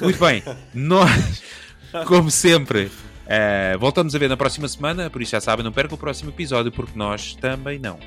Muito 0.00 0.18
bem, 0.18 0.42
nós, 0.72 1.41
como 2.06 2.30
sempre, 2.30 2.84
uh, 2.86 3.78
voltamos 3.78 4.14
a 4.14 4.18
ver 4.18 4.28
na 4.28 4.36
próxima 4.36 4.68
semana, 4.68 5.10
por 5.10 5.22
isso 5.22 5.32
já 5.32 5.40
sabem, 5.40 5.64
não 5.64 5.72
percam 5.72 5.96
o 5.96 5.98
próximo 5.98 6.30
episódio, 6.30 6.72
porque 6.72 6.98
nós 6.98 7.34
também 7.36 7.78
não. 7.78 7.98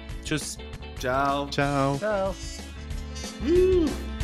Tchau. 0.99 1.47
Tchau. 1.49 1.97
Tchau. 1.99 2.35
Uh. 3.43 4.14